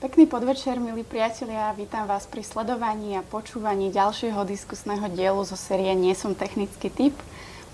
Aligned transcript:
Pekný 0.00 0.24
podvečer, 0.24 0.80
milí 0.80 1.04
priatelia. 1.04 1.76
Vítam 1.76 2.08
vás 2.08 2.24
pri 2.24 2.40
sledovaní 2.40 3.20
a 3.20 3.28
počúvaní 3.28 3.92
ďalšieho 3.92 4.48
diskusného 4.48 5.12
dielu 5.12 5.36
zo 5.44 5.60
série 5.60 5.92
Nie 5.92 6.16
som 6.16 6.32
technický 6.32 6.88
typ. 6.88 7.12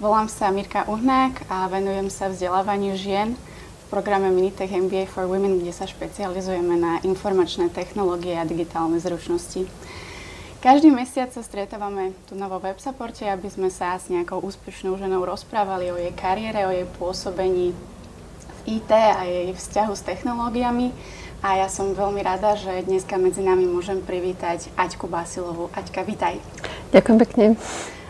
Volám 0.03 0.27
sa 0.27 0.51
Mirka 0.51 0.91
Uhnák 0.91 1.47
a 1.47 1.71
venujem 1.71 2.11
sa 2.11 2.27
vzdelávaniu 2.27 2.99
žien 2.99 3.39
v 3.39 3.85
programe 3.95 4.35
Minitech 4.35 4.75
MBA 4.75 5.07
for 5.07 5.31
Women, 5.31 5.63
kde 5.63 5.71
sa 5.71 5.87
špecializujeme 5.87 6.75
na 6.75 6.99
informačné 7.07 7.71
technológie 7.71 8.35
a 8.35 8.43
digitálne 8.43 8.99
zručnosti. 8.99 9.63
Každý 10.59 10.91
mesiac 10.91 11.31
sa 11.31 11.47
stretávame 11.47 12.11
tu 12.27 12.35
na 12.35 12.51
vo 12.51 12.59
websupporte, 12.59 13.23
aby 13.23 13.47
sme 13.55 13.71
sa 13.71 13.95
s 13.95 14.11
nejakou 14.11 14.43
úspešnou 14.43 14.99
ženou 14.99 15.23
rozprávali 15.23 15.95
o 15.95 15.97
jej 16.03 16.11
kariére, 16.11 16.67
o 16.67 16.75
jej 16.75 16.91
pôsobení 16.99 17.71
v 18.67 18.83
IT 18.83 18.91
a 18.91 19.23
jej 19.23 19.55
vzťahu 19.55 19.95
s 19.95 20.03
technológiami 20.03 20.91
a 21.43 21.61
ja 21.61 21.69
som 21.69 21.93
veľmi 21.93 22.21
rada, 22.25 22.57
že 22.57 22.85
dneska 22.87 23.21
medzi 23.21 23.45
nami 23.45 23.69
môžem 23.69 24.01
privítať 24.01 24.73
Aťku 24.77 25.09
Basilovú. 25.11 25.69
Aťka, 25.77 26.05
vitaj. 26.07 26.41
Ďakujem 26.93 27.19
pekne. 27.27 27.47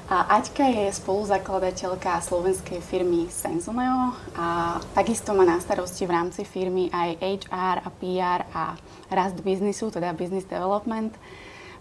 A 0.06 0.38
Aťka 0.38 0.62
je 0.70 0.86
spoluzakladateľka 0.94 2.22
slovenskej 2.22 2.78
firmy 2.78 3.26
Senzoneo 3.26 4.14
a 4.38 4.78
takisto 4.94 5.34
má 5.34 5.42
na 5.42 5.58
starosti 5.58 6.06
v 6.06 6.14
rámci 6.14 6.46
firmy 6.46 6.86
aj 6.94 7.42
HR 7.42 7.76
a 7.82 7.88
PR 7.90 8.40
a 8.54 8.64
rast 9.10 9.42
biznisu, 9.42 9.90
teda 9.90 10.14
business 10.14 10.46
development. 10.46 11.10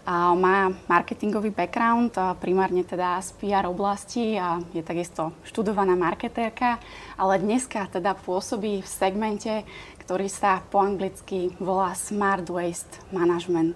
A 0.06 0.34
má 0.38 0.70
marketingový 0.86 1.50
background, 1.50 2.14
primárne 2.38 2.86
teda 2.86 3.18
z 3.22 3.34
PR 3.42 3.66
oblasti 3.66 4.38
a 4.38 4.62
je 4.70 4.78
takisto 4.78 5.34
študovaná 5.42 5.98
marketérka, 5.98 6.78
ale 7.18 7.42
dneska 7.42 7.90
teda 7.90 8.14
pôsobí 8.14 8.82
v 8.82 8.88
segmente, 8.90 9.66
ktorý 10.06 10.30
sa 10.30 10.62
po 10.70 10.78
anglicky 10.78 11.50
volá 11.58 11.90
Smart 11.98 12.46
Waste 12.46 13.02
Management. 13.10 13.74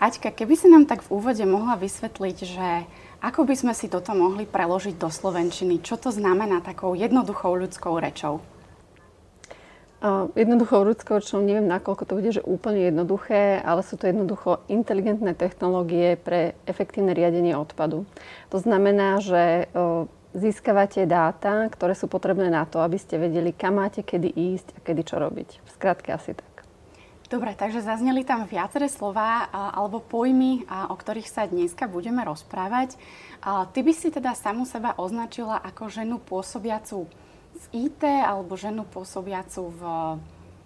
Aťka, 0.00 0.32
keby 0.32 0.56
si 0.56 0.72
nám 0.72 0.88
tak 0.88 1.04
v 1.04 1.20
úvode 1.20 1.44
mohla 1.44 1.76
vysvetliť, 1.76 2.36
že 2.48 2.68
ako 3.20 3.44
by 3.44 3.52
sme 3.52 3.76
si 3.76 3.92
toto 3.92 4.16
mohli 4.16 4.48
preložiť 4.48 4.96
do 4.96 5.12
slovenčiny, 5.12 5.84
čo 5.84 6.00
to 6.00 6.08
znamená 6.08 6.64
takou 6.64 6.96
jednoduchou 6.96 7.52
ľudskou 7.60 8.00
rečou? 8.00 8.40
Uh, 10.00 10.32
jednoduchou 10.32 10.80
ľudskou 10.80 11.20
rečou 11.20 11.44
neviem, 11.44 11.68
nakoľko 11.68 12.08
to 12.08 12.16
bude, 12.16 12.30
že 12.32 12.40
úplne 12.40 12.88
jednoduché, 12.88 13.60
ale 13.60 13.84
sú 13.84 14.00
to 14.00 14.08
jednoducho 14.08 14.64
inteligentné 14.72 15.36
technológie 15.36 16.16
pre 16.16 16.56
efektívne 16.64 17.12
riadenie 17.12 17.52
odpadu. 17.52 18.08
To 18.48 18.56
znamená, 18.56 19.20
že 19.20 19.68
získavate 20.30 21.06
dáta, 21.10 21.66
ktoré 21.72 21.98
sú 21.98 22.06
potrebné 22.06 22.48
na 22.50 22.62
to, 22.62 22.78
aby 22.78 22.98
ste 22.98 23.18
vedeli, 23.18 23.50
kam 23.50 23.82
máte 23.82 24.06
kedy 24.06 24.30
ísť 24.30 24.76
a 24.76 24.78
kedy 24.84 25.02
čo 25.02 25.16
robiť. 25.18 25.48
V 25.64 25.68
skratke 25.74 26.14
asi 26.14 26.38
tak. 26.38 26.62
Dobre, 27.30 27.54
takže 27.54 27.86
zazneli 27.86 28.26
tam 28.26 28.42
viaceré 28.42 28.90
slova 28.90 29.46
alebo 29.54 30.02
pojmy, 30.02 30.66
o 30.66 30.94
ktorých 30.98 31.30
sa 31.30 31.46
dneska 31.46 31.86
budeme 31.86 32.26
rozprávať. 32.26 32.98
Ty 33.46 33.80
by 33.86 33.92
si 33.94 34.10
teda 34.10 34.34
samu 34.34 34.66
seba 34.66 34.98
označila 34.98 35.62
ako 35.62 35.86
ženu 35.86 36.18
pôsobiacu 36.18 37.06
v 37.54 37.64
IT 37.86 38.02
alebo 38.02 38.58
ženu 38.58 38.82
pôsobiacu 38.82 39.62
v 39.62 39.82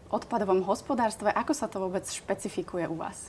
odpadovom 0.08 0.64
hospodárstve. 0.64 1.28
Ako 1.36 1.52
sa 1.52 1.68
to 1.68 1.84
vôbec 1.84 2.08
špecifikuje 2.08 2.88
u 2.88 2.96
vás? 2.96 3.28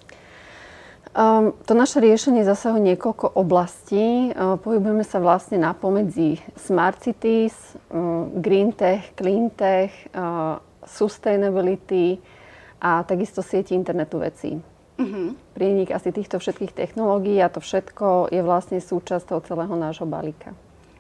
Um, 1.16 1.56
to 1.64 1.72
naše 1.72 2.04
riešenie 2.04 2.44
zasahuje 2.44 2.92
niekoľko 2.92 3.40
oblastí. 3.40 4.36
Uh, 4.36 4.60
pohybujeme 4.60 5.08
sa 5.08 5.24
vlastne 5.24 5.56
na 5.56 5.72
pomedzi 5.72 6.44
smart 6.60 7.00
cities, 7.00 7.56
um, 7.88 8.36
green 8.44 8.76
tech, 8.76 9.16
clean 9.16 9.48
tech, 9.48 9.96
uh, 10.12 10.60
sustainability 10.84 12.20
a 12.84 13.08
takisto 13.08 13.40
sieti 13.40 13.80
internetu 13.80 14.20
vecí. 14.20 14.60
Uh-huh. 15.00 15.32
Prienik 15.56 15.96
asi 15.96 16.12
týchto 16.12 16.36
všetkých 16.36 16.76
technológií 16.76 17.40
a 17.40 17.48
to 17.48 17.64
všetko 17.64 18.36
je 18.36 18.44
vlastne 18.44 18.84
súčasťou 18.84 19.40
celého 19.48 19.72
nášho 19.72 20.04
balíka. 20.04 20.52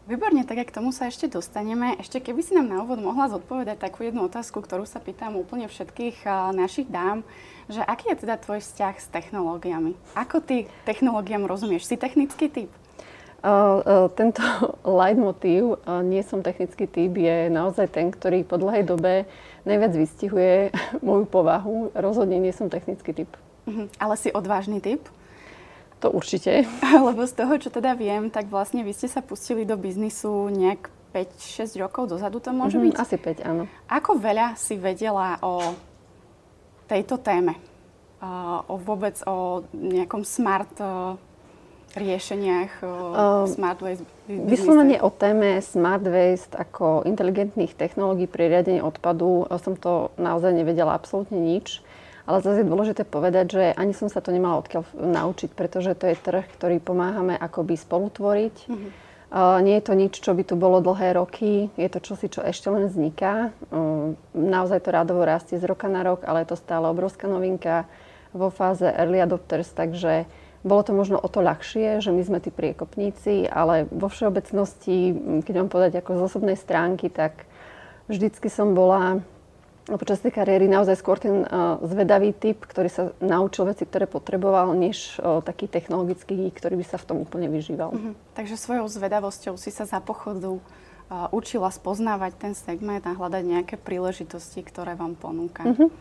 Výborne, 0.08 0.48
tak 0.48 0.64
k 0.64 0.76
tomu 0.80 0.96
sa 0.96 1.12
ešte 1.12 1.28
dostaneme. 1.28 2.00
Ešte 2.00 2.24
keby 2.24 2.40
si 2.40 2.56
nám 2.56 2.72
na 2.72 2.78
úvod 2.88 3.04
mohla 3.04 3.28
zodpovedať 3.28 3.84
takú 3.84 4.08
jednu 4.08 4.32
otázku, 4.32 4.64
ktorú 4.64 4.88
sa 4.88 5.04
pýtam 5.04 5.36
úplne 5.36 5.68
všetkých 5.68 6.24
uh, 6.24 6.56
našich 6.56 6.88
dám, 6.88 7.28
že 7.70 7.82
aký 7.82 8.14
je 8.14 8.28
teda 8.28 8.38
tvoj 8.38 8.62
vzťah 8.62 8.96
s 9.02 9.08
technológiami? 9.10 9.98
Ako 10.14 10.42
ty 10.42 10.70
technológiám 10.86 11.50
rozumieš? 11.50 11.90
Si 11.90 11.98
technický 11.98 12.50
typ? 12.50 12.72
Uh, 13.46 13.78
uh, 13.86 14.08
tento 14.10 14.42
leitmotív, 15.00 15.78
uh, 15.86 16.02
nie 16.02 16.26
som 16.26 16.42
technický 16.42 16.90
typ, 16.90 17.14
je 17.14 17.50
naozaj 17.54 17.94
ten, 17.94 18.10
ktorý 18.10 18.42
po 18.42 18.58
dlhej 18.58 18.90
dobe 18.90 19.30
najviac 19.70 19.94
vystihuje 19.94 20.74
moju 21.06 21.26
povahu. 21.30 21.94
Rozhodne 21.94 22.42
nie 22.42 22.54
som 22.54 22.70
technický 22.74 23.14
typ. 23.14 23.32
Uh-huh. 23.70 23.86
Ale 24.02 24.18
si 24.18 24.34
odvážny 24.34 24.82
typ? 24.82 25.06
To 26.02 26.10
určite. 26.10 26.66
Lebo 27.08 27.26
z 27.30 27.34
toho, 27.38 27.54
čo 27.62 27.70
teda 27.70 27.94
viem, 27.94 28.34
tak 28.34 28.50
vlastne 28.50 28.82
vy 28.82 28.94
ste 28.94 29.10
sa 29.10 29.22
pustili 29.22 29.62
do 29.62 29.78
biznisu 29.78 30.50
nejak 30.50 30.90
5-6 31.16 31.80
rokov 31.80 32.12
dozadu 32.12 32.44
to 32.44 32.52
môže 32.52 32.76
mm-hmm, 32.76 32.98
byť? 32.98 33.02
Asi 33.02 33.16
5, 33.16 33.48
áno. 33.48 33.64
Ako 33.88 34.20
veľa 34.20 34.60
si 34.60 34.76
vedela 34.76 35.40
o 35.40 35.72
tejto 36.86 37.18
téme? 37.22 37.58
O 38.66 38.76
vôbec 38.82 39.20
o 39.30 39.68
nejakom 39.76 40.26
smart 40.26 40.72
riešeniach, 41.96 42.84
uh, 42.84 43.48
smart 43.48 43.80
waste 43.80 44.04
Vyslovene 44.26 44.98
o 45.06 45.14
téme 45.14 45.62
smart 45.62 46.04
waste 46.04 46.58
ako 46.58 47.06
inteligentných 47.06 47.78
technológií 47.78 48.26
pri 48.26 48.50
riadení 48.50 48.82
odpadu 48.82 49.46
som 49.62 49.78
to 49.78 50.10
naozaj 50.18 50.50
nevedela 50.50 50.98
absolútne 50.98 51.38
nič. 51.38 51.86
Ale 52.26 52.42
zase 52.42 52.66
je 52.66 52.72
dôležité 52.74 53.06
povedať, 53.06 53.46
že 53.54 53.64
ani 53.78 53.94
som 53.94 54.10
sa 54.10 54.18
to 54.18 54.34
nemala 54.34 54.58
odkiaľ 54.58 54.82
naučiť, 54.98 55.54
pretože 55.54 55.94
to 55.94 56.10
je 56.10 56.18
trh, 56.18 56.42
ktorý 56.58 56.82
pomáhame 56.82 57.38
akoby 57.38 57.78
spolutvoriť. 57.78 58.56
Mm-hmm. 58.66 58.92
Nie 59.36 59.84
je 59.84 59.84
to 59.84 59.94
nič, 60.00 60.24
čo 60.24 60.32
by 60.32 60.48
tu 60.48 60.56
bolo 60.56 60.80
dlhé 60.80 61.20
roky, 61.20 61.68
je 61.76 61.90
to 61.92 62.00
čosi, 62.00 62.32
čo 62.32 62.40
ešte 62.40 62.72
len 62.72 62.88
vzniká. 62.88 63.52
Naozaj 64.32 64.80
to 64.80 64.96
rádovo 64.96 65.28
rastie 65.28 65.60
z 65.60 65.68
roka 65.68 65.92
na 65.92 66.08
rok, 66.08 66.24
ale 66.24 66.48
je 66.48 66.56
to 66.56 66.58
stále 66.64 66.88
obrovská 66.88 67.28
novinka 67.28 67.84
vo 68.32 68.48
fáze 68.48 68.88
early 68.88 69.20
adopters, 69.20 69.76
takže 69.76 70.24
bolo 70.64 70.82
to 70.88 70.96
možno 70.96 71.20
o 71.20 71.28
to 71.28 71.44
ľahšie, 71.44 72.00
že 72.00 72.16
my 72.16 72.24
sme 72.24 72.40
tí 72.40 72.48
priekopníci, 72.48 73.52
ale 73.52 73.92
vo 73.92 74.08
všeobecnosti, 74.08 75.12
keď 75.44 75.54
mám 75.62 75.70
povedať 75.70 76.00
ako 76.00 76.16
z 76.16 76.22
osobnej 76.32 76.56
stránky, 76.56 77.12
tak 77.12 77.44
vždycky 78.08 78.48
som 78.48 78.72
bola 78.72 79.20
počas 79.86 80.18
tej 80.18 80.34
kariéry 80.34 80.66
naozaj 80.66 80.98
skôr 80.98 81.22
ten 81.22 81.46
uh, 81.46 81.78
zvedavý 81.86 82.34
typ, 82.34 82.66
ktorý 82.66 82.90
sa 82.90 83.04
naučil 83.22 83.70
veci, 83.70 83.86
ktoré 83.86 84.10
potreboval, 84.10 84.74
než 84.74 85.22
uh, 85.22 85.46
taký 85.46 85.70
technologický, 85.70 86.50
ktorý 86.50 86.82
by 86.82 86.86
sa 86.90 86.98
v 86.98 87.06
tom 87.06 87.18
úplne 87.22 87.46
vyžíval. 87.54 87.94
Uh-huh. 87.94 88.18
Takže 88.34 88.58
svojou 88.58 88.90
zvedavosťou 88.90 89.62
si 89.62 89.70
sa 89.70 89.86
za 89.86 90.02
pochodu 90.02 90.58
uh, 90.58 91.30
učila 91.30 91.70
spoznávať 91.70 92.34
ten 92.34 92.54
segment 92.58 93.06
a 93.06 93.14
hľadať 93.14 93.44
nejaké 93.46 93.76
príležitosti, 93.78 94.66
ktoré 94.66 94.98
vám 94.98 95.14
ponúka. 95.14 95.62
Uh-huh. 95.62 95.94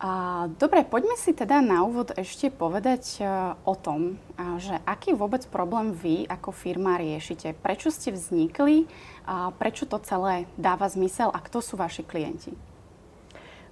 A, 0.00 0.10
dobre, 0.58 0.82
poďme 0.82 1.14
si 1.20 1.36
teda 1.36 1.62
na 1.62 1.86
úvod 1.86 2.12
ešte 2.16 2.48
povedať 2.48 3.20
uh, 3.20 3.54
o 3.68 3.76
tom, 3.76 4.16
uh, 4.16 4.56
že 4.56 4.80
aký 4.88 5.12
vôbec 5.12 5.44
problém 5.52 5.92
vy 5.92 6.24
ako 6.24 6.56
firma 6.56 6.96
riešite. 6.96 7.52
Prečo 7.60 7.92
ste 7.92 8.16
vznikli, 8.16 8.88
uh, 9.28 9.52
prečo 9.60 9.84
to 9.84 10.00
celé 10.00 10.48
dáva 10.56 10.88
zmysel 10.88 11.28
a 11.28 11.38
kto 11.44 11.60
sú 11.60 11.76
vaši 11.76 12.00
klienti? 12.00 12.56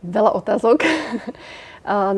Veľa 0.03 0.35
otázok. 0.35 0.83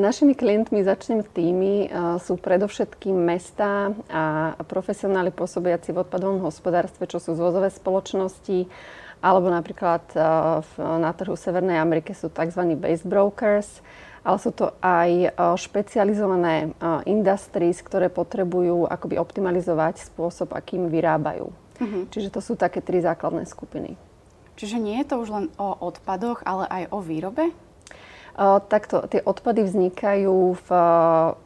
Našimi 0.04 0.36
klientmi, 0.36 0.84
začnem 0.84 1.24
tými, 1.24 1.88
sú 2.20 2.36
predovšetkým 2.36 3.16
mesta 3.16 3.96
a 4.12 4.56
profesionáli 4.60 5.32
pôsobiaci 5.32 5.92
v 5.96 6.04
odpadovom 6.04 6.44
hospodárstve, 6.44 7.08
čo 7.08 7.16
sú 7.16 7.32
zvozové 7.32 7.72
spoločnosti, 7.72 8.68
alebo 9.24 9.48
napríklad 9.48 10.04
na 10.76 11.10
trhu 11.16 11.32
Severnej 11.32 11.80
Amerike 11.80 12.12
sú 12.12 12.28
tzv. 12.28 12.76
base 12.76 13.08
brokers, 13.08 13.80
ale 14.20 14.36
sú 14.36 14.52
to 14.52 14.76
aj 14.84 15.32
špecializované 15.56 16.76
industries, 17.08 17.80
ktoré 17.80 18.12
potrebujú 18.12 18.84
akoby 18.84 19.16
optimalizovať 19.16 20.04
spôsob, 20.12 20.52
akým 20.52 20.92
vyrábajú. 20.92 21.48
Uh-huh. 21.80 22.04
Čiže 22.12 22.28
to 22.32 22.44
sú 22.44 22.52
také 22.52 22.84
tri 22.84 23.00
základné 23.00 23.48
skupiny. 23.48 23.96
Čiže 24.60 24.76
nie 24.76 25.00
je 25.00 25.08
to 25.08 25.24
už 25.24 25.28
len 25.32 25.46
o 25.56 25.72
odpadoch, 25.88 26.44
ale 26.44 26.68
aj 26.68 26.84
o 26.92 27.00
výrobe? 27.00 27.48
Takto, 28.34 29.06
tie 29.06 29.22
odpady 29.22 29.62
vznikajú 29.62 30.58
v 30.58 30.68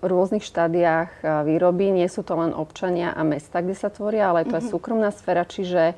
rôznych 0.00 0.40
štádiách 0.40 1.44
výroby. 1.44 1.92
Nie 1.92 2.08
sú 2.08 2.24
to 2.24 2.32
len 2.40 2.56
občania 2.56 3.12
a 3.12 3.20
mesta, 3.28 3.60
kde 3.60 3.76
sa 3.76 3.92
tvoria, 3.92 4.32
ale 4.32 4.48
to 4.48 4.56
je 4.56 4.64
mhm. 4.64 4.72
súkromná 4.72 5.12
sféra, 5.12 5.44
čiže 5.44 5.92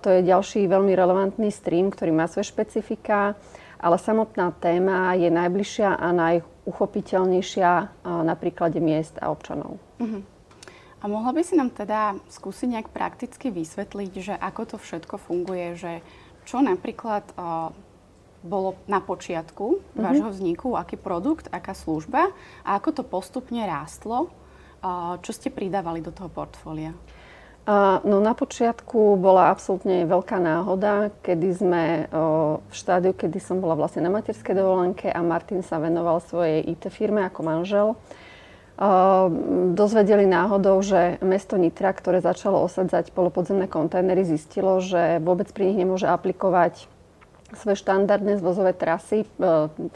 to 0.00 0.08
je 0.08 0.24
ďalší 0.24 0.64
veľmi 0.70 0.96
relevantný 0.96 1.52
stream, 1.52 1.92
ktorý 1.92 2.16
má 2.16 2.24
svoje 2.32 2.48
špecifika, 2.48 3.36
ale 3.76 3.96
samotná 4.00 4.56
téma 4.56 5.12
je 5.20 5.28
najbližšia 5.28 6.00
a 6.00 6.06
najuchopiteľnejšia 6.16 7.70
na 8.24 8.34
príklade 8.40 8.80
miest 8.80 9.20
a 9.20 9.28
občanov. 9.28 9.76
Uh-huh. 10.00 10.24
A 11.00 11.04
mohla 11.08 11.32
by 11.32 11.44
si 11.44 11.56
nám 11.56 11.72
teda 11.72 12.16
skúsiť 12.28 12.68
nejak 12.72 12.88
prakticky 12.92 13.48
vysvetliť, 13.52 14.12
že 14.16 14.34
ako 14.36 14.62
to 14.64 14.76
všetko 14.76 15.16
funguje, 15.16 15.76
že 15.76 15.92
čo 16.44 16.60
napríklad 16.64 17.24
bolo 18.40 18.76
na 18.88 18.98
počiatku 19.04 19.66
mm-hmm. 19.76 20.00
vášho 20.00 20.28
vzniku, 20.32 20.68
aký 20.76 20.96
produkt, 20.96 21.48
aká 21.52 21.76
služba 21.76 22.32
a 22.64 22.70
ako 22.76 23.00
to 23.00 23.02
postupne 23.04 23.60
rástlo, 23.64 24.32
čo 25.20 25.30
ste 25.36 25.52
pridávali 25.52 26.00
do 26.00 26.08
toho 26.08 26.32
portfólia? 26.32 26.96
No 28.00 28.16
na 28.24 28.32
počiatku 28.32 29.20
bola 29.20 29.52
absolútne 29.52 30.08
veľká 30.08 30.40
náhoda, 30.40 31.12
kedy 31.20 31.48
sme 31.52 31.84
v 32.56 32.72
štádiu, 32.72 33.12
kedy 33.12 33.36
som 33.36 33.60
bola 33.60 33.76
vlastne 33.76 34.00
na 34.00 34.10
materskej 34.10 34.56
dovolenke 34.56 35.12
a 35.12 35.20
Martin 35.20 35.60
sa 35.60 35.76
venoval 35.76 36.24
svojej 36.24 36.64
IT 36.64 36.88
firme 36.88 37.20
ako 37.28 37.40
manžel. 37.44 37.88
Ehm, 38.80 39.76
dozvedeli 39.76 40.24
náhodou, 40.24 40.80
že 40.80 41.20
mesto 41.20 41.60
Nitra, 41.60 41.92
ktoré 41.92 42.24
začalo 42.24 42.64
osadzať 42.64 43.12
polopodzemné 43.12 43.68
kontajnery, 43.68 44.24
zistilo, 44.24 44.80
že 44.80 45.20
vôbec 45.20 45.52
pri 45.52 45.68
nich 45.68 45.84
nemôže 45.84 46.08
aplikovať 46.08 46.88
svoje 47.56 47.76
štandardné 47.80 48.38
zvozové 48.38 48.74
trasy, 48.76 49.24
e, 49.24 49.26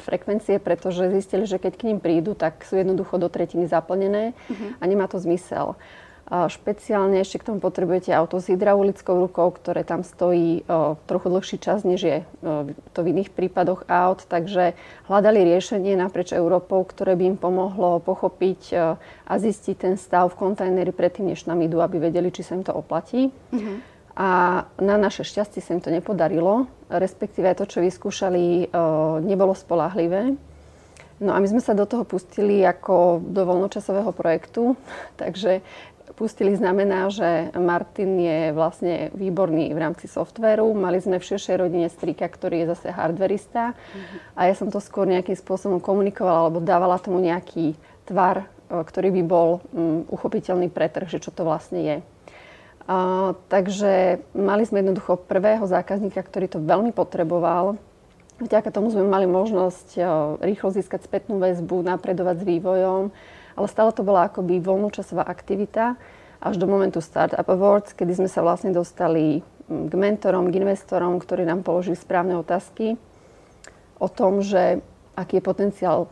frekvencie, 0.02 0.58
pretože 0.58 1.10
zistili, 1.14 1.44
že 1.46 1.58
keď 1.58 1.72
k 1.76 1.86
ním 1.92 1.98
prídu, 2.00 2.34
tak 2.34 2.62
sú 2.66 2.78
jednoducho 2.78 3.18
do 3.18 3.28
tretiny 3.28 3.66
zaplnené 3.70 4.34
uh-huh. 4.34 4.80
a 4.80 4.82
nemá 4.86 5.06
to 5.06 5.18
zmysel. 5.20 5.78
Špeciálne 6.24 7.20
ešte 7.20 7.36
k 7.36 7.52
tomu 7.52 7.60
potrebujete 7.60 8.08
auto 8.08 8.40
s 8.40 8.48
hydraulickou 8.48 9.28
rukou, 9.28 9.52
ktoré 9.52 9.84
tam 9.84 10.00
stojí 10.00 10.64
o, 10.64 10.96
trochu 11.04 11.28
dlhší 11.28 11.56
čas, 11.60 11.84
než 11.84 12.00
je 12.00 12.18
o, 12.24 12.72
to 12.96 13.04
v 13.04 13.12
iných 13.12 13.28
prípadoch 13.28 13.84
aut. 13.92 14.24
Takže 14.24 14.72
hľadali 15.04 15.44
riešenie 15.44 15.92
naprieč 16.00 16.32
Európou, 16.32 16.80
ktoré 16.88 17.12
by 17.12 17.24
im 17.28 17.36
pomohlo 17.36 18.00
pochopiť 18.00 18.60
o, 18.72 18.96
a 19.28 19.32
zistiť 19.36 19.76
ten 19.76 19.94
stav 20.00 20.32
v 20.32 20.48
kontajneri 20.48 20.96
predtým, 20.96 21.28
než 21.28 21.44
nám 21.44 21.60
idú, 21.60 21.84
aby 21.84 22.00
vedeli, 22.00 22.32
či 22.32 22.40
sa 22.40 22.56
im 22.56 22.64
to 22.64 22.72
oplatí. 22.72 23.28
Mm-hmm. 23.28 23.93
A 24.14 24.62
na 24.78 24.94
naše 24.94 25.26
šťastie 25.26 25.58
sa 25.58 25.74
im 25.74 25.82
to 25.82 25.90
nepodarilo, 25.90 26.70
respektíve 26.86 27.50
to, 27.58 27.66
čo 27.66 27.82
vyskúšali, 27.82 28.70
o, 28.70 29.18
nebolo 29.18 29.58
spolahlivé. 29.58 30.38
No 31.18 31.30
a 31.34 31.42
my 31.42 31.46
sme 31.50 31.62
sa 31.62 31.74
do 31.74 31.82
toho 31.82 32.06
pustili 32.06 32.62
ako 32.62 33.18
do 33.22 33.42
voľnočasového 33.42 34.14
projektu, 34.14 34.78
takže 35.20 35.66
pustili 36.14 36.54
znamená, 36.54 37.10
že 37.10 37.50
Martin 37.58 38.22
je 38.22 38.40
vlastne 38.54 39.10
výborný 39.18 39.74
v 39.74 39.82
rámci 39.82 40.06
softvéru. 40.06 40.70
Mali 40.78 41.02
sme 41.02 41.18
v 41.18 41.26
širšej 41.34 41.56
rodine 41.58 41.90
strika, 41.90 42.30
ktorý 42.30 42.64
je 42.64 42.70
zase 42.78 42.94
hardverista 42.94 43.74
mm-hmm. 43.74 44.38
a 44.38 44.40
ja 44.46 44.54
som 44.54 44.70
to 44.70 44.78
skôr 44.78 45.10
nejakým 45.10 45.34
spôsobom 45.34 45.82
komunikovala 45.82 46.46
alebo 46.46 46.62
dávala 46.62 47.02
tomu 47.02 47.18
nejaký 47.18 47.74
tvar, 48.06 48.46
e, 48.70 48.78
ktorý 48.78 49.10
by 49.10 49.22
bol 49.26 49.48
um, 49.74 50.06
uchopiteľný 50.06 50.70
pre 50.70 50.86
trh, 50.86 51.10
že 51.10 51.18
čo 51.18 51.34
to 51.34 51.42
vlastne 51.42 51.82
je. 51.82 51.96
Takže 53.48 54.20
mali 54.36 54.62
sme 54.68 54.84
jednoducho 54.84 55.16
prvého 55.16 55.64
zákazníka, 55.64 56.20
ktorý 56.20 56.52
to 56.52 56.60
veľmi 56.60 56.92
potreboval. 56.92 57.80
Vďaka 58.42 58.68
tomu 58.68 58.92
sme 58.92 59.08
mali 59.08 59.24
možnosť 59.24 59.96
rýchlo 60.44 60.68
získať 60.74 61.06
spätnú 61.08 61.40
väzbu, 61.40 61.80
napredovať 61.80 62.42
s 62.42 62.44
vývojom 62.44 63.02
ale 63.54 63.66
stále 63.70 63.90
to 63.94 64.02
bola 64.02 64.26
akoby 64.26 64.58
voľnočasová 64.58 65.22
aktivita 65.26 65.94
až 66.42 66.54
do 66.60 66.66
momentu 66.68 67.00
Startup 67.00 67.46
Awards, 67.46 67.96
kedy 67.96 68.20
sme 68.20 68.28
sa 68.28 68.44
vlastne 68.44 68.74
dostali 68.74 69.40
k 69.64 69.92
mentorom, 69.96 70.52
k 70.52 70.60
investorom, 70.60 71.16
ktorí 71.16 71.48
nám 71.48 71.64
položili 71.64 71.96
správne 71.96 72.36
otázky 72.36 73.00
o 73.96 74.08
tom, 74.10 74.44
že 74.44 74.84
aký 75.16 75.40
je 75.40 75.48
potenciál 75.48 76.10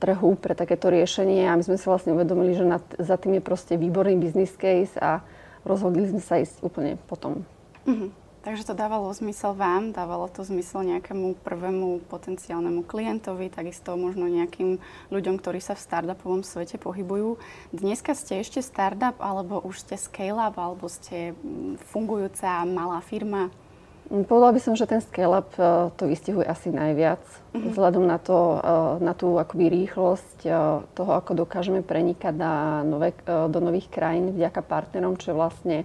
trhu 0.00 0.38
pre 0.40 0.56
takéto 0.56 0.88
riešenie 0.88 1.44
a 1.44 1.58
my 1.58 1.62
sme 1.66 1.76
si 1.76 1.84
vlastne 1.84 2.16
uvedomili, 2.16 2.56
že 2.56 2.64
nad, 2.64 2.84
za 2.96 3.20
tým 3.20 3.38
je 3.38 3.42
proste 3.44 3.74
výborný 3.76 4.16
business 4.16 4.56
case 4.56 4.96
a 4.96 5.20
rozhodli 5.64 6.06
sme 6.08 6.22
sa 6.22 6.38
ísť 6.38 6.60
úplne 6.62 7.00
potom. 7.08 7.42
Mm-hmm. 7.88 8.24
Takže 8.44 8.68
to 8.68 8.76
dávalo 8.76 9.08
zmysel 9.16 9.56
vám, 9.56 9.96
dávalo 9.96 10.28
to 10.28 10.44
zmysel 10.44 10.84
nejakému 10.84 11.40
prvému 11.40 12.04
potenciálnemu 12.12 12.84
klientovi, 12.84 13.48
takisto 13.48 13.96
možno 13.96 14.28
nejakým 14.28 14.84
ľuďom, 15.08 15.40
ktorí 15.40 15.64
sa 15.64 15.72
v 15.72 15.80
startupovom 15.80 16.44
svete 16.44 16.76
pohybujú. 16.76 17.40
Dneska 17.72 18.12
ste 18.12 18.44
ešte 18.44 18.60
startup, 18.60 19.16
alebo 19.16 19.64
už 19.64 19.88
ste 19.88 19.96
scale-up, 19.96 20.60
alebo 20.60 20.92
ste 20.92 21.32
mm, 21.32 21.80
fungujúca 21.88 22.68
malá 22.68 23.00
firma? 23.00 23.48
Povedala 24.04 24.52
by 24.52 24.60
som, 24.60 24.76
že 24.76 24.84
ten 24.84 25.00
scale-up 25.00 25.56
e, 25.56 25.88
to 25.96 26.04
vystihuje 26.04 26.44
asi 26.44 26.68
najviac, 26.68 27.24
mm-hmm. 27.24 27.72
vzhľadom 27.72 28.04
na, 28.04 28.20
to, 28.20 28.60
e, 28.60 28.68
na 29.00 29.16
tú 29.16 29.40
akoby 29.40 29.72
rýchlosť 29.72 30.38
e, 30.44 30.50
toho, 30.92 31.12
ako 31.16 31.32
dokážeme 31.32 31.80
prenikať 31.80 32.36
na 32.36 32.84
nové, 32.84 33.16
do 33.24 33.58
nových 33.64 33.88
krajín 33.88 34.36
vďaka 34.36 34.60
partnerom, 34.60 35.16
čo 35.16 35.32
je 35.32 35.40
vlastne 35.40 35.76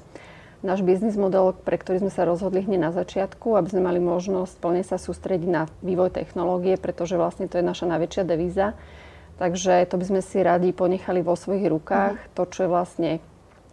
náš 0.60 0.84
biznis 0.84 1.16
model, 1.16 1.56
pre 1.56 1.80
ktorý 1.80 2.04
sme 2.04 2.12
sa 2.12 2.28
rozhodli 2.28 2.60
hneď 2.60 2.92
na 2.92 2.92
začiatku, 2.92 3.56
aby 3.56 3.72
sme 3.72 3.88
mali 3.88 4.04
možnosť 4.04 4.60
plne 4.60 4.84
sa 4.84 5.00
sústrediť 5.00 5.48
na 5.48 5.72
vývoj 5.80 6.12
technológie, 6.12 6.76
pretože 6.76 7.16
vlastne 7.16 7.48
to 7.48 7.56
je 7.56 7.64
naša 7.64 7.88
najväčšia 7.88 8.24
devíza. 8.28 8.76
Takže 9.40 9.88
to 9.88 9.96
by 9.96 10.06
sme 10.12 10.20
si 10.20 10.44
radi 10.44 10.76
ponechali 10.76 11.24
vo 11.24 11.40
svojich 11.40 11.72
rukách, 11.72 12.16
uh-huh. 12.20 12.32
to, 12.36 12.44
čo 12.52 12.68
je 12.68 12.70
vlastne 12.70 13.12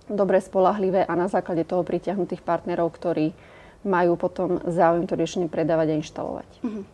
dobre, 0.06 0.38
spolahlivé 0.38 1.02
a 1.02 1.12
na 1.18 1.26
základe 1.26 1.66
toho 1.66 1.82
pritiahnutých 1.82 2.46
partnerov, 2.46 2.94
ktorí 2.94 3.34
majú 3.86 4.18
potom 4.18 4.58
záujem 4.66 5.06
to 5.06 5.14
riešenie 5.14 5.46
predávať 5.46 5.94
a 5.94 5.98
inštalovať. 6.02 6.50
Uh-huh. 6.60 6.84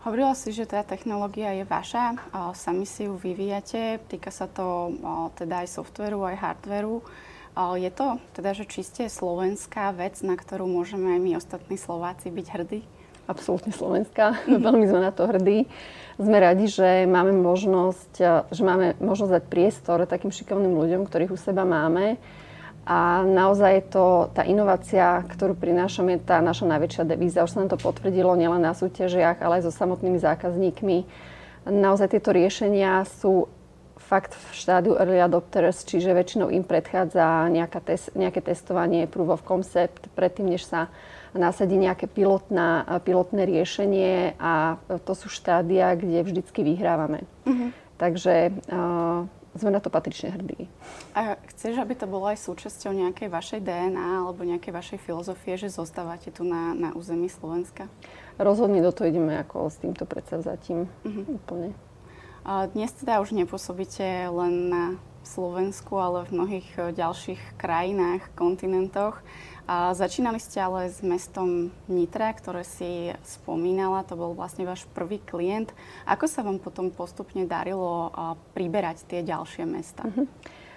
Hovorila 0.00 0.32
si, 0.32 0.48
že 0.56 0.64
tá 0.64 0.80
technológia 0.80 1.52
je 1.52 1.68
vaša, 1.68 2.16
sami 2.56 2.88
si 2.88 3.04
ju 3.04 3.20
vyvíjate, 3.20 4.00
týka 4.08 4.32
sa 4.32 4.48
to 4.48 4.96
teda 5.36 5.60
aj 5.60 5.68
softveru, 5.76 6.24
aj 6.24 6.40
hardveru. 6.40 7.04
Je 7.76 7.92
to 7.92 8.16
teda, 8.32 8.56
že 8.56 8.64
čiste 8.64 9.04
slovenská 9.12 9.92
vec, 9.92 10.16
na 10.24 10.40
ktorú 10.40 10.64
môžeme 10.64 11.18
aj 11.18 11.20
my 11.20 11.30
ostatní 11.36 11.76
Slováci 11.76 12.32
byť 12.32 12.46
hrdí? 12.48 12.80
Absolútne 13.28 13.76
slovenská. 13.76 14.40
Veľmi 14.66 14.88
sme 14.88 15.04
na 15.04 15.12
to 15.12 15.28
hrdí. 15.28 15.68
Sme 16.16 16.36
radi, 16.40 16.64
že 16.72 17.04
máme 17.04 17.36
možnosť, 17.36 18.12
že 18.48 18.62
máme 18.64 18.96
možnosť 19.04 19.32
dať 19.36 19.44
priestor 19.52 20.08
takým 20.08 20.32
šikovným 20.32 20.80
ľuďom, 20.80 21.04
ktorých 21.04 21.36
u 21.36 21.38
seba 21.38 21.68
máme. 21.68 22.16
A 22.88 23.22
naozaj 23.22 23.70
je 23.76 23.84
to 23.92 24.04
tá 24.32 24.42
inovácia, 24.42 25.22
ktorú 25.28 25.54
prinášame, 25.54 26.18
tá 26.20 26.40
naša 26.40 26.66
najväčšia 26.66 27.04
devíza. 27.06 27.44
Už 27.44 27.52
sa 27.54 27.60
nám 27.62 27.76
to 27.76 27.78
potvrdilo 27.78 28.32
nielen 28.34 28.64
na 28.64 28.72
súťažiach, 28.72 29.38
ale 29.44 29.60
aj 29.60 29.68
so 29.68 29.72
samotnými 29.72 30.18
zákazníkmi. 30.18 30.98
Naozaj 31.68 32.16
tieto 32.16 32.32
riešenia 32.32 33.04
sú 33.04 33.46
fakt 34.00 34.34
v 34.34 34.44
štádiu 34.56 34.98
early 34.98 35.22
adopters, 35.22 35.86
čiže 35.86 36.10
väčšinou 36.10 36.50
im 36.50 36.66
predchádza 36.66 37.46
tes, 37.86 38.10
nejaké 38.18 38.42
testovanie, 38.42 39.06
proof 39.06 39.38
of 39.38 39.46
concept, 39.46 40.10
predtým, 40.18 40.50
než 40.50 40.66
sa 40.66 40.90
nasadí 41.30 41.78
nejaké 41.78 42.10
pilotná, 42.10 42.82
pilotné 43.06 43.46
riešenie 43.46 44.34
a 44.40 44.82
to 45.06 45.14
sú 45.14 45.30
štádia, 45.30 45.94
kde 45.94 46.26
vždycky 46.26 46.66
vyhrávame. 46.66 47.22
Mm-hmm. 47.46 47.70
Takže 48.00 48.34
uh, 48.50 49.30
sme 49.58 49.74
na 49.74 49.82
to 49.82 49.90
patrične 49.90 50.30
hrdí. 50.30 50.70
A 51.14 51.34
chceš, 51.50 51.82
aby 51.82 51.98
to 51.98 52.06
bolo 52.06 52.30
aj 52.30 52.38
súčasťou 52.38 52.94
nejakej 52.94 53.28
vašej 53.32 53.60
DNA 53.66 54.22
alebo 54.22 54.46
nejakej 54.46 54.70
vašej 54.70 54.98
filozofie, 55.02 55.58
že 55.58 55.74
zostávate 55.74 56.30
tu 56.30 56.46
na, 56.46 56.76
na 56.76 56.90
území 56.94 57.26
Slovenska? 57.26 57.90
Rozhodne 58.38 58.78
do 58.78 58.94
toho 58.94 59.10
ideme 59.10 59.34
ako 59.42 59.66
s 59.66 59.82
týmto 59.82 60.06
predsavzatím 60.06 60.86
mm-hmm. 61.02 61.24
úplne. 61.34 61.74
Dnes 62.72 62.90
teda 62.96 63.20
už 63.20 63.36
nepôsobíte 63.36 64.32
len 64.32 64.54
na 64.72 64.84
Slovensku, 65.20 66.00
ale 66.00 66.24
v 66.24 66.34
mnohých 66.40 66.68
e, 66.80 66.96
ďalších 66.96 67.60
krajinách, 67.60 68.32
kontinentoch. 68.32 69.20
A 69.70 69.94
začínali 69.94 70.42
ste 70.42 70.58
ale 70.58 70.90
s 70.90 70.98
mestom 70.98 71.70
Nitra, 71.86 72.34
ktoré 72.34 72.66
si 72.66 73.14
spomínala, 73.22 74.02
to 74.02 74.18
bol 74.18 74.34
vlastne 74.34 74.66
váš 74.66 74.82
prvý 74.90 75.22
klient. 75.22 75.70
Ako 76.10 76.26
sa 76.26 76.42
vám 76.42 76.58
potom 76.58 76.90
postupne 76.90 77.46
darilo 77.46 78.10
priberať 78.50 79.06
tie 79.06 79.22
ďalšie 79.22 79.70
mesta? 79.70 80.10
Uh-huh. 80.10 80.26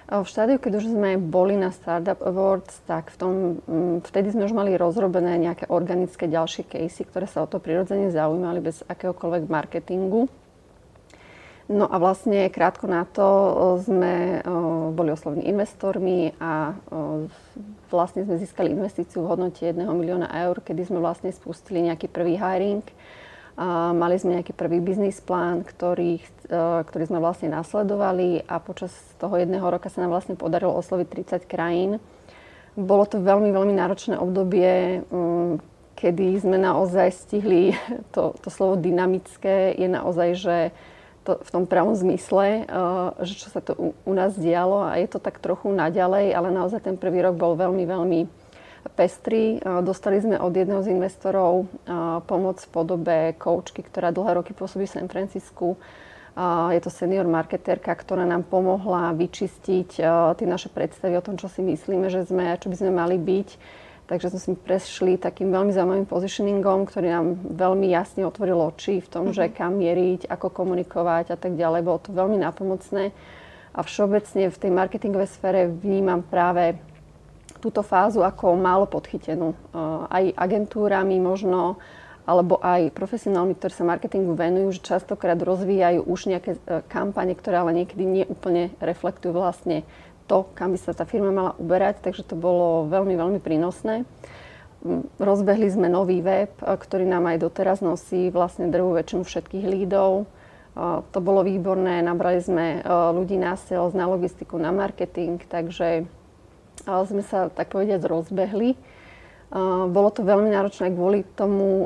V 0.03 0.27
štádiu, 0.29 0.61
keď 0.61 0.77
už 0.77 0.93
sme 0.93 1.17
boli 1.17 1.57
na 1.57 1.73
Startup 1.73 2.21
Awards, 2.21 2.85
tak 2.85 3.09
v 3.09 3.17
tom, 3.17 3.33
vtedy 4.05 4.29
sme 4.29 4.45
už 4.45 4.53
mali 4.53 4.77
rozrobené 4.77 5.41
nejaké 5.41 5.73
organické 5.73 6.29
ďalšie 6.29 6.69
casey, 6.69 7.09
ktoré 7.09 7.25
sa 7.25 7.41
o 7.41 7.49
to 7.49 7.57
prirodzene 7.57 8.13
zaujímali 8.13 8.61
bez 8.61 8.85
akéhokoľvek 8.85 9.49
marketingu. 9.49 10.29
No 11.71 11.87
a 11.87 11.95
vlastne 11.95 12.51
krátko 12.51 12.91
na 12.91 13.07
to 13.07 13.23
sme 13.79 14.43
boli 14.91 15.15
oslovení 15.15 15.47
investormi 15.47 16.35
a 16.35 16.75
vlastne 17.87 18.27
sme 18.27 18.35
získali 18.35 18.75
investíciu 18.75 19.23
v 19.23 19.31
hodnote 19.31 19.63
1 19.71 19.79
milióna 19.79 20.27
eur, 20.43 20.59
kedy 20.59 20.91
sme 20.91 20.99
vlastne 20.99 21.31
spustili 21.31 21.87
nejaký 21.87 22.11
prvý 22.11 22.35
hiring 22.35 22.83
mali 23.93 24.17
sme 24.17 24.41
nejaký 24.41 24.53
prvý 24.53 24.81
biznis 24.81 25.21
plán, 25.21 25.61
ktorý, 25.61 26.17
ktorý 26.89 27.03
sme 27.05 27.19
vlastne 27.21 27.53
nasledovali 27.53 28.41
a 28.49 28.57
počas 28.57 28.93
toho 29.21 29.37
jedného 29.37 29.65
roka 29.65 29.93
sa 29.93 30.01
nám 30.01 30.17
vlastne 30.17 30.33
podarilo 30.33 30.73
osloviť 30.73 31.07
30 31.45 31.45
krajín. 31.45 32.01
Bolo 32.73 33.05
to 33.05 33.21
veľmi, 33.21 33.53
veľmi 33.53 33.73
náročné 33.77 34.17
obdobie, 34.17 35.05
mm, 35.05 35.61
kedy 35.93 36.41
sme 36.41 36.57
naozaj 36.57 37.13
stihli, 37.13 37.77
to, 38.13 38.33
to 38.41 38.49
slovo 38.49 38.81
dynamické 38.81 39.77
je 39.77 39.85
naozaj, 39.85 40.29
že 40.33 40.57
to, 41.23 41.39
v 41.39 41.49
tom 41.49 41.63
pravom 41.65 41.95
zmysle, 41.95 42.67
že 43.23 43.33
čo 43.39 43.47
sa 43.47 43.63
to 43.63 43.73
u, 43.73 43.87
u 43.95 44.13
nás 44.13 44.35
dialo 44.35 44.83
a 44.83 44.99
je 44.99 45.07
to 45.07 45.17
tak 45.23 45.39
trochu 45.39 45.71
naďalej, 45.71 46.35
ale 46.35 46.51
naozaj 46.51 46.83
ten 46.83 46.99
prvý 46.99 47.23
rok 47.23 47.39
bol 47.39 47.55
veľmi, 47.55 47.83
veľmi 47.87 48.19
pestrý. 48.99 49.63
Dostali 49.63 50.19
sme 50.19 50.35
od 50.35 50.51
jedného 50.51 50.83
z 50.83 50.91
investorov 50.91 51.71
pomoc 52.27 52.59
v 52.59 52.69
podobe 52.69 53.17
koučky, 53.39 53.79
ktorá 53.79 54.11
dlhé 54.11 54.43
roky 54.43 54.51
pôsobí 54.51 54.83
v 54.83 54.95
San 54.99 55.07
Francisku. 55.07 55.79
Je 56.73 56.81
to 56.83 56.91
senior 56.91 57.23
marketérka, 57.23 57.95
ktorá 57.95 58.27
nám 58.27 58.43
pomohla 58.43 59.15
vyčistiť 59.15 59.89
tie 60.35 60.47
naše 60.49 60.67
predstavy 60.67 61.15
o 61.15 61.23
tom, 61.23 61.39
čo 61.39 61.47
si 61.47 61.63
myslíme, 61.63 62.11
že 62.11 62.27
sme 62.27 62.51
a 62.51 62.59
čo 62.59 62.67
by 62.67 62.75
sme 62.75 62.91
mali 62.91 63.15
byť. 63.15 63.49
Takže 64.13 64.29
sme 64.29 64.41
si 64.45 64.53
prešli 64.53 65.17
takým 65.17 65.49
veľmi 65.49 65.73
zaujímavým 65.73 66.05
positioningom, 66.05 66.85
ktorý 66.85 67.09
nám 67.09 67.33
veľmi 67.57 67.89
jasne 67.89 68.21
otvoril 68.29 68.61
oči 68.69 69.01
v 69.01 69.09
tom, 69.09 69.33
mm-hmm. 69.33 69.49
že 69.49 69.57
kam 69.57 69.81
mieriť, 69.81 70.29
ako 70.29 70.53
komunikovať 70.53 71.33
a 71.33 71.37
tak 71.41 71.57
ďalej. 71.57 71.81
Bolo 71.81 71.97
to 71.97 72.13
veľmi 72.13 72.37
napomocné. 72.37 73.09
A 73.73 73.79
všeobecne 73.81 74.53
v 74.53 74.61
tej 74.61 74.69
marketingovej 74.69 75.33
sfére 75.33 75.65
vnímam 75.65 76.21
práve 76.21 76.77
túto 77.57 77.81
fázu 77.81 78.21
ako 78.21 78.53
málo 78.53 78.85
podchytenú. 78.85 79.57
Aj 80.05 80.21
agentúrami 80.37 81.17
možno, 81.17 81.81
alebo 82.29 82.61
aj 82.61 82.93
profesionálmi, 82.93 83.57
ktorí 83.57 83.73
sa 83.73 83.81
marketingu 83.81 84.37
venujú, 84.37 84.77
že 84.77 84.93
častokrát 84.93 85.41
rozvíjajú 85.41 86.05
už 86.05 86.19
nejaké 86.29 86.55
e, 86.55 86.85
kampane, 86.85 87.35
ktoré 87.35 87.59
ale 87.59 87.83
niekedy 87.83 88.03
nie 88.05 88.25
úplne 88.29 88.71
reflektujú 88.79 89.35
vlastne 89.35 89.83
to, 90.25 90.49
kam 90.57 90.73
by 90.73 90.79
sa 90.79 90.95
tá 90.95 91.03
firma 91.03 91.29
mala 91.29 91.51
uberať, 91.59 92.01
takže 92.03 92.23
to 92.23 92.35
bolo 92.39 92.87
veľmi, 92.87 93.13
veľmi 93.15 93.39
prínosné. 93.43 94.07
Rozbehli 95.19 95.71
sme 95.71 95.87
nový 95.87 96.19
web, 96.19 96.51
e, 96.59 96.75
ktorý 96.75 97.07
nám 97.07 97.31
aj 97.31 97.37
doteraz 97.39 97.79
nosí 97.79 98.27
vlastne 98.33 98.67
drvú 98.67 98.95
väčšinu 98.99 99.23
všetkých 99.23 99.65
lídov. 99.67 100.23
E, 100.23 100.25
to 101.11 101.19
bolo 101.23 101.43
výborné, 101.43 102.03
nabrali 102.03 102.43
sme 102.43 102.83
ľudí 103.15 103.39
na 103.39 103.55
sales, 103.55 103.95
na 103.95 104.09
logistiku, 104.09 104.59
na 104.59 104.75
marketing, 104.75 105.39
takže 105.47 106.07
sme 106.83 107.23
sa 107.23 107.47
tak 107.47 107.71
povediať 107.71 108.01
rozbehli. 108.03 108.75
Bolo 109.93 110.09
to 110.09 110.25
veľmi 110.25 110.49
náročné 110.49 110.89
kvôli 110.89 111.21
tomu 111.37 111.85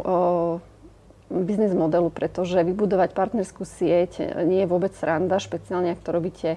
biznis 1.27 1.75
modelu, 1.75 2.07
pretože 2.07 2.63
vybudovať 2.63 3.11
partnerskú 3.11 3.67
sieť 3.67 4.23
nie 4.47 4.63
je 4.63 4.71
vôbec 4.71 4.95
sranda, 4.95 5.43
špeciálne 5.43 5.91
ak 5.91 5.99
to 5.99 6.15
robíte 6.15 6.49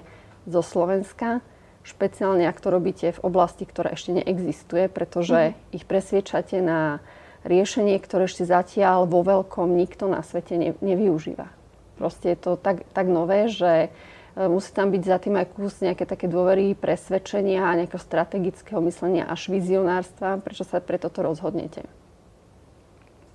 zo 0.47 0.63
Slovenska, 0.63 1.43
špeciálne 1.83 2.45
ak 2.45 2.61
to 2.61 2.69
robíte 2.69 3.13
v 3.15 3.23
oblasti, 3.25 3.65
ktorá 3.65 3.93
ešte 3.93 4.21
neexistuje, 4.21 4.87
pretože 4.87 5.53
mm. 5.53 5.75
ich 5.75 5.83
presviečate 5.85 6.61
na 6.61 7.01
riešenie, 7.45 7.97
ktoré 7.97 8.29
ešte 8.29 8.45
zatiaľ 8.45 9.09
vo 9.09 9.25
veľkom 9.25 9.73
nikto 9.73 10.05
na 10.05 10.21
svete 10.21 10.55
ne, 10.57 10.69
nevyužíva. 10.77 11.49
Proste 11.97 12.33
je 12.33 12.37
to 12.37 12.51
tak, 12.57 12.85
tak 12.93 13.05
nové, 13.09 13.49
že 13.49 13.93
E, 14.31 14.47
musí 14.47 14.71
tam 14.71 14.91
byť 14.91 15.03
za 15.03 15.17
tým 15.19 15.35
aj 15.35 15.47
kus 15.51 15.83
nejaké 15.83 16.07
také 16.07 16.31
dôvery, 16.31 16.71
presvedčenia 16.75 17.67
a 17.67 17.77
nejakého 17.83 17.99
strategického 17.99 18.79
myslenia 18.87 19.27
až 19.27 19.51
vizionárstva, 19.51 20.39
prečo 20.39 20.63
sa 20.63 20.79
pre 20.79 20.95
toto 20.95 21.19
rozhodnete. 21.19 21.83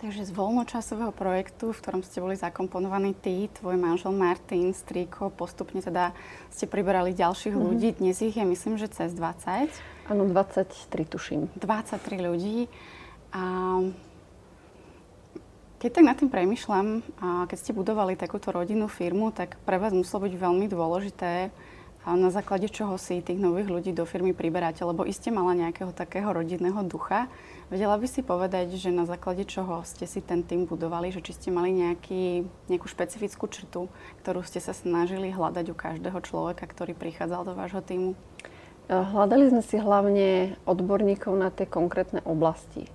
Takže 0.06 0.22
z 0.22 0.38
voľnočasového 0.38 1.10
projektu, 1.10 1.74
v 1.74 1.82
ktorom 1.82 2.06
ste 2.06 2.22
boli 2.22 2.38
zakomponovaní 2.38 3.10
ty, 3.10 3.50
tvoj 3.58 3.74
manžel 3.74 4.14
Martin, 4.14 4.70
strýko, 4.70 5.34
postupne 5.34 5.82
teda 5.82 6.14
ste 6.46 6.70
priberali 6.70 7.10
ďalších 7.10 7.50
mm-hmm. 7.50 7.66
ľudí. 7.66 7.88
Dnes 7.98 8.14
ich 8.22 8.38
je 8.38 8.46
myslím, 8.46 8.78
že 8.78 8.86
cez 8.86 9.10
20. 9.10 9.66
Áno, 10.06 10.22
23 10.30 10.70
tuším. 11.10 11.50
23 11.58 12.22
ľudí. 12.22 12.70
A 13.34 13.42
keď 15.82 15.90
tak 15.90 16.04
nad 16.06 16.14
tým 16.14 16.30
premyšľam, 16.30 17.02
a 17.18 17.50
keď 17.50 17.58
ste 17.58 17.74
budovali 17.74 18.14
takúto 18.14 18.54
rodinnú 18.54 18.86
firmu, 18.86 19.34
tak 19.34 19.58
pre 19.66 19.74
vás 19.74 19.90
muselo 19.90 20.30
byť 20.30 20.38
veľmi 20.38 20.70
dôležité, 20.70 21.50
na 22.14 22.30
základe 22.30 22.70
čoho 22.70 22.94
si 23.02 23.18
tých 23.18 23.42
nových 23.42 23.66
ľudí 23.66 23.90
do 23.90 24.06
firmy 24.06 24.30
priberáte, 24.30 24.86
lebo 24.86 25.02
iste 25.02 25.34
mala 25.34 25.58
nejakého 25.58 25.90
takého 25.90 26.30
rodinného 26.30 26.86
ducha. 26.86 27.26
Vedela 27.66 27.98
by 27.98 28.06
si 28.06 28.22
povedať, 28.22 28.78
že 28.78 28.94
na 28.94 29.02
základe 29.10 29.42
čoho 29.42 29.82
ste 29.82 30.06
si 30.06 30.22
ten 30.22 30.46
tým 30.46 30.70
budovali, 30.70 31.10
že 31.10 31.18
či 31.18 31.34
ste 31.34 31.48
mali 31.50 31.74
nejaký, 31.74 32.46
nejakú 32.70 32.86
špecifickú 32.86 33.50
črtu, 33.50 33.90
ktorú 34.22 34.46
ste 34.46 34.62
sa 34.62 34.70
snažili 34.70 35.34
hľadať 35.34 35.66
u 35.66 35.74
každého 35.74 36.22
človeka, 36.22 36.70
ktorý 36.70 36.94
prichádzal 36.94 37.42
do 37.42 37.58
vášho 37.58 37.82
týmu? 37.82 38.14
Hľadali 38.86 39.50
sme 39.50 39.62
si 39.66 39.74
hlavne 39.82 40.54
odborníkov 40.62 41.34
na 41.34 41.50
tie 41.50 41.66
konkrétne 41.66 42.22
oblasti 42.22 42.86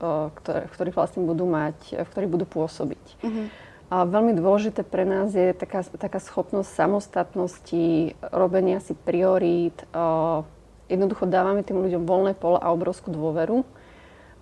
v 0.00 0.70
ktorých 0.72 0.96
vlastne 0.96 1.28
budú 1.28 1.44
mať, 1.44 2.00
v 2.00 2.08
ktorých 2.08 2.32
budú 2.32 2.46
pôsobiť. 2.48 3.04
Uh-huh. 3.20 3.46
A 3.90 4.06
veľmi 4.06 4.38
dôležité 4.38 4.86
pre 4.86 5.02
nás 5.02 5.34
je 5.34 5.50
taká, 5.50 5.82
taká 5.82 6.22
schopnosť 6.22 6.70
samostatnosti, 6.70 8.14
robenia 8.30 8.78
si 8.78 8.94
priorít. 8.94 9.82
Jednoducho 10.86 11.26
dávame 11.26 11.66
tým 11.66 11.82
ľuďom 11.82 12.06
voľné 12.06 12.38
pole 12.38 12.62
a 12.62 12.70
obrovskú 12.70 13.10
dôveru. 13.10 13.66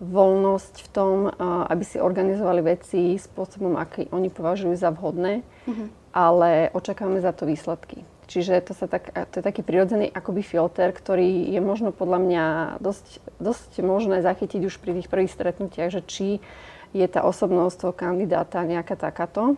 Voľnosť 0.05 0.75
v 0.85 0.89
tom, 0.93 1.33
aby 1.65 1.81
si 1.81 1.97
organizovali 1.97 2.61
veci 2.61 3.17
spôsobom, 3.17 3.81
aký 3.81 4.13
oni 4.13 4.29
považujú 4.29 4.77
za 4.77 4.93
vhodné, 4.93 5.43
uh-huh. 5.43 5.89
ale 6.13 6.69
očakávame 6.77 7.25
za 7.25 7.33
to 7.33 7.49
výsledky. 7.49 8.05
Čiže 8.29 8.61
to, 8.61 8.77
sa 8.77 8.85
tak, 8.85 9.09
to 9.33 9.41
je 9.41 9.45
taký 9.49 9.65
prirodzený 9.65 10.13
akoby 10.13 10.45
filter, 10.45 10.93
ktorý 10.93 11.49
je 11.49 11.61
možno 11.65 11.97
podľa 11.97 12.21
mňa 12.21 12.45
dosť, 12.85 13.25
dosť 13.41 13.81
možné 13.81 14.21
zachytiť 14.21 14.69
už 14.69 14.77
pri 14.77 15.01
tých 15.01 15.09
prvých 15.09 15.33
stretnutiach, 15.33 15.89
že 15.89 16.05
či 16.05 16.45
je 16.93 17.07
tá 17.09 17.25
osobnosť 17.25 17.77
toho 17.79 17.95
kandidáta 17.95 18.65
nejaká 18.65 18.97
takáto. 18.97 19.57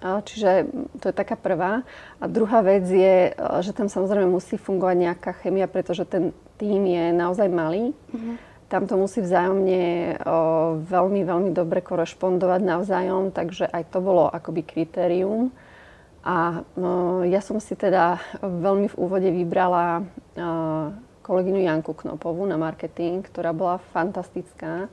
Čiže 0.00 0.64
to 0.96 1.12
je 1.12 1.14
taká 1.14 1.36
prvá. 1.36 1.84
A 2.16 2.24
druhá 2.24 2.64
vec 2.64 2.88
je, 2.88 3.36
že 3.36 3.72
tam 3.76 3.92
samozrejme 3.92 4.32
musí 4.32 4.56
fungovať 4.56 4.96
nejaká 4.96 5.30
chemia, 5.44 5.68
pretože 5.68 6.08
ten 6.08 6.32
tým 6.56 6.88
je 6.88 7.04
naozaj 7.12 7.48
malý. 7.52 7.92
Mm-hmm. 8.12 8.34
Tam 8.70 8.86
to 8.86 8.94
musí 8.96 9.18
vzájomne 9.18 9.82
o, 10.22 10.78
veľmi, 10.78 11.20
veľmi 11.26 11.50
dobre 11.50 11.82
korešpondovať 11.82 12.60
navzájom, 12.62 13.34
takže 13.34 13.66
aj 13.66 13.90
to 13.90 13.98
bolo 13.98 14.30
akoby 14.30 14.62
kritérium. 14.62 15.50
A 16.22 16.62
no, 16.76 17.24
ja 17.26 17.40
som 17.42 17.58
si 17.58 17.74
teda 17.74 18.20
veľmi 18.44 18.92
v 18.92 18.98
úvode 19.00 19.26
vybrala 19.32 20.04
uh, 20.04 20.92
kolegyňu 21.24 21.64
Janku 21.64 21.96
Knopovú 21.96 22.44
na 22.44 22.60
marketing, 22.60 23.24
ktorá 23.24 23.56
bola 23.56 23.80
fantastická. 23.90 24.92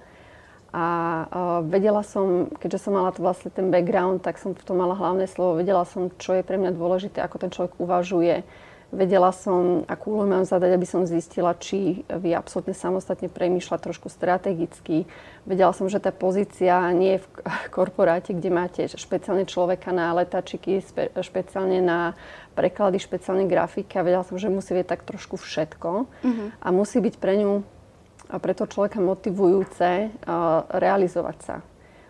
A 0.78 0.86
uh, 1.26 1.60
vedela 1.66 2.06
som, 2.06 2.54
keďže 2.62 2.86
som 2.86 2.94
mala 2.94 3.10
to 3.10 3.26
vlastne 3.26 3.50
ten 3.50 3.74
background, 3.74 4.22
tak 4.22 4.38
som 4.38 4.54
v 4.54 4.62
tom 4.62 4.78
mala 4.78 4.94
hlavné 4.94 5.26
slovo. 5.26 5.58
Vedela 5.58 5.82
som, 5.90 6.14
čo 6.22 6.38
je 6.38 6.46
pre 6.46 6.62
mňa 6.62 6.78
dôležité, 6.78 7.18
ako 7.18 7.42
ten 7.42 7.50
človek 7.50 7.82
uvažuje, 7.82 8.46
Vedela 8.88 9.36
som, 9.36 9.84
akú 9.84 10.16
úlohu 10.16 10.32
mám 10.32 10.48
zadať, 10.48 10.72
aby 10.72 10.88
som 10.88 11.04
zistila, 11.04 11.52
či 11.60 12.08
vie 12.08 12.32
absolútne 12.32 12.72
samostatne 12.72 13.28
premýšľať 13.28 13.84
trošku 13.84 14.08
strategicky. 14.08 15.04
Vedela 15.44 15.76
som, 15.76 15.92
že 15.92 16.00
tá 16.00 16.16
pozícia 16.16 16.80
nie 16.96 17.20
je 17.20 17.24
v 17.24 17.28
korporáte, 17.76 18.32
kde 18.32 18.48
máte 18.48 18.88
špeciálne 18.88 19.44
človeka 19.44 19.92
na 19.92 20.16
letačiky, 20.16 20.80
špeciálne 21.20 21.84
na 21.84 22.16
preklady, 22.56 23.04
špeciálne 23.04 23.44
grafika. 23.52 24.08
Vedela 24.08 24.24
som, 24.24 24.40
že 24.40 24.48
musí 24.48 24.72
vieť 24.72 24.96
tak 24.96 25.04
trošku 25.04 25.36
všetko 25.36 26.08
uh-huh. 26.08 26.48
a 26.56 26.68
musí 26.72 27.04
byť 27.04 27.20
pre 27.20 27.44
ňu 27.44 27.68
a 28.28 28.36
pre 28.38 28.52
toho 28.52 28.68
človeka 28.68 29.00
motivujúce 29.00 30.12
realizovať 30.72 31.38
sa. 31.44 31.56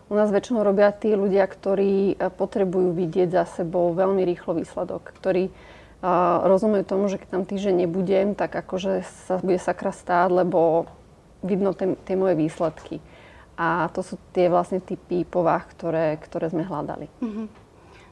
U 0.07 0.15
nás 0.15 0.31
väčšinou 0.31 0.63
robia 0.63 0.89
tí 0.95 1.11
ľudia, 1.13 1.43
ktorí 1.43 2.15
potrebujú 2.39 2.95
vidieť 2.95 3.29
za 3.31 3.43
sebou 3.61 3.91
veľmi 3.91 4.23
rýchlo 4.23 4.55
výsledok, 4.57 5.13
ktorí 5.19 5.51
a 5.97 6.45
rozumejú 6.45 6.85
tomu, 6.85 7.09
že 7.09 7.17
keď 7.17 7.29
tam 7.33 7.43
týždeň 7.49 7.89
nebudem, 7.89 8.37
tak 8.37 8.53
akože 8.53 9.01
sa 9.25 9.41
bude 9.41 9.57
sakra 9.57 9.89
stáť, 9.89 10.29
lebo 10.29 10.85
vidno 11.41 11.73
tie 11.73 12.13
moje 12.13 12.37
výsledky. 12.37 13.01
A 13.57 13.89
to 13.89 14.05
sú 14.05 14.21
tie 14.29 14.45
vlastne 14.45 14.77
typy 14.77 15.25
povah, 15.25 15.65
ktoré, 15.65 16.13
ktoré 16.21 16.53
sme 16.53 16.61
hľadali. 16.61 17.09
Mm-hmm. 17.17 17.47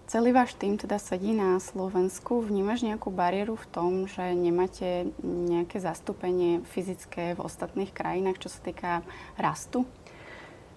Celý 0.05 0.37
váš 0.37 0.53
tým 0.53 0.77
teda 0.77 1.01
sedí 1.01 1.33
na 1.33 1.57
Slovensku. 1.57 2.37
Vnímaš 2.37 2.85
nejakú 2.85 3.09
bariéru 3.09 3.57
v 3.57 3.69
tom, 3.73 3.91
že 4.05 4.37
nemáte 4.37 5.09
nejaké 5.25 5.81
zastúpenie 5.81 6.61
fyzické 6.77 7.33
v 7.33 7.41
ostatných 7.41 7.89
krajinách, 7.89 8.37
čo 8.37 8.53
sa 8.53 8.61
týka 8.61 9.01
rastu? 9.33 9.81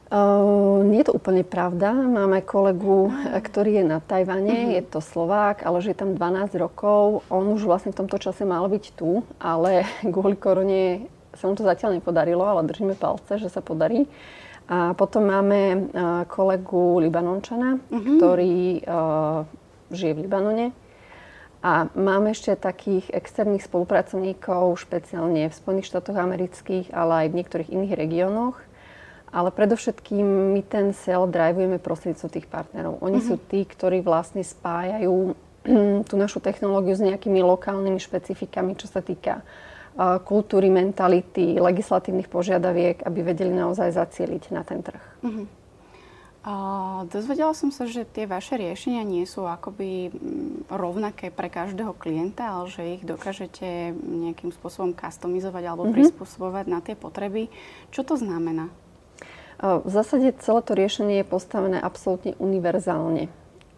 Uh, 0.09 0.81
nie 0.89 1.05
je 1.05 1.13
to 1.13 1.21
úplne 1.21 1.45
pravda. 1.45 1.93
Máme 1.93 2.41
kolegu, 2.41 3.13
ktorý 3.53 3.77
je 3.77 3.85
na 3.85 4.01
Tajvane, 4.01 4.65
uh-huh. 4.65 4.75
je 4.81 4.83
to 4.89 5.05
Slovák, 5.05 5.61
ale 5.61 5.85
žije 5.85 6.01
tam 6.01 6.17
12 6.17 6.57
rokov. 6.57 7.21
On 7.29 7.45
už 7.53 7.69
vlastne 7.69 7.93
v 7.93 8.01
tomto 8.01 8.17
čase 8.17 8.49
mal 8.49 8.65
byť 8.65 8.97
tu, 8.97 9.21
ale 9.37 9.85
kvôli 10.17 10.41
korone 10.41 11.05
sa 11.37 11.45
mu 11.45 11.53
to 11.53 11.69
zatiaľ 11.69 12.01
nepodarilo, 12.01 12.41
ale 12.49 12.65
držíme 12.65 12.97
palce, 12.97 13.37
že 13.37 13.53
sa 13.53 13.61
podarí. 13.61 14.09
A 14.69 14.93
potom 14.93 15.25
máme 15.25 15.89
kolegu 16.29 17.01
Libanončana, 17.01 17.81
uh-huh. 17.81 18.17
ktorý 18.21 18.85
žije 19.89 20.13
v 20.13 20.23
Libanone. 20.29 20.67
A 21.59 21.91
máme 21.97 22.31
ešte 22.37 22.55
takých 22.55 23.11
externých 23.11 23.67
spolupracovníkov, 23.67 24.79
špeciálne 24.79 25.51
v 25.51 25.57
Spojených 25.57 25.89
štátoch 25.91 26.15
amerických, 26.15 26.95
ale 26.95 27.27
aj 27.27 27.29
v 27.33 27.37
niektorých 27.41 27.73
iných 27.75 27.97
regiónoch. 27.99 28.57
Ale 29.29 29.53
predovšetkým 29.53 30.55
my 30.55 30.63
ten 30.65 30.93
sel 30.93 31.29
drivujeme 31.29 31.83
prostredníctvom 31.83 32.33
tých 32.33 32.49
partnerov. 32.49 33.01
Oni 33.01 33.25
uh-huh. 33.25 33.35
sú 33.35 33.37
tí, 33.51 33.65
ktorí 33.65 34.05
vlastne 34.05 34.45
spájajú 34.45 35.35
tú 36.09 36.15
našu 36.15 36.45
technológiu 36.45 36.93
s 36.93 37.03
nejakými 37.03 37.41
lokálnymi 37.41 37.99
špecifikami, 37.99 38.77
čo 38.77 38.87
sa 38.87 39.01
týka 39.01 39.43
kultúry, 40.23 40.71
mentality, 40.71 41.59
legislatívnych 41.59 42.31
požiadaviek, 42.31 43.03
aby 43.03 43.21
vedeli 43.27 43.51
naozaj 43.51 43.99
zacieliť 43.99 44.55
na 44.55 44.63
ten 44.63 44.79
trh. 44.79 45.03
Uh-huh. 45.27 45.47
Uh, 46.49 47.03
dozvedela 47.11 47.51
som 47.51 47.75
sa, 47.75 47.85
že 47.85 48.07
tie 48.07 48.25
vaše 48.25 48.55
riešenia 48.55 49.03
nie 49.03 49.27
sú 49.27 49.45
akoby 49.45 50.15
mm, 50.15 50.71
rovnaké 50.71 51.35
pre 51.35 51.51
každého 51.51 51.99
klienta, 51.99 52.55
ale 52.55 52.71
že 52.71 52.83
ich 52.95 53.03
dokážete 53.03 53.93
nejakým 53.93 54.55
spôsobom 54.55 54.95
customizovať 54.95 55.65
alebo 55.67 55.91
mm-hmm. 55.91 55.99
prispôsobovať 55.99 56.65
na 56.71 56.79
tie 56.79 56.95
potreby. 56.95 57.51
Čo 57.91 58.07
to 58.07 58.15
znamená? 58.15 58.71
v 59.59 59.91
zásade 59.91 60.39
celé 60.39 60.63
to 60.63 60.71
riešenie 60.79 61.19
je 61.19 61.27
postavené 61.27 61.83
absolútne 61.83 62.39
univerzálne. 62.39 63.27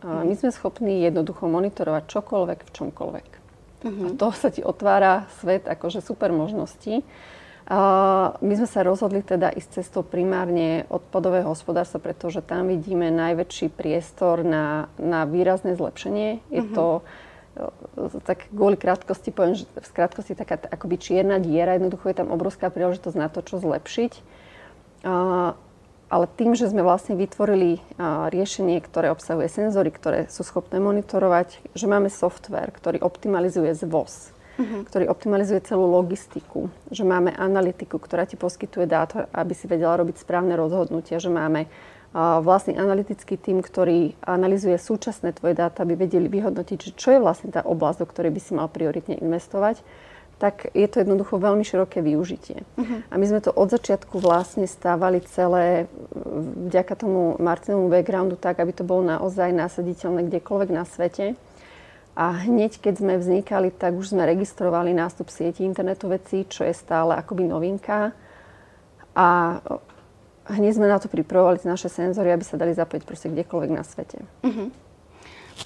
Uh, 0.04 0.28
my 0.28 0.36
sme 0.36 0.52
schopní 0.52 1.00
jednoducho 1.00 1.48
monitorovať 1.48 2.04
čokoľvek 2.04 2.60
v 2.68 2.70
čomkoľvek. 2.76 3.39
Mm-hmm. 3.80 4.06
A 4.06 4.08
to 4.16 4.28
sa 4.36 4.48
ti 4.52 4.60
otvára 4.60 5.28
svet 5.40 5.64
akože 5.64 6.04
super 6.04 6.30
možností. 6.30 7.00
My 8.42 8.54
sme 8.58 8.66
sa 8.66 8.82
rozhodli 8.82 9.22
teda 9.22 9.54
ísť 9.54 9.78
cestou 9.78 10.02
primárne 10.02 10.90
odpadového 10.90 11.54
hospodárstva, 11.54 12.02
pretože 12.02 12.42
tam 12.42 12.66
vidíme 12.66 13.14
najväčší 13.14 13.70
priestor 13.70 14.42
na, 14.42 14.90
na 14.98 15.22
výrazné 15.22 15.78
zlepšenie. 15.78 16.42
Je 16.50 16.66
uh-huh. 16.66 16.74
to 16.74 16.86
e, 16.98 17.02
tak 18.26 18.50
kvôli 18.50 18.74
krátkosti 18.74 19.30
poviem, 19.30 19.54
že 19.54 19.70
v 19.70 19.92
krátkosti 19.94 20.34
taká 20.34 20.58
akoby 20.58 20.98
čierna 20.98 21.38
diera, 21.38 21.78
jednoducho 21.78 22.10
je 22.10 22.18
tam 22.18 22.34
obrovská 22.34 22.74
príležitosť 22.74 23.14
na 23.14 23.30
to, 23.30 23.38
čo 23.46 23.62
zlepšiť. 23.62 24.12
Ale 26.10 26.26
tým, 26.26 26.58
že 26.58 26.66
sme 26.66 26.82
vlastne 26.82 27.14
vytvorili 27.14 27.78
riešenie, 28.34 28.82
ktoré 28.82 29.14
obsahuje 29.14 29.46
senzory, 29.46 29.94
ktoré 29.94 30.26
sú 30.26 30.42
schopné 30.42 30.82
monitorovať, 30.82 31.62
že 31.78 31.86
máme 31.86 32.10
software, 32.10 32.74
ktorý 32.74 32.98
optimalizuje 32.98 33.70
zvoz, 33.78 34.34
uh-huh. 34.58 34.82
ktorý 34.90 35.06
optimalizuje 35.06 35.62
celú 35.62 35.86
logistiku, 35.86 36.66
že 36.90 37.06
máme 37.06 37.30
analytiku, 37.38 38.02
ktorá 38.02 38.26
ti 38.26 38.34
poskytuje 38.34 38.90
dáta, 38.90 39.30
aby 39.30 39.54
si 39.54 39.70
vedela 39.70 39.94
robiť 40.02 40.18
správne 40.18 40.58
rozhodnutia, 40.58 41.22
že 41.22 41.30
máme 41.30 41.70
vlastný 42.42 42.74
analytický 42.74 43.38
tím, 43.38 43.62
ktorý 43.62 44.18
analizuje 44.26 44.82
súčasné 44.82 45.30
tvoje 45.30 45.54
dáta, 45.54 45.86
aby 45.86 45.94
vedeli 45.94 46.26
vyhodnotiť, 46.26 46.98
čo 46.98 47.14
je 47.14 47.22
vlastne 47.22 47.54
tá 47.54 47.62
oblasť, 47.62 48.02
do 48.02 48.10
ktorej 48.10 48.34
by 48.34 48.40
si 48.42 48.52
mal 48.58 48.66
prioritne 48.66 49.14
investovať 49.14 49.78
tak 50.40 50.72
je 50.72 50.88
to 50.88 51.04
jednoducho 51.04 51.36
veľmi 51.36 51.60
široké 51.60 52.00
využitie. 52.00 52.64
Uh-huh. 52.80 53.04
A 53.12 53.14
my 53.20 53.24
sme 53.28 53.44
to 53.44 53.52
od 53.52 53.68
začiatku 53.68 54.16
vlastne 54.24 54.64
stávali 54.64 55.20
celé 55.28 55.84
vďaka 56.72 56.96
tomu 56.96 57.36
Martinovu 57.36 57.92
backgroundu 57.92 58.40
tak, 58.40 58.56
aby 58.56 58.72
to 58.72 58.80
bolo 58.80 59.04
naozaj 59.04 59.52
násaditeľné 59.52 60.32
kdekoľvek 60.32 60.70
na 60.72 60.88
svete. 60.88 61.36
A 62.16 62.40
hneď, 62.48 62.80
keď 62.80 63.04
sme 63.04 63.20
vznikali, 63.20 63.68
tak 63.68 63.92
už 63.92 64.16
sme 64.16 64.24
registrovali 64.24 64.96
nástup 64.96 65.28
sieti 65.28 65.62
internetu 65.62 66.08
vecí, 66.08 66.48
čo 66.48 66.64
je 66.64 66.72
stále 66.72 67.14
akoby 67.20 67.44
novinka. 67.44 68.16
A 69.12 69.60
hneď 70.48 70.72
sme 70.80 70.88
na 70.88 70.96
to 70.96 71.12
pripravovali 71.12 71.60
naše 71.68 71.92
senzory, 71.92 72.32
aby 72.32 72.44
sa 72.48 72.56
dali 72.56 72.72
zapojiť 72.72 73.02
proste 73.04 73.28
kdekoľvek 73.28 73.70
na 73.76 73.84
svete. 73.84 74.24
Uh-huh. 74.40 74.72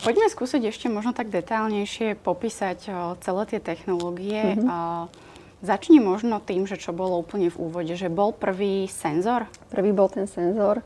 Poďme 0.02 0.26
skúsiť 0.32 0.62
ešte 0.66 0.90
možno 0.90 1.14
tak 1.14 1.30
detálnejšie 1.30 2.18
popísať 2.18 2.78
o, 2.88 2.92
celé 3.22 3.42
tie 3.46 3.60
technológie. 3.62 4.58
O, 4.58 5.06
začni 5.62 6.02
možno 6.02 6.42
tým, 6.42 6.66
že 6.66 6.80
čo 6.80 6.90
bolo 6.90 7.20
úplne 7.20 7.52
v 7.52 7.60
úvode, 7.60 7.94
že 7.94 8.10
bol 8.10 8.34
prvý 8.34 8.90
senzor? 8.90 9.46
Prvý 9.70 9.94
bol 9.94 10.10
ten 10.10 10.26
senzor 10.26 10.82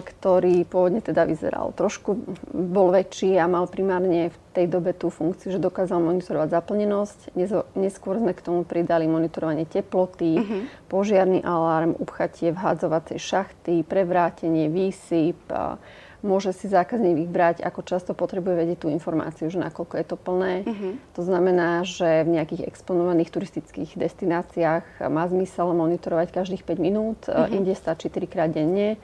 ktorý 0.00 0.64
pôvodne 0.64 1.04
teda 1.04 1.28
vyzeral 1.28 1.76
trošku, 1.76 2.16
bol 2.56 2.88
väčší 2.88 3.36
a 3.36 3.44
mal 3.44 3.68
primárne 3.68 4.32
v 4.32 4.36
tej 4.56 4.66
dobe 4.72 4.96
tú 4.96 5.12
funkciu, 5.12 5.52
že 5.52 5.60
dokázal 5.60 6.00
monitorovať 6.00 6.48
zaplnenosť. 6.56 7.18
Neskôr 7.76 8.16
sme 8.16 8.32
k 8.32 8.40
tomu 8.40 8.64
pridali 8.64 9.04
monitorovanie 9.04 9.68
teploty, 9.68 10.40
uh-huh. 10.40 10.62
požiarný 10.88 11.44
alarm, 11.44 11.92
upchatie 12.00 12.56
vhádzovacej 12.56 13.20
šachty, 13.20 13.84
prevrátenie, 13.84 14.72
výsyp. 14.72 15.36
Môže 16.22 16.54
si 16.54 16.70
zákazník 16.70 17.26
vybrať, 17.26 17.66
ako 17.66 17.82
často 17.82 18.14
potrebuje 18.14 18.54
vedieť 18.54 18.78
tú 18.86 18.88
informáciu, 18.88 19.50
že 19.50 19.58
nakoľko 19.58 19.94
je 19.98 20.06
to 20.06 20.14
plné. 20.14 20.54
Uh-huh. 20.62 20.94
To 21.18 21.22
znamená, 21.26 21.82
že 21.82 22.22
v 22.22 22.38
nejakých 22.38 22.70
exponovaných 22.70 23.34
turistických 23.34 23.98
destináciách 23.98 25.02
má 25.10 25.26
zmysel 25.26 25.74
monitorovať 25.74 26.30
každých 26.30 26.62
5 26.62 26.78
minút, 26.78 27.26
uh-huh. 27.26 27.50
inde 27.50 27.74
stačí 27.74 28.06
3 28.06 28.30
krát 28.30 28.50
denne. 28.54 29.02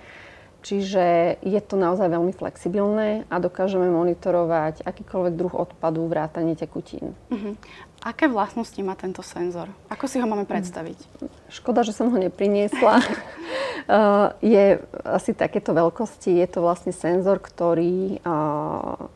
Čiže 0.58 1.38
je 1.38 1.60
to 1.62 1.78
naozaj 1.78 2.10
veľmi 2.10 2.34
flexibilné 2.34 3.22
a 3.30 3.38
dokážeme 3.38 3.86
monitorovať 3.86 4.82
akýkoľvek 4.82 5.34
druh 5.38 5.54
odpadu, 5.54 6.02
vrátanie 6.10 6.58
tekutín. 6.58 7.14
Uh-huh. 7.30 7.54
Aké 8.02 8.26
vlastnosti 8.26 8.78
má 8.82 8.98
tento 8.98 9.22
senzor? 9.22 9.70
Ako 9.90 10.10
si 10.10 10.18
ho 10.18 10.26
máme 10.26 10.46
predstaviť? 10.46 10.98
Škoda, 11.50 11.86
že 11.86 11.94
som 11.94 12.10
ho 12.10 12.18
nepriniesla. 12.18 13.02
Uh, 13.86 14.34
je 14.54 14.82
asi 15.06 15.30
takéto 15.34 15.74
veľkosti. 15.74 16.38
Je 16.42 16.46
to 16.50 16.62
vlastne 16.62 16.90
senzor, 16.90 17.38
ktorý 17.38 18.18
uh, 18.22 19.10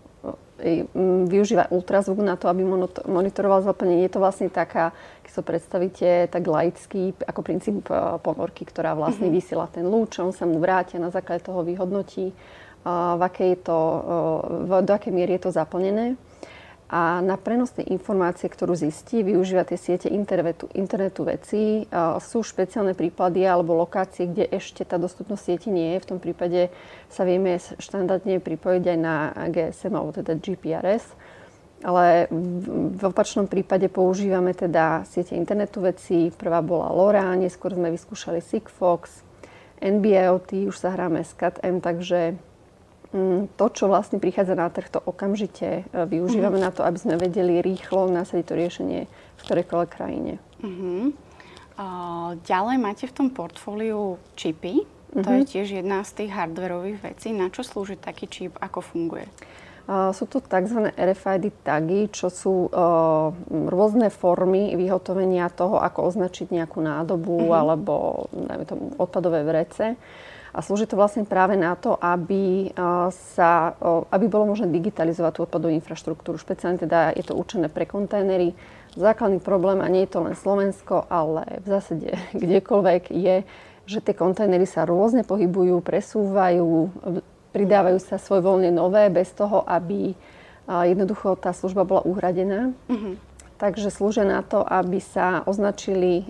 využíva 1.26 1.70
ultrazvuk 1.74 2.22
na 2.22 2.38
to, 2.38 2.46
aby 2.46 2.62
monitoroval 3.06 3.66
zaplnenie. 3.66 4.06
Je 4.06 4.14
to 4.14 4.22
vlastne 4.22 4.46
taká, 4.46 4.94
keď 5.26 5.30
sa 5.34 5.42
predstavíte, 5.42 6.08
tak 6.30 6.42
laický, 6.46 7.18
ako 7.26 7.40
princíp 7.42 7.86
e, 7.90 7.98
ponorky, 8.22 8.62
ktorá 8.62 8.94
vlastne 8.94 9.26
mm-hmm. 9.26 9.42
vysiela 9.42 9.66
ten 9.66 9.82
lúč, 9.82 10.22
on 10.22 10.30
sa 10.30 10.46
mu 10.46 10.62
vráti 10.62 10.96
a 10.96 11.04
na 11.04 11.10
základe 11.10 11.42
toho 11.42 11.66
vyhodnotí, 11.66 12.30
v 12.86 13.22
akej 13.22 13.62
to, 13.62 13.78
e, 14.70 14.82
do 14.82 14.92
akej 14.94 15.12
miery 15.14 15.38
je 15.38 15.42
to 15.46 15.54
zaplnené 15.54 16.14
a 16.92 17.24
na 17.24 17.40
prenos 17.40 17.72
tej 17.72 17.88
informácie, 17.88 18.52
ktorú 18.52 18.76
zistí, 18.76 19.24
využíva 19.24 19.64
tie 19.64 19.80
siete 19.80 20.12
internetu, 20.12 20.68
internetu 20.76 21.24
vecí. 21.24 21.88
Sú 22.20 22.44
špeciálne 22.44 22.92
prípady 22.92 23.48
alebo 23.48 23.72
lokácie, 23.80 24.28
kde 24.28 24.44
ešte 24.52 24.84
tá 24.84 25.00
dostupnosť 25.00 25.40
sieti 25.40 25.72
nie 25.72 25.96
je. 25.96 26.04
V 26.04 26.08
tom 26.12 26.18
prípade 26.20 26.68
sa 27.08 27.24
vieme 27.24 27.56
štandardne 27.56 28.44
pripojiť 28.44 28.84
aj 28.92 28.98
na 29.00 29.32
GSM 29.48 29.92
alebo 29.96 30.12
teda 30.12 30.36
GPRS. 30.36 31.08
Ale 31.80 32.28
v 32.92 33.02
opačnom 33.08 33.48
prípade 33.48 33.88
používame 33.88 34.52
teda 34.52 35.08
siete 35.08 35.32
internetu 35.32 35.80
vecí. 35.80 36.28
Prvá 36.28 36.60
bola 36.60 36.92
LoRa, 36.92 37.32
neskôr 37.40 37.72
sme 37.72 37.88
vyskúšali 37.88 38.44
Sigfox, 38.44 39.24
NB-IoT, 39.80 40.68
už 40.68 40.76
sa 40.76 40.92
hráme 40.92 41.24
s 41.24 41.32
CAT-M, 41.34 41.80
takže 41.80 42.36
to, 43.60 43.66
čo 43.68 43.92
vlastne 43.92 44.16
prichádza 44.16 44.56
na 44.56 44.72
trh, 44.72 44.88
to 44.88 44.96
okamžite 45.04 45.84
e, 45.84 46.08
využívame 46.08 46.56
uh-huh. 46.56 46.68
na 46.68 46.74
to, 46.74 46.80
aby 46.80 46.96
sme 46.96 47.20
vedeli 47.20 47.60
rýchlo 47.60 48.08
nasadiť 48.08 48.44
to 48.48 48.54
riešenie 48.56 49.00
v 49.08 49.40
ktorejkoľvek 49.44 49.90
krajine. 49.92 50.40
Uh-huh. 50.64 51.12
Uh, 51.76 52.40
ďalej 52.48 52.76
máte 52.80 53.04
v 53.04 53.12
tom 53.12 53.28
portfóliu 53.28 54.16
čipy. 54.32 54.80
Uh-huh. 54.80 55.24
To 55.24 55.28
je 55.28 55.44
tiež 55.44 55.84
jedna 55.84 56.00
z 56.08 56.24
tých 56.24 56.32
hardverových 56.32 57.04
vecí. 57.04 57.36
Na 57.36 57.52
čo 57.52 57.60
slúži 57.60 58.00
taký 58.00 58.32
čip? 58.32 58.56
Ako 58.56 58.80
funguje? 58.80 59.28
Uh, 59.84 60.08
sú 60.16 60.24
to 60.24 60.40
tzv. 60.40 60.88
RFID 60.96 61.52
tagy, 61.60 62.08
čo 62.08 62.32
sú 62.32 62.72
uh, 62.72 63.28
rôzne 63.68 64.08
formy 64.08 64.72
vyhotovenia 64.72 65.52
toho, 65.52 65.76
ako 65.84 66.08
označiť 66.08 66.48
nejakú 66.48 66.80
nádobu 66.80 67.52
uh-huh. 67.52 67.60
alebo 67.60 68.24
tomu, 68.64 68.96
odpadové 68.96 69.44
vrece. 69.44 70.00
A 70.52 70.60
slúži 70.60 70.84
to 70.84 71.00
vlastne 71.00 71.24
práve 71.24 71.56
na 71.56 71.72
to, 71.72 71.96
aby, 71.96 72.76
sa, 73.32 73.72
aby 74.12 74.26
bolo 74.28 74.52
možné 74.52 74.68
digitalizovať 74.68 75.32
tú 75.32 75.40
odpadovú 75.48 75.72
infraštruktúru. 75.72 76.36
Špeciálne 76.36 76.76
teda 76.76 77.16
je 77.16 77.24
to 77.24 77.32
určené 77.32 77.72
pre 77.72 77.88
kontajnery. 77.88 78.52
Základný 78.92 79.40
problém, 79.40 79.80
a 79.80 79.88
nie 79.88 80.04
je 80.04 80.12
to 80.12 80.20
len 80.20 80.36
Slovensko, 80.36 81.08
ale 81.08 81.64
v 81.64 81.66
zásade 81.72 82.08
kdekoľvek, 82.36 83.08
je, 83.08 83.48
že 83.88 83.98
tie 84.04 84.12
kontajnery 84.12 84.68
sa 84.68 84.84
rôzne 84.84 85.24
pohybujú, 85.24 85.80
presúvajú, 85.80 86.92
pridávajú 87.56 87.98
sa 88.04 88.20
svojvoľne 88.20 88.68
nové 88.76 89.08
bez 89.08 89.32
toho, 89.32 89.64
aby 89.64 90.12
jednoducho 90.68 91.34
tá 91.40 91.56
služba 91.56 91.88
bola 91.88 92.04
uhradená. 92.04 92.76
Mm-hmm. 92.92 93.14
Takže 93.56 93.94
slúžia 93.94 94.26
na 94.26 94.42
to, 94.42 94.60
aby 94.66 94.98
sa 94.98 95.46
označili 95.46 96.28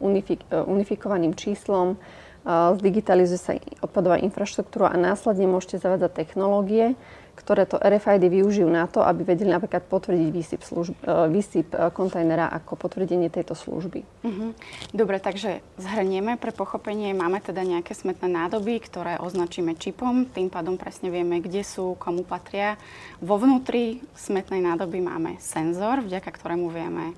unifik- 0.00 0.44
unifikovaným 0.50 1.36
číslom 1.36 2.00
zdigitalizuje 2.46 3.40
sa 3.42 3.52
odpadová 3.82 4.22
infraštruktúra 4.22 4.94
a 4.94 4.96
následne 4.96 5.50
môžete 5.50 5.82
zavádzať 5.82 6.10
technológie, 6.14 6.94
ktoré 7.36 7.68
to 7.68 7.76
RFID 7.76 8.32
využijú 8.32 8.64
na 8.66 8.88
to, 8.88 9.04
aby 9.04 9.22
vedeli 9.22 9.52
napríklad 9.52 9.84
potvrdiť 9.86 10.28
výsyp, 10.32 10.60
služb, 10.64 10.96
e, 11.04 11.28
výsyp 11.28 11.68
e, 11.76 11.92
kontajnera 11.92 12.48
ako 12.48 12.80
potvrdenie 12.80 13.28
tejto 13.28 13.52
služby. 13.52 14.00
Uh-huh. 14.24 14.56
Dobre, 14.96 15.20
takže 15.20 15.60
zhrnieme 15.76 16.40
pre 16.40 16.50
pochopenie. 16.56 17.12
Máme 17.12 17.44
teda 17.44 17.60
nejaké 17.60 17.92
smetné 17.92 18.32
nádoby, 18.32 18.80
ktoré 18.80 19.20
označíme 19.20 19.76
čipom, 19.76 20.24
tým 20.32 20.48
pádom 20.48 20.80
presne 20.80 21.12
vieme, 21.12 21.44
kde 21.44 21.60
sú, 21.60 21.92
komu 22.00 22.24
patria. 22.24 22.80
Vo 23.20 23.36
vnútri 23.36 24.00
smetnej 24.16 24.64
nádoby 24.64 25.04
máme 25.04 25.36
senzor, 25.36 26.00
vďaka 26.00 26.32
ktorému 26.32 26.72
vieme, 26.72 27.12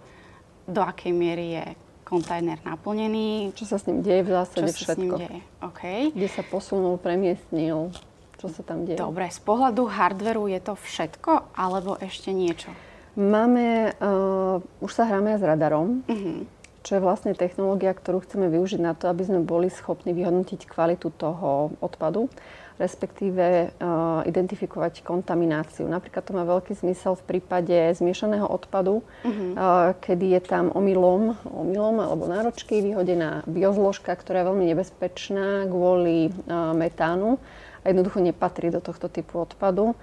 do 0.67 0.83
akej 0.83 1.15
miery 1.15 1.47
je 1.63 1.88
kontajner 2.09 2.57
naplnený. 2.65 3.53
Čo 3.53 3.69
sa 3.69 3.77
s 3.77 3.85
ním 3.85 4.01
deje 4.01 4.25
v 4.25 4.31
zásade 4.33 4.73
čo 4.73 4.89
všetko. 4.89 4.89
Sa 4.89 4.97
s 4.97 4.99
ním 4.99 5.13
deje. 5.21 5.39
Okay. 5.61 6.01
Kde 6.17 6.29
sa 6.33 6.41
posunul, 6.41 6.97
premiestnil 6.97 7.93
čo 8.39 8.47
sa 8.47 8.63
tam 8.63 8.87
deje. 8.87 9.03
Dobre, 9.03 9.27
z 9.29 9.43
pohľadu 9.43 9.91
hardveru 9.91 10.47
je 10.47 10.61
to 10.63 10.79
všetko, 10.79 11.53
alebo 11.59 11.99
ešte 11.99 12.31
niečo? 12.31 12.71
Máme, 13.19 13.99
uh, 13.99 14.63
už 14.79 14.91
sa 14.95 15.11
hráme 15.11 15.35
s 15.35 15.43
radarom, 15.43 16.07
uh-huh. 16.07 16.47
čo 16.87 16.91
je 16.97 17.03
vlastne 17.03 17.35
technológia, 17.35 17.91
ktorú 17.91 18.23
chceme 18.23 18.47
využiť 18.47 18.79
na 18.79 18.95
to, 18.95 19.11
aby 19.11 19.27
sme 19.27 19.43
boli 19.43 19.67
schopní 19.67 20.15
vyhodnotiť 20.15 20.71
kvalitu 20.71 21.11
toho 21.19 21.75
odpadu, 21.83 22.31
respektíve 22.79 23.75
uh, 23.75 24.23
identifikovať 24.23 25.03
kontamináciu. 25.03 25.85
Napríklad 25.91 26.23
to 26.23 26.33
má 26.33 26.47
veľký 26.47 26.79
zmysel 26.79 27.19
v 27.19 27.27
prípade 27.37 27.75
zmiešaného 27.99 28.47
odpadu, 28.47 29.03
uh-huh. 29.03 29.29
uh, 29.29 29.93
kedy 29.99 30.39
je 30.39 30.41
tam 30.47 30.71
omylom, 30.71 31.35
omylom 31.43 31.99
alebo 31.99 32.31
náročky 32.31 32.79
vyhodená 32.79 33.43
biozložka, 33.51 34.15
ktorá 34.15 34.47
je 34.47 34.49
veľmi 34.55 34.65
nebezpečná 34.71 35.67
kvôli 35.67 36.31
uh, 36.31 36.71
metánu 36.73 37.43
a 37.83 37.91
jednoducho 37.91 38.23
nepatrí 38.23 38.71
do 38.71 38.79
tohto 38.79 39.11
typu 39.11 39.43
odpadu. 39.43 39.99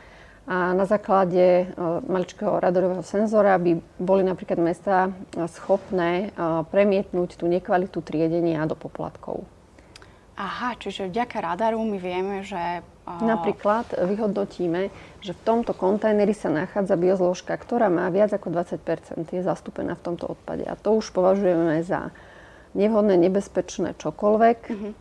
A 0.45 0.77
na 0.77 0.85
základe 0.85 1.65
uh, 1.73 2.03
maličkého 2.05 2.59
radarového 2.59 3.01
senzora 3.01 3.57
by 3.57 3.81
boli 3.97 4.21
napríklad 4.21 4.59
mesta 4.61 5.09
schopné 5.49 6.35
uh, 6.35 6.61
premietnúť 6.67 7.39
tú 7.39 7.49
nekvalitu 7.49 8.03
triedenia 8.03 8.67
do 8.67 8.77
poplatkov. 8.77 9.47
Aha, 10.35 10.75
čiže 10.75 11.07
vďaka 11.07 11.37
radaru 11.39 11.79
my 11.79 11.97
vieme, 11.99 12.43
že... 12.43 12.83
Uh... 13.07 13.23
Napríklad 13.23 13.87
vyhodnotíme, 13.95 14.91
že 15.23 15.31
v 15.31 15.41
tomto 15.47 15.71
kontajneri 15.71 16.35
sa 16.35 16.51
nachádza 16.51 16.99
biozložka, 16.99 17.55
ktorá 17.55 17.87
má 17.87 18.11
viac 18.11 18.35
ako 18.35 18.51
20 18.51 18.83
je 19.31 19.41
zastúpená 19.41 19.95
v 19.95 20.03
tomto 20.11 20.35
odpade. 20.35 20.67
A 20.67 20.75
to 20.75 20.99
už 20.99 21.15
považujeme 21.15 21.79
za 21.87 22.11
nevhodné, 22.75 23.15
nebezpečné 23.15 23.95
čokoľvek. 23.95 24.59
Uh-huh 24.67 24.93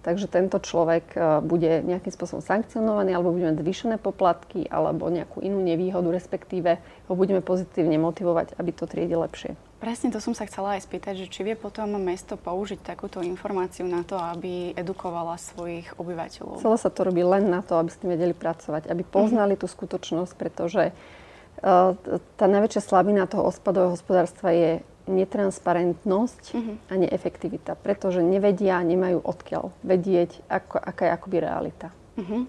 Takže 0.00 0.32
tento 0.32 0.56
človek 0.56 1.12
e, 1.12 1.18
bude 1.44 1.84
nejakým 1.84 2.08
spôsobom 2.08 2.40
sankcionovaný, 2.40 3.12
alebo 3.12 3.36
budeme 3.36 3.52
zvýšené 3.52 4.00
poplatky, 4.00 4.64
alebo 4.72 5.12
nejakú 5.12 5.44
inú 5.44 5.60
nevýhodu, 5.60 6.08
respektíve 6.08 6.80
ho 6.80 7.12
budeme 7.12 7.44
pozitívne 7.44 8.00
motivovať, 8.00 8.56
aby 8.56 8.70
to 8.72 8.88
triedi 8.88 9.12
lepšie. 9.12 9.52
Presne 9.80 10.12
to 10.12 10.20
som 10.20 10.36
sa 10.36 10.44
chcela 10.44 10.76
aj 10.76 10.84
spýtať, 10.84 11.24
že 11.24 11.32
či 11.32 11.40
vie 11.40 11.56
potom 11.56 11.88
mesto 11.96 12.36
použiť 12.36 12.84
takúto 12.84 13.24
informáciu 13.24 13.88
na 13.88 14.04
to, 14.04 14.20
aby 14.20 14.76
edukovala 14.76 15.40
svojich 15.40 15.96
obyvateľov. 15.96 16.60
Celé 16.60 16.76
sa 16.76 16.92
to 16.92 17.00
robí 17.08 17.24
len 17.24 17.48
na 17.48 17.64
to, 17.64 17.80
aby 17.80 17.88
s 17.88 17.96
tým 17.96 18.12
vedeli 18.12 18.36
pracovať, 18.36 18.92
aby 18.92 19.00
poznali 19.08 19.56
mm-hmm. 19.56 19.64
tú 19.64 19.72
skutočnosť, 19.72 20.32
pretože 20.36 20.92
uh, 20.92 21.96
tá 22.36 22.44
najväčšia 22.44 22.82
slabina 22.84 23.24
toho 23.24 23.48
odpadového 23.48 23.96
hospodárstva 23.96 24.52
je 24.52 24.70
netransparentnosť 25.08 26.42
uh-huh. 26.52 26.76
a 26.86 26.92
neefektivita, 27.00 27.74
pretože 27.80 28.20
nevedia, 28.20 28.78
nemajú 28.84 29.24
odkiaľ 29.24 29.72
vedieť, 29.80 30.44
ako, 30.46 30.76
aká 30.76 31.08
je 31.08 31.12
akoby 31.16 31.36
realita. 31.40 31.88
Uh-huh. 32.20 32.44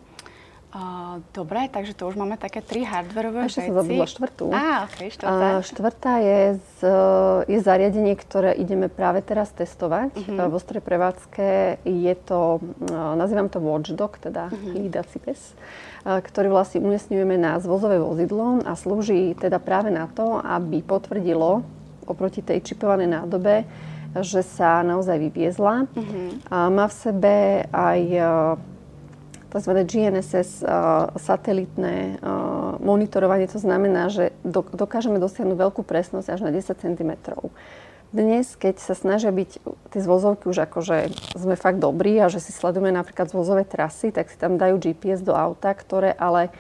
Uh, 0.72 1.20
dobre, 1.36 1.68
takže 1.68 1.92
to 1.92 2.08
už 2.08 2.16
máme 2.16 2.40
také 2.40 2.64
tri 2.64 2.88
hardwareové 2.88 3.44
veci. 3.44 3.60
Ešte 3.60 3.68
som 3.68 3.84
zabudla 3.84 4.08
štvrtú. 4.08 4.46
Á, 4.56 4.88
okay, 4.88 5.12
štvrtá. 5.12 5.36
Uh, 5.36 5.60
štvrtá 5.68 6.14
je, 6.24 6.40
z, 6.56 6.80
je 7.52 7.60
zariadenie, 7.60 8.16
ktoré 8.16 8.56
ideme 8.56 8.88
práve 8.88 9.20
teraz 9.20 9.52
testovať 9.52 10.16
uh-huh. 10.16 10.48
vo 10.48 10.56
strej 10.64 10.80
prevádzke. 10.80 11.84
Je 11.84 12.14
to, 12.24 12.64
uh, 12.88 13.20
nazývam 13.20 13.52
to 13.52 13.60
Watchdog, 13.60 14.16
teda 14.24 14.48
uh-huh. 14.48 14.72
hlídací 14.72 15.20
pes, 15.20 15.60
uh, 16.08 16.24
ktorý 16.24 16.56
vlastne 16.56 16.80
umiestňujeme 16.80 17.36
na 17.36 17.60
zvozové 17.60 18.00
vozidlo 18.00 18.64
a 18.64 18.72
slúži 18.80 19.36
teda 19.36 19.60
práve 19.60 19.92
na 19.92 20.08
to, 20.08 20.40
aby 20.40 20.80
potvrdilo 20.80 21.68
oproti 22.08 22.40
tej 22.40 22.64
čipovanej 22.64 23.12
nádobe, 23.12 23.68
že 24.24 24.40
sa 24.40 24.88
naozaj 24.88 25.20
vyviezla. 25.20 25.84
Uh-huh. 25.84 26.32
A 26.48 26.72
má 26.72 26.88
v 26.88 26.96
sebe 26.96 27.36
aj 27.76 28.00
tzv. 29.52 29.72
GNSS 29.84 30.64
uh, 30.64 31.12
satelitné 31.20 32.18
uh, 32.18 32.80
monitorovanie. 32.80 33.52
To 33.52 33.60
znamená, 33.60 34.08
že 34.08 34.32
do, 34.48 34.64
dokážeme 34.64 35.20
dosiahnuť 35.20 35.58
veľkú 35.60 35.84
presnosť 35.84 36.28
až 36.32 36.40
na 36.48 36.52
10 36.56 36.72
cm. 36.80 37.12
Dnes, 38.12 38.60
keď 38.60 38.76
sa 38.80 38.96
snažia 38.96 39.32
byť 39.32 39.64
tie 39.96 40.02
zvozovky 40.04 40.52
už 40.52 40.68
akože 40.68 41.16
sme 41.36 41.56
fakt 41.56 41.80
dobrí 41.80 42.20
a 42.20 42.28
že 42.28 42.44
si 42.44 42.52
sledujeme 42.52 42.92
napríklad 42.92 43.32
zvozové 43.32 43.64
trasy, 43.64 44.12
tak 44.12 44.28
si 44.28 44.36
tam 44.36 44.60
dajú 44.60 44.84
GPS 44.84 45.24
do 45.24 45.32
auta, 45.32 45.72
ktoré 45.72 46.12
ale 46.20 46.52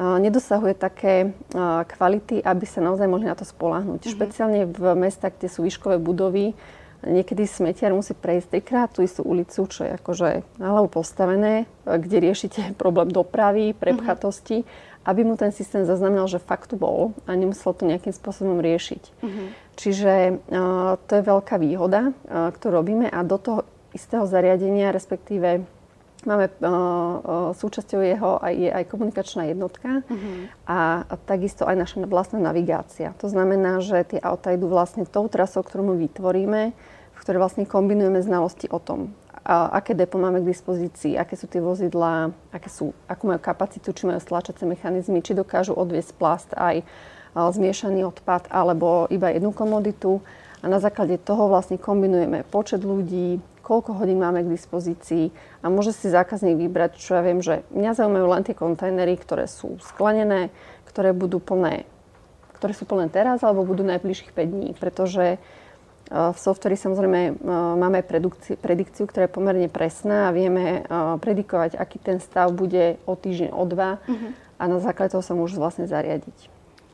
nedosahuje 0.00 0.74
také 0.74 1.36
kvality, 1.92 2.42
aby 2.42 2.66
sa 2.66 2.82
naozaj 2.82 3.06
mohli 3.06 3.30
na 3.30 3.38
to 3.38 3.46
spolahnuť. 3.46 4.00
Mm-hmm. 4.02 4.16
Špeciálne 4.16 4.60
v 4.66 4.82
mestách, 4.98 5.38
kde 5.38 5.48
sú 5.52 5.62
výškové 5.62 6.02
budovy, 6.02 6.56
niekedy 7.06 7.44
smetiar 7.44 7.92
musí 7.92 8.16
prejsť 8.16 8.48
trikrát 8.58 8.88
tú 8.90 9.04
istú 9.04 9.22
ulicu, 9.24 9.68
čo 9.68 9.84
je 9.84 9.92
akože 9.96 10.28
na 10.58 10.66
hlavu 10.72 10.88
postavené, 10.88 11.68
kde 11.84 12.16
riešite 12.20 12.72
problém 12.82 13.12
dopravy, 13.12 13.76
prepchatosti, 13.76 14.64
mm-hmm. 14.64 15.08
aby 15.08 15.20
mu 15.22 15.34
ten 15.36 15.52
systém 15.52 15.84
zaznamenal, 15.84 16.26
že 16.26 16.42
fakt 16.42 16.72
tu 16.72 16.76
bol 16.80 17.12
a 17.28 17.36
nemusel 17.36 17.76
to 17.76 17.84
nejakým 17.84 18.12
spôsobom 18.12 18.58
riešiť. 18.60 19.02
Mm-hmm. 19.20 19.46
Čiže 19.74 20.12
uh, 20.32 20.96
to 21.04 21.12
je 21.18 21.22
veľká 21.22 21.58
výhoda, 21.58 22.10
uh, 22.10 22.50
ktorú 22.54 22.80
robíme 22.80 23.10
a 23.10 23.20
do 23.26 23.36
toho 23.36 23.60
istého 23.94 24.26
zariadenia, 24.26 24.94
respektíve 24.94 25.66
Máme 26.24 26.48
uh, 26.48 27.52
súčasťou 27.52 28.00
jeho 28.00 28.40
aj, 28.40 28.54
je 28.56 28.70
aj 28.72 28.84
komunikačná 28.88 29.44
jednotka 29.52 30.00
uh-huh. 30.08 30.48
a, 30.64 31.04
a 31.04 31.14
takisto 31.20 31.68
aj 31.68 31.76
naša 31.76 31.96
vlastná 32.08 32.40
navigácia. 32.40 33.12
To 33.20 33.28
znamená, 33.28 33.84
že 33.84 34.16
tie 34.16 34.20
auta 34.24 34.56
idú 34.56 34.72
vlastne 34.72 35.04
tou 35.04 35.28
trasou, 35.28 35.60
ktorú 35.60 35.92
my 35.92 35.94
vytvoríme, 36.00 36.72
v 37.24 37.26
ktorej 37.26 37.40
vlastne 37.40 37.64
kombinujeme 37.64 38.20
znalosti 38.20 38.68
o 38.68 38.76
tom, 38.76 39.16
aké 39.48 39.96
depo 39.96 40.20
máme 40.20 40.44
k 40.44 40.50
dispozícii, 40.52 41.16
aké 41.16 41.40
sú 41.40 41.48
tie 41.48 41.64
vozidlá, 41.64 42.36
aké 42.52 42.68
sú, 42.68 42.92
akú 43.08 43.32
majú 43.32 43.40
kapacitu, 43.40 43.96
či 43.96 44.04
majú 44.04 44.20
stlačacie 44.20 44.68
mechanizmy, 44.68 45.24
či 45.24 45.32
dokážu 45.32 45.72
odviesť 45.72 46.12
plast 46.20 46.52
aj 46.52 46.84
zmiešaný 47.32 48.04
odpad 48.04 48.52
alebo 48.52 49.08
iba 49.08 49.32
jednu 49.32 49.56
komoditu. 49.56 50.20
A 50.60 50.68
na 50.68 50.80
základe 50.80 51.16
toho 51.16 51.48
vlastne 51.48 51.80
kombinujeme 51.80 52.44
počet 52.48 52.84
ľudí, 52.84 53.40
koľko 53.64 54.00
hodín 54.00 54.20
máme 54.20 54.44
k 54.44 54.52
dispozícii 54.52 55.32
a 55.64 55.72
môže 55.72 55.96
si 55.96 56.12
zákazník 56.12 56.60
vybrať, 56.60 57.00
čo 57.00 57.16
ja 57.16 57.24
viem, 57.24 57.40
že 57.40 57.64
mňa 57.72 57.96
zaujímajú 57.96 58.26
len 58.28 58.44
tie 58.44 58.52
kontajnery, 58.52 59.16
ktoré 59.16 59.48
sú 59.48 59.80
sklenené, 59.80 60.52
ktoré 60.88 61.16
budú 61.16 61.40
plné, 61.40 61.88
ktoré 62.60 62.76
sú 62.76 62.84
plné 62.84 63.08
teraz 63.08 63.40
alebo 63.40 63.64
budú 63.64 63.84
najbližších 63.88 64.36
5 64.36 64.44
dní, 64.52 64.70
pretože 64.76 65.40
v 66.12 66.36
softveri 66.36 66.76
samozrejme 66.76 67.40
máme 67.80 68.04
predikciu, 68.04 68.60
predikciu, 68.60 69.08
ktorá 69.08 69.24
je 69.24 69.32
pomerne 69.32 69.68
presná 69.72 70.28
a 70.28 70.34
vieme 70.36 70.84
predikovať, 71.20 71.80
aký 71.80 71.96
ten 71.96 72.20
stav 72.20 72.52
bude 72.52 73.00
o 73.08 73.16
týždeň, 73.16 73.50
o 73.56 73.64
dva 73.64 74.04
uh-huh. 74.04 74.30
a 74.60 74.62
na 74.68 74.78
základe 74.84 75.16
toho 75.16 75.24
sa 75.24 75.32
môžu 75.32 75.56
vlastne 75.56 75.88
zariadiť. 75.88 76.38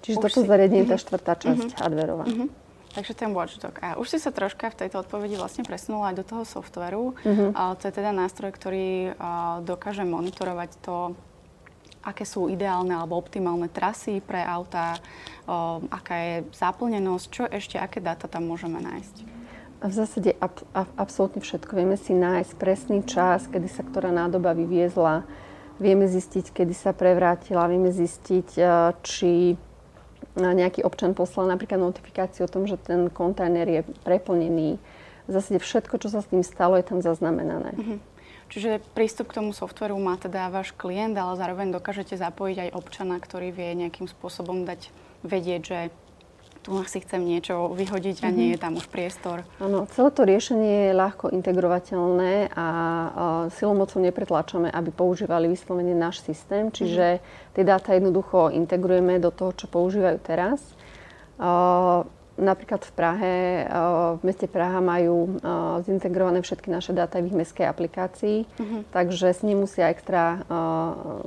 Čiže 0.06 0.16
Už 0.16 0.22
toto 0.22 0.40
si... 0.40 0.48
zariadenie 0.48 0.86
je 0.86 0.94
tá 0.94 0.98
štvrtá 1.02 1.32
časť 1.36 1.74
uh-huh. 1.74 1.80
hardverová. 1.82 2.24
Uh-huh. 2.30 2.48
Takže 2.90 3.12
ten 3.14 3.30
watchdog. 3.30 3.74
A 3.82 3.98
už 4.02 4.06
si 4.10 4.18
sa 4.18 4.34
troška 4.34 4.70
v 4.74 4.86
tejto 4.86 5.02
odpovedi 5.02 5.38
vlastne 5.38 5.62
presunula 5.62 6.10
aj 6.10 6.16
do 6.18 6.24
toho 6.26 6.42
softveru. 6.42 7.14
Uh-huh. 7.18 7.50
A 7.54 7.78
to 7.78 7.86
je 7.86 7.94
teda 7.94 8.10
nástroj, 8.10 8.50
ktorý 8.50 9.14
dokáže 9.62 10.02
monitorovať 10.02 10.70
to, 10.82 11.14
aké 12.00 12.24
sú 12.24 12.48
ideálne 12.48 12.96
alebo 12.96 13.16
optimálne 13.16 13.68
trasy 13.68 14.24
pre 14.24 14.40
auta, 14.40 14.96
o, 15.44 15.84
aká 15.92 16.14
je 16.16 16.34
zaplnenosť, 16.56 17.26
čo 17.28 17.44
ešte, 17.44 17.76
aké 17.76 18.00
dáta 18.00 18.28
tam 18.28 18.48
môžeme 18.48 18.80
nájsť. 18.80 19.16
V 19.80 19.92
zásade 19.96 20.36
ab, 20.40 20.60
ab, 20.76 20.88
absolútne 21.00 21.40
všetko. 21.40 21.72
Vieme 21.72 21.96
si 21.96 22.12
nájsť 22.12 22.52
presný 22.60 23.00
čas, 23.04 23.48
kedy 23.48 23.68
sa 23.68 23.80
ktorá 23.80 24.12
nádoba 24.12 24.52
vyviezla. 24.52 25.24
Vieme 25.80 26.04
zistiť, 26.04 26.52
kedy 26.52 26.76
sa 26.76 26.92
prevrátila. 26.92 27.64
Vieme 27.64 27.88
zistiť, 27.88 28.60
či 29.00 29.56
nejaký 30.36 30.84
občan 30.84 31.16
poslal 31.16 31.48
napríklad 31.48 31.80
notifikáciu 31.80 32.44
o 32.44 32.52
tom, 32.52 32.68
že 32.68 32.76
ten 32.76 33.08
kontajner 33.08 33.66
je 33.66 33.80
preplnený. 34.04 34.76
V 35.24 35.30
zásade 35.32 35.64
všetko, 35.64 35.96
čo 35.96 36.12
sa 36.12 36.20
s 36.20 36.28
tým 36.28 36.44
stalo, 36.44 36.76
je 36.76 36.84
tam 36.84 37.00
zaznamenané. 37.00 37.72
Mm-hmm. 37.72 37.98
Čiže 38.50 38.82
prístup 38.98 39.30
k 39.30 39.38
tomu 39.38 39.54
softveru 39.54 39.94
má 40.02 40.18
teda 40.18 40.50
váš 40.50 40.74
klient, 40.74 41.14
ale 41.14 41.38
zároveň 41.38 41.70
dokážete 41.70 42.18
zapojiť 42.18 42.56
aj 42.66 42.70
občana, 42.74 43.16
ktorý 43.22 43.54
vie 43.54 43.78
nejakým 43.78 44.10
spôsobom 44.10 44.66
dať 44.66 44.90
vedieť, 45.22 45.62
že 45.62 45.78
tu 46.60 46.76
si 46.84 47.00
chcem 47.00 47.24
niečo 47.24 47.72
vyhodiť 47.72 48.20
a 48.20 48.28
mm-hmm. 48.28 48.36
nie 48.36 48.48
je 48.52 48.58
tam 48.60 48.76
už 48.76 48.92
priestor. 48.92 49.48
Áno, 49.56 49.88
celé 49.96 50.10
to 50.12 50.28
riešenie 50.28 50.92
je 50.92 50.98
ľahko 50.98 51.32
integrovateľné 51.32 52.52
a 52.52 52.66
silou 53.56 53.72
mocou 53.72 53.96
nepretlačame, 54.02 54.68
aby 54.68 54.92
používali 54.92 55.48
vyslovene 55.48 55.96
náš 55.96 56.20
systém, 56.20 56.68
čiže 56.68 57.16
mm-hmm. 57.16 57.52
tie 57.56 57.64
dáta 57.64 57.96
jednoducho 57.96 58.52
integrujeme 58.52 59.16
do 59.16 59.32
toho, 59.32 59.56
čo 59.56 59.72
používajú 59.72 60.18
teraz. 60.20 60.60
Napríklad 62.40 62.80
v 62.88 62.92
Prahe, 62.96 63.34
v 64.16 64.22
meste 64.24 64.48
Praha 64.48 64.80
majú 64.80 65.36
zintegrované 65.84 66.40
všetky 66.40 66.72
naše 66.72 66.96
dáta 66.96 67.20
v 67.20 67.28
ich 67.28 67.36
mestskej 67.36 67.68
aplikácii, 67.68 68.48
uh-huh. 68.48 68.80
takže 68.88 69.28
s 69.28 69.44
ním 69.44 69.68
musia 69.68 69.92
extra 69.92 70.40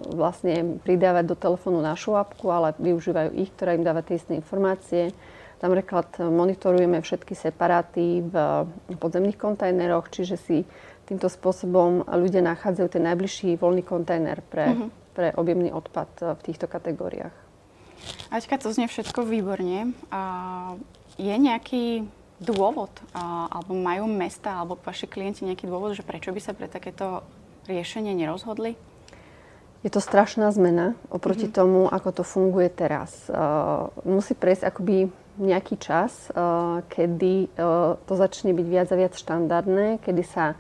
vlastne 0.10 0.82
pridávať 0.82 1.30
do 1.30 1.38
telefónu 1.38 1.86
našu 1.86 2.18
apku, 2.18 2.50
ale 2.50 2.74
využívajú 2.82 3.38
ich, 3.38 3.54
ktorá 3.54 3.78
im 3.78 3.86
dáva 3.86 4.02
tie 4.02 4.18
isté 4.18 4.34
informácie. 4.34 5.14
Tam 5.62 5.70
napríklad 5.70 6.18
monitorujeme 6.18 6.98
všetky 6.98 7.38
separáty 7.38 8.26
v 8.26 8.36
podzemných 8.98 9.38
kontajneroch, 9.38 10.10
čiže 10.10 10.36
si 10.36 10.58
týmto 11.06 11.30
spôsobom 11.30 12.10
ľudia 12.10 12.42
nachádzajú 12.42 12.88
ten 12.90 13.06
najbližší 13.06 13.62
voľný 13.62 13.86
kontajner 13.86 14.42
pre, 14.50 14.66
uh-huh. 14.74 14.90
pre 15.14 15.30
objemný 15.38 15.70
odpad 15.70 16.36
v 16.36 16.42
týchto 16.42 16.66
kategóriách. 16.66 17.38
Aťka, 18.34 18.60
to 18.60 18.76
znie 18.76 18.92
všetko 18.92 19.24
výborne. 19.24 19.96
A 20.12 20.22
je 21.18 21.36
nejaký 21.36 22.08
dôvod, 22.44 22.92
alebo 23.16 23.72
majú 23.78 24.10
mesta, 24.10 24.60
alebo 24.60 24.76
vaši 24.82 25.08
klienti 25.08 25.48
nejaký 25.48 25.70
dôvod, 25.70 25.96
že 25.96 26.04
prečo 26.04 26.36
by 26.36 26.42
sa 26.44 26.52
pre 26.52 26.68
takéto 26.68 27.24
riešenie 27.70 28.12
nerozhodli? 28.12 28.76
Je 29.84 29.92
to 29.92 30.00
strašná 30.00 30.48
zmena 30.56 30.96
oproti 31.12 31.52
mm-hmm. 31.52 31.60
tomu, 31.60 31.82
ako 31.92 32.10
to 32.16 32.24
funguje 32.24 32.72
teraz. 32.72 33.28
Uh, 33.28 33.92
musí 34.08 34.32
prejsť 34.32 34.64
akoby 34.72 35.12
nejaký 35.36 35.76
čas, 35.76 36.32
uh, 36.32 36.80
kedy 36.88 37.52
uh, 37.52 38.00
to 38.08 38.14
začne 38.16 38.56
byť 38.56 38.68
viac 38.68 38.88
a 38.96 39.00
viac 39.00 39.14
štandardné, 39.20 40.00
kedy 40.00 40.24
sa 40.24 40.56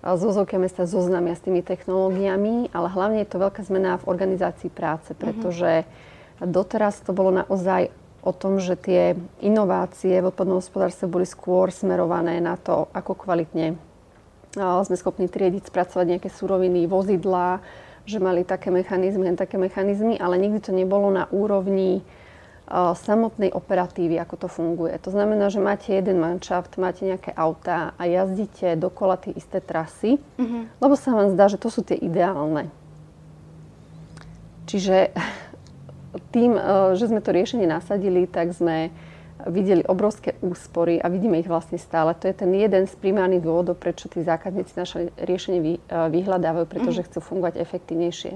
zozovky 0.00 0.56
mesta 0.56 0.88
zoznámia 0.88 1.36
s 1.36 1.44
tými 1.44 1.60
technológiami, 1.60 2.72
ale 2.72 2.88
hlavne 2.88 3.20
je 3.20 3.28
to 3.28 3.42
veľká 3.42 3.60
zmena 3.68 4.00
v 4.00 4.08
organizácii 4.08 4.72
práce, 4.72 5.12
mhm. 5.12 5.18
pretože 5.18 5.70
mm-hmm. 5.84 6.46
doteraz 6.46 7.02
to 7.04 7.10
bolo 7.10 7.34
naozaj 7.34 7.92
o 8.20 8.32
tom, 8.36 8.60
že 8.60 8.76
tie 8.76 9.16
inovácie 9.40 10.20
v 10.20 10.28
odpadnom 10.28 10.60
hospodárstve 10.60 11.08
boli 11.08 11.24
skôr 11.24 11.72
smerované 11.72 12.40
na 12.40 12.60
to, 12.60 12.88
ako 12.92 13.16
kvalitne 13.16 13.80
sme 14.58 14.96
schopní 14.98 15.30
triediť, 15.30 15.70
spracovať 15.70 16.06
nejaké 16.18 16.26
suroviny, 16.26 16.90
vozidlá, 16.90 17.62
že 18.02 18.18
mali 18.18 18.42
také 18.42 18.74
mechanizmy, 18.74 19.30
také 19.38 19.54
mechanizmy, 19.62 20.18
ale 20.18 20.42
nikdy 20.42 20.58
to 20.58 20.74
nebolo 20.74 21.06
na 21.14 21.30
úrovni 21.30 22.02
samotnej 22.70 23.50
operatívy, 23.50 24.18
ako 24.18 24.46
to 24.46 24.48
funguje. 24.50 24.94
To 25.02 25.10
znamená, 25.10 25.50
že 25.50 25.58
máte 25.58 25.90
jeden 25.90 26.22
manšaft, 26.22 26.78
máte 26.78 27.02
nejaké 27.02 27.34
autá 27.34 27.98
a 27.98 28.06
jazdíte 28.06 28.78
dokola 28.78 29.18
tie 29.18 29.34
isté 29.34 29.58
trasy, 29.58 30.22
mm-hmm. 30.38 30.82
lebo 30.82 30.94
sa 30.94 31.14
vám 31.14 31.34
zdá, 31.34 31.50
že 31.50 31.58
to 31.58 31.66
sú 31.66 31.82
tie 31.82 31.98
ideálne. 31.98 32.70
Čiže 34.70 35.10
tým, 36.34 36.58
e, 36.58 36.62
že 36.98 37.10
sme 37.10 37.22
to 37.22 37.30
riešenie 37.30 37.66
nasadili, 37.66 38.26
tak 38.26 38.50
sme 38.50 38.90
videli 39.48 39.80
obrovské 39.88 40.36
úspory 40.44 41.00
a 41.00 41.08
vidíme 41.08 41.40
ich 41.40 41.48
vlastne 41.48 41.80
stále. 41.80 42.12
To 42.12 42.28
je 42.28 42.36
ten 42.36 42.52
jeden 42.52 42.84
z 42.84 42.94
primárnych 43.00 43.40
dôvodov, 43.40 43.80
prečo 43.80 44.10
tí 44.12 44.20
zákazníci 44.20 44.72
naše 44.76 44.98
riešenie 45.16 45.60
e, 45.60 45.78
vyhľadávajú, 45.88 46.66
pretože 46.68 47.00
mhm. 47.00 47.06
chcú 47.08 47.18
fungovať 47.24 47.54
efektívnejšie. 47.62 48.32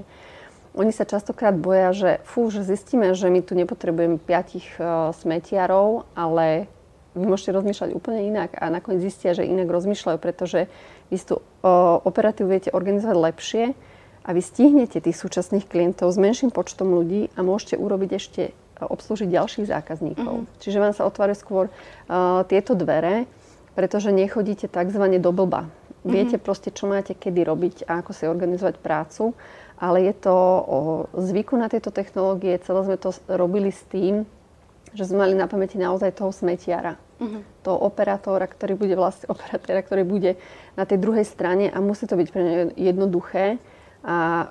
Oni 0.75 0.91
sa 0.91 1.07
častokrát 1.07 1.55
boja, 1.55 1.95
že 1.95 2.11
fú, 2.27 2.51
že 2.51 2.67
zistíme, 2.67 3.15
že 3.15 3.31
my 3.31 3.39
tu 3.39 3.55
nepotrebujeme 3.55 4.19
piatich 4.19 4.75
uh, 4.75 5.15
smetiarov, 5.15 6.03
ale 6.19 6.67
vy 7.15 7.23
môžete 7.23 7.55
rozmýšľať 7.55 7.95
úplne 7.95 8.27
inak 8.27 8.59
a 8.59 8.67
nakoniec 8.67 8.99
zistia, 8.99 9.31
že 9.31 9.47
inak 9.47 9.71
rozmýšľajú, 9.71 10.19
pretože 10.19 10.67
vy 11.07 11.17
tú 11.23 11.39
uh, 11.39 12.03
operatívu 12.03 12.51
viete 12.51 12.75
organizovať 12.75 13.15
lepšie 13.15 13.63
a 14.25 14.33
vy 14.33 14.41
stihnete 14.41 14.97
tých 14.97 15.21
súčasných 15.21 15.69
klientov 15.69 16.09
s 16.09 16.17
menším 16.17 16.49
počtom 16.49 16.89
ľudí 16.97 17.29
a 17.37 17.45
môžete 17.45 17.77
urobiť 17.77 18.11
ešte 18.17 18.43
obslúžiť 18.81 19.29
ďalších 19.31 19.69
zákazníkov. 19.69 20.33
Mm-hmm. 20.43 20.59
Čiže 20.59 20.81
vám 20.81 20.93
sa 20.97 21.07
otvárajú 21.07 21.37
skôr 21.37 21.65
uh, 21.69 22.41
tieto 22.49 22.75
dvere, 22.75 23.29
pretože 23.77 24.11
nechodíte 24.11 24.67
tzv. 24.67 25.03
do 25.21 25.31
blba. 25.31 25.69
Mm-hmm. 25.69 26.11
Viete 26.11 26.37
proste, 26.41 26.73
čo 26.73 26.89
máte 26.89 27.15
kedy 27.15 27.45
robiť 27.45 27.75
a 27.87 28.03
ako 28.03 28.11
si 28.11 28.27
organizovať 28.27 28.81
prácu, 28.81 29.31
ale 29.79 30.09
je 30.09 30.13
to 30.17 30.35
o 30.65 30.77
zvyku 31.15 31.55
na 31.55 31.71
tieto 31.71 31.93
technológie. 31.93 32.59
Celé 32.65 32.81
sme 32.83 32.97
to 32.99 33.15
robili 33.31 33.71
s 33.71 33.85
tým, 33.87 34.27
že 34.91 35.07
sme 35.07 35.27
mali 35.27 35.35
na 35.37 35.47
pamäti 35.47 35.77
naozaj 35.77 36.17
toho 36.17 36.33
smetiara. 36.33 36.97
Mm-hmm. 37.15 37.63
Toho 37.63 37.77
operátora, 37.79 38.43
ktorý 38.43 38.75
bude 38.75 38.97
vlastne 38.97 39.29
operátora, 39.33 39.85
ktorý 39.85 40.03
bude 40.03 40.35
na 40.75 40.83
tej 40.83 40.99
druhej 40.99 41.23
strane 41.23 41.71
a 41.71 41.77
musí 41.79 42.09
to 42.09 42.19
byť 42.19 42.27
pre 42.33 42.41
neho 42.43 42.63
jednoduché 42.75 43.61
a 44.05 44.47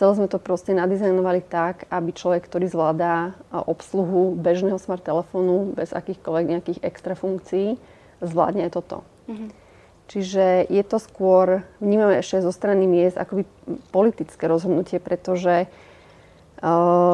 celé 0.00 0.12
sme 0.16 0.32
to 0.32 0.40
proste 0.40 0.72
nadizajnovali 0.72 1.44
tak, 1.44 1.84
aby 1.92 2.16
človek, 2.16 2.48
ktorý 2.48 2.72
zvládá 2.72 3.36
obsluhu 3.52 4.32
bežného 4.40 4.80
smart 4.80 5.04
telefónu 5.04 5.76
bez 5.76 5.92
akýchkoľvek 5.92 6.46
nejakých 6.48 6.80
extra 6.80 7.12
funkcií, 7.12 7.76
zvládne 8.24 8.64
aj 8.64 8.72
toto. 8.72 9.04
Mm-hmm. 9.28 9.48
Čiže 10.08 10.72
je 10.72 10.82
to 10.88 10.96
skôr, 10.96 11.68
vnímame 11.78 12.24
ešte 12.24 12.40
zo 12.40 12.50
strany 12.50 12.88
miest, 12.88 13.20
akoby 13.20 13.44
politické 13.92 14.48
rozhodnutie, 14.48 14.98
pretože 14.98 15.68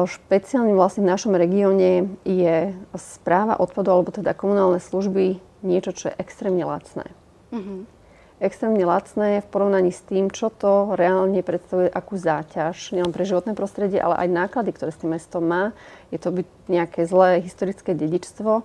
špeciálne 0.07 0.71
vlastne 0.71 1.03
v 1.03 1.11
našom 1.11 1.35
regióne 1.35 2.07
je 2.23 2.71
správa 2.95 3.59
odpadu, 3.59 3.91
alebo 3.91 4.15
teda 4.15 4.31
komunálne 4.31 4.79
služby 4.79 5.43
niečo, 5.61 5.91
čo 5.91 6.09
je 6.09 6.19
extrémne 6.23 6.63
lacné. 6.63 7.11
Mm-hmm 7.51 7.96
extrémne 8.37 8.85
lacné 8.85 9.41
v 9.41 9.47
porovnaní 9.49 9.89
s 9.89 10.05
tým, 10.05 10.29
čo 10.29 10.53
to 10.53 10.93
reálne 10.93 11.41
predstavuje, 11.41 11.89
akú 11.89 12.17
záťaž, 12.21 12.93
nielen 12.93 13.09
pre 13.09 13.25
životné 13.25 13.57
prostredie, 13.57 13.97
ale 13.97 14.13
aj 14.25 14.29
náklady, 14.29 14.71
ktoré 14.77 14.93
s 14.93 15.01
tým 15.01 15.17
mestom 15.17 15.41
má. 15.41 15.73
Je 16.13 16.21
to 16.21 16.29
byť 16.29 16.47
nejaké 16.69 17.09
zlé 17.09 17.41
historické 17.41 17.97
dedičstvo 17.97 18.61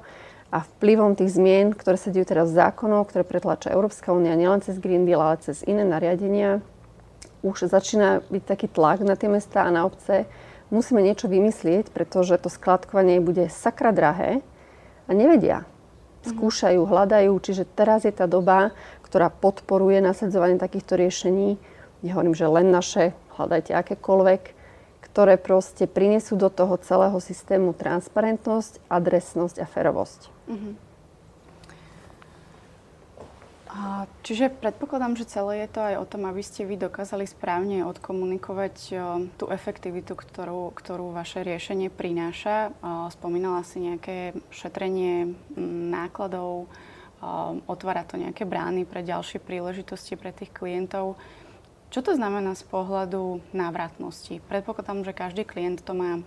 a 0.52 0.58
vplyvom 0.76 1.16
tých 1.16 1.32
zmien, 1.32 1.72
ktoré 1.72 1.96
sa 1.96 2.12
dejú 2.12 2.28
teraz 2.28 2.52
zákonov, 2.52 3.08
ktoré 3.08 3.24
pretlača 3.24 3.72
Európska 3.72 4.12
únia 4.12 4.36
nielen 4.36 4.60
cez 4.60 4.76
Green 4.76 5.08
Deal, 5.08 5.24
ale 5.24 5.40
cez 5.40 5.64
iné 5.64 5.88
nariadenia, 5.88 6.60
už 7.42 7.66
začína 7.66 8.22
byť 8.30 8.42
taký 8.46 8.70
tlak 8.70 9.02
na 9.02 9.18
tie 9.18 9.26
mesta 9.26 9.66
a 9.66 9.74
na 9.74 9.82
obce. 9.88 10.30
Musíme 10.70 11.02
niečo 11.02 11.26
vymyslieť, 11.26 11.90
pretože 11.90 12.38
to 12.38 12.52
skladkovanie 12.52 13.18
bude 13.18 13.50
sakra 13.50 13.90
drahé 13.90 14.44
a 15.08 15.12
nevedia. 15.12 15.66
Skúšajú, 16.22 16.86
hľadajú, 16.86 17.34
čiže 17.42 17.66
teraz 17.66 18.06
je 18.06 18.14
tá 18.14 18.30
doba, 18.30 18.70
ktorá 19.12 19.28
podporuje 19.28 20.00
nasadzovanie 20.00 20.56
takýchto 20.56 20.96
riešení. 20.96 21.60
Nehovorím, 22.00 22.32
že 22.32 22.48
len 22.48 22.72
naše, 22.72 23.12
hľadajte 23.36 23.76
akékoľvek, 23.76 24.42
ktoré 25.04 25.36
proste 25.36 25.84
prinesú 25.84 26.40
do 26.40 26.48
toho 26.48 26.80
celého 26.80 27.20
systému 27.20 27.76
transparentnosť, 27.76 28.80
adresnosť 28.88 29.60
a 29.60 29.66
ferovosť. 29.68 30.20
Mm-hmm. 30.48 30.74
A, 33.72 34.08
čiže 34.24 34.48
predpokladám, 34.48 35.16
že 35.20 35.28
celé 35.28 35.64
je 35.64 35.76
to 35.76 35.80
aj 35.84 35.94
o 36.00 36.08
tom, 36.08 36.24
aby 36.28 36.40
ste 36.40 36.64
vy 36.64 36.80
dokázali 36.80 37.28
správne 37.28 37.84
odkomunikovať 37.84 38.76
o, 38.92 38.96
tú 39.36 39.48
efektivitu, 39.52 40.16
ktorú, 40.16 40.72
ktorú 40.72 41.12
vaše 41.12 41.44
riešenie 41.44 41.92
prináša. 41.92 42.72
O, 42.80 43.08
spomínala 43.12 43.60
si 43.64 43.80
nejaké 43.80 44.36
šetrenie 44.52 45.36
nákladov, 45.92 46.72
otvára 47.70 48.02
to 48.02 48.18
nejaké 48.18 48.42
brány 48.42 48.82
pre 48.82 49.06
ďalšie 49.06 49.38
príležitosti 49.38 50.18
pre 50.18 50.34
tých 50.34 50.50
klientov. 50.50 51.14
Čo 51.92 52.00
to 52.02 52.12
znamená 52.16 52.56
z 52.56 52.64
pohľadu 52.66 53.44
návratnosti? 53.52 54.40
Predpokladám, 54.48 55.04
že 55.06 55.12
každý 55.12 55.42
klient 55.46 55.84
to 55.84 55.92
má 55.92 56.24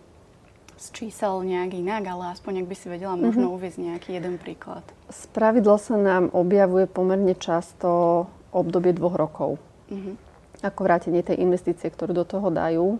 z 0.76 0.86
čísel 0.92 1.40
nejak 1.44 1.72
inak, 1.76 2.04
ale 2.06 2.36
aspoň 2.36 2.64
ak 2.64 2.68
by 2.68 2.76
si 2.76 2.88
vedela 2.92 3.16
možno 3.16 3.48
mm-hmm. 3.48 3.58
uvieť 3.58 3.74
nejaký 3.80 4.10
jeden 4.20 4.36
príklad. 4.36 4.84
Z 5.08 5.32
pravidla 5.32 5.80
sa 5.80 5.96
nám 5.96 6.30
objavuje 6.36 6.86
pomerne 6.86 7.32
často 7.36 8.28
obdobie 8.52 8.92
dvoch 8.92 9.16
rokov. 9.16 9.50
Mm-hmm. 9.92 10.16
Ako 10.64 10.82
vrátenie 10.84 11.24
tej 11.24 11.40
investície, 11.44 11.88
ktorú 11.88 12.12
do 12.16 12.28
toho 12.28 12.48
dajú. 12.52 13.00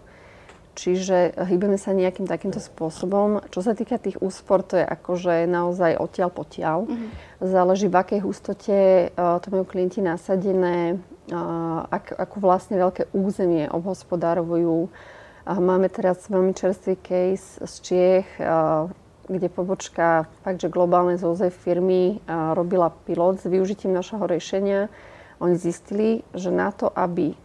Čiže 0.76 1.40
hýbeme 1.48 1.80
sa 1.80 1.96
nejakým 1.96 2.28
takýmto 2.28 2.60
spôsobom. 2.60 3.40
Čo 3.48 3.64
sa 3.64 3.72
týka 3.72 3.96
tých 3.96 4.20
úspor, 4.20 4.60
to 4.60 4.76
je 4.76 4.84
akože 4.84 5.48
naozaj 5.48 5.96
odtiaľ 5.96 6.30
potiaľ. 6.36 6.78
Mm-hmm. 6.84 7.10
Záleží, 7.40 7.88
v 7.88 7.96
akej 7.96 8.20
hustote 8.20 8.80
uh, 9.16 9.40
to 9.40 9.48
majú 9.56 9.64
klienti 9.64 10.04
nasadené, 10.04 11.00
uh, 11.32 11.88
ak, 11.88 12.20
ako 12.20 12.36
vlastne 12.44 12.76
veľké 12.76 13.16
územie 13.16 13.72
obhospodárujú. 13.72 14.92
Uh, 14.92 15.60
máme 15.64 15.88
teraz 15.88 16.28
veľmi 16.28 16.52
čerstvý 16.52 17.00
case 17.00 17.64
z 17.64 17.74
Čiech, 17.80 18.28
uh, 18.44 18.92
kde 19.32 19.48
pobočka 19.48 20.28
fakt, 20.44 20.60
že 20.60 20.68
globálne 20.68 21.16
zóze 21.16 21.56
firmy 21.56 22.20
uh, 22.28 22.52
robila 22.52 22.92
pilot 23.08 23.40
s 23.40 23.48
využitím 23.48 23.96
našeho 23.96 24.28
riešenia. 24.28 24.92
Oni 25.40 25.56
zistili, 25.56 26.28
že 26.36 26.52
na 26.52 26.76
to, 26.76 26.92
aby 26.92 27.36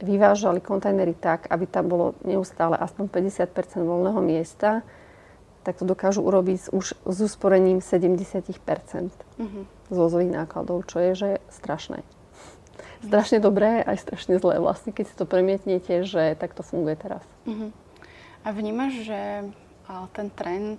vyvážali 0.00 0.60
kontajnery 0.60 1.16
tak, 1.16 1.48
aby 1.48 1.64
tam 1.64 1.88
bolo 1.88 2.06
neustále 2.24 2.76
aspoň 2.76 3.08
50 3.08 3.80
voľného 3.80 4.20
miesta, 4.20 4.84
tak 5.64 5.82
to 5.82 5.84
dokážu 5.88 6.22
urobiť 6.22 6.70
už 6.70 6.86
s 6.94 7.18
usporením 7.18 7.82
70 7.82 8.54
mm-hmm. 8.54 9.64
z 9.90 9.96
vozových 9.96 10.32
nákladov, 10.44 10.86
čo 10.86 11.02
je 11.02 11.12
že 11.16 11.30
strašné. 11.50 12.06
Strašne 13.02 13.38
dobré, 13.42 13.82
aj 13.82 13.98
strašne 14.02 14.38
zlé 14.38 14.62
vlastne, 14.62 14.94
keď 14.94 15.04
si 15.10 15.14
to 15.18 15.26
premietnete, 15.28 16.06
že 16.06 16.38
takto 16.38 16.62
funguje 16.62 16.96
teraz. 16.96 17.22
Mm-hmm. 17.44 17.70
A 18.46 18.48
vnímaš, 18.54 18.94
že 19.04 19.20
ten 20.14 20.30
trend, 20.30 20.78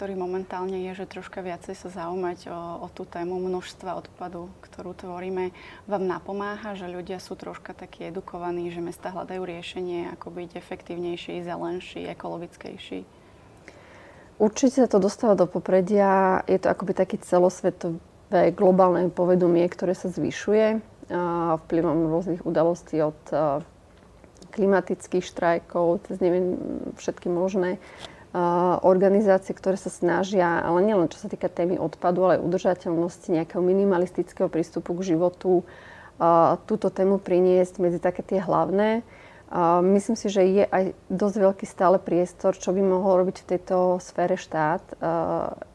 ktorý 0.00 0.16
momentálne 0.16 0.88
je, 0.88 1.04
že 1.04 1.12
troška 1.12 1.44
viacej 1.44 1.76
sa 1.76 1.92
zaujímať 1.92 2.48
o, 2.48 2.56
o 2.56 2.88
tú 2.88 3.04
tému 3.04 3.36
množstva 3.36 4.00
odpadu, 4.00 4.48
ktorú 4.64 4.96
tvoríme, 4.96 5.52
vám 5.84 6.08
napomáha, 6.08 6.72
že 6.72 6.88
ľudia 6.88 7.20
sú 7.20 7.36
troška 7.36 7.76
takí 7.76 8.08
edukovaní, 8.08 8.72
že 8.72 8.80
mesta 8.80 9.12
hľadajú 9.12 9.44
riešenie, 9.44 10.08
ako 10.16 10.32
byť 10.32 10.56
efektívnejší, 10.56 11.44
zelenší, 11.44 12.08
ekologickejší? 12.16 13.04
Určite 14.40 14.80
sa 14.80 14.88
to 14.88 15.04
dostáva 15.04 15.36
do 15.36 15.44
popredia. 15.44 16.40
Je 16.48 16.56
to 16.56 16.72
akoby 16.72 16.96
taký 16.96 17.20
celosvetové 17.20 18.56
globálne 18.56 19.12
povedomie, 19.12 19.68
ktoré 19.68 19.92
sa 19.92 20.08
zvyšuje 20.08 20.80
vplyvom 21.68 22.08
rôznych 22.08 22.40
udalostí 22.48 23.04
od 23.04 23.20
klimatických 24.48 25.28
štrajkov, 25.28 26.08
cez 26.08 26.24
neviem, 26.24 26.56
všetky 26.96 27.28
možné 27.28 27.76
organizácie, 28.86 29.50
ktoré 29.58 29.74
sa 29.74 29.90
snažia, 29.90 30.62
ale 30.62 30.86
nielen 30.86 31.10
čo 31.10 31.18
sa 31.18 31.26
týka 31.26 31.50
témy 31.50 31.82
odpadu, 31.82 32.30
ale 32.30 32.42
udržateľnosti, 32.42 33.26
nejakého 33.26 33.58
minimalistického 33.58 34.46
prístupu 34.46 34.94
k 34.94 35.14
životu, 35.14 35.66
túto 36.70 36.92
tému 36.92 37.18
priniesť 37.18 37.82
medzi 37.82 37.98
také 37.98 38.22
tie 38.22 38.38
hlavné. 38.38 39.02
Myslím 39.82 40.14
si, 40.14 40.30
že 40.30 40.46
je 40.46 40.62
aj 40.62 40.94
dosť 41.10 41.36
veľký 41.42 41.66
stále 41.66 41.98
priestor, 41.98 42.54
čo 42.54 42.70
by 42.70 42.78
mohol 42.78 43.26
robiť 43.26 43.42
v 43.42 43.48
tejto 43.56 43.98
sfére 43.98 44.38
štát. 44.38 44.82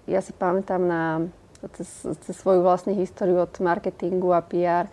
Ja 0.08 0.20
si 0.24 0.32
pamätám 0.32 0.80
na, 0.80 1.04
cez, 1.76 2.08
cez 2.24 2.34
svoju 2.40 2.64
vlastnú 2.64 2.96
históriu 2.96 3.44
od 3.44 3.52
marketingu 3.60 4.32
a 4.32 4.40
PR 4.40 4.88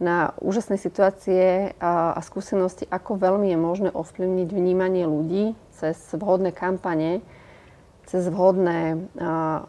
na 0.00 0.32
úžasné 0.40 0.80
situácie 0.80 1.76
a, 1.76 2.16
a 2.16 2.20
skúsenosti, 2.24 2.88
ako 2.88 3.20
veľmi 3.20 3.52
je 3.52 3.58
možné 3.60 3.90
ovplyvniť 3.92 4.48
vnímanie 4.48 5.04
ľudí 5.04 5.52
cez 5.76 5.96
vhodné 6.14 6.52
kampane, 6.52 7.20
cez 8.06 8.26
vhodné, 8.28 9.08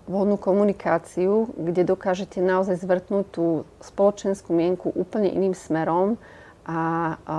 vhodnú 0.09 0.35
komunikáciu, 0.41 1.53
kde 1.53 1.85
dokážete 1.85 2.41
naozaj 2.41 2.81
zvrtnúť 2.81 3.25
tú 3.29 3.45
spoločenskú 3.79 4.51
mienku 4.51 4.89
úplne 4.91 5.29
iným 5.29 5.53
smerom 5.53 6.17
a, 6.65 7.15
a 7.23 7.37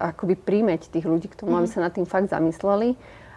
akoby 0.00 0.36
príjmeť 0.36 0.92
tých 0.92 1.06
ľudí 1.06 1.28
k 1.28 1.38
tomu, 1.38 1.56
mm. 1.56 1.58
aby 1.62 1.68
mhm. 1.68 1.74
sa 1.74 1.84
nad 1.84 1.92
tým 1.92 2.06
fakt 2.08 2.28
zamysleli. 2.32 2.96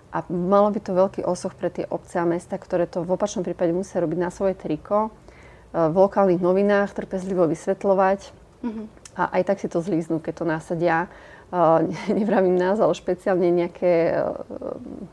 A 0.09 0.25
malo 0.25 0.73
by 0.73 0.79
to 0.81 0.97
veľký 0.97 1.21
osoch 1.21 1.53
pre 1.53 1.69
tie 1.69 1.85
obce 1.85 2.17
a 2.17 2.25
mesta, 2.25 2.57
ktoré 2.57 2.89
to 2.89 3.05
v 3.05 3.13
opačnom 3.13 3.45
prípade 3.45 3.69
musia 3.69 4.01
robiť 4.01 4.17
na 4.17 4.33
svoje 4.33 4.57
triko, 4.57 5.13
v 5.69 5.93
lokálnych 5.93 6.41
novinách 6.41 6.97
trpezlivo 6.97 7.45
vysvetľovať. 7.45 8.33
Mm-hmm. 8.65 8.85
A 9.21 9.37
aj 9.37 9.43
tak 9.45 9.57
si 9.61 9.69
to 9.69 9.85
zlíznú, 9.85 10.17
keď 10.17 10.33
to 10.41 10.45
násadia. 10.49 10.97
Uh, 11.49 11.89
nevravím 12.19 12.55
nás, 12.57 12.77
ale 12.77 12.93
špeciálne 12.93 13.49
nejaké 13.49 14.21
uh, 14.21 15.09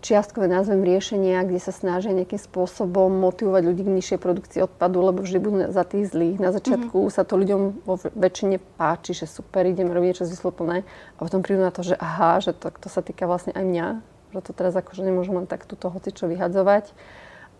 čiastkové 0.00 0.48
názvem 0.48 0.80
riešenia, 0.80 1.44
kde 1.44 1.60
sa 1.60 1.72
snažia 1.72 2.16
nejakým 2.16 2.40
spôsobom 2.40 3.12
motivovať 3.12 3.62
ľudí 3.68 3.82
k 3.84 3.94
nižšej 4.00 4.18
produkcii 4.18 4.60
odpadu, 4.64 5.04
lebo 5.04 5.20
vždy 5.20 5.38
budú 5.38 5.56
za 5.68 5.84
tých 5.84 6.08
zlých. 6.10 6.40
Na 6.40 6.50
začiatku 6.56 6.96
mm-hmm. 6.96 7.14
sa 7.14 7.22
to 7.22 7.36
ľuďom 7.36 7.84
vo 7.84 8.00
väčšine 8.00 8.56
páči, 8.80 9.12
že 9.12 9.28
super, 9.28 9.68
ideme 9.68 9.92
robiť 9.92 10.08
niečo 10.16 10.28
zmysluplné 10.28 10.88
a 10.88 11.18
potom 11.20 11.44
prídu 11.44 11.60
na 11.60 11.72
to, 11.72 11.84
že 11.84 11.94
aha, 12.00 12.40
že 12.40 12.56
to, 12.56 12.72
to 12.72 12.88
sa 12.88 13.04
týka 13.04 13.28
vlastne 13.28 13.52
aj 13.52 13.64
mňa, 13.64 13.86
že 14.32 14.40
to 14.40 14.52
teraz 14.56 14.72
akože 14.72 15.04
nemôžem 15.04 15.36
len 15.36 15.46
tak 15.46 15.68
túto 15.68 15.92
hocičo 15.92 16.26
vyhadzovať 16.32 16.96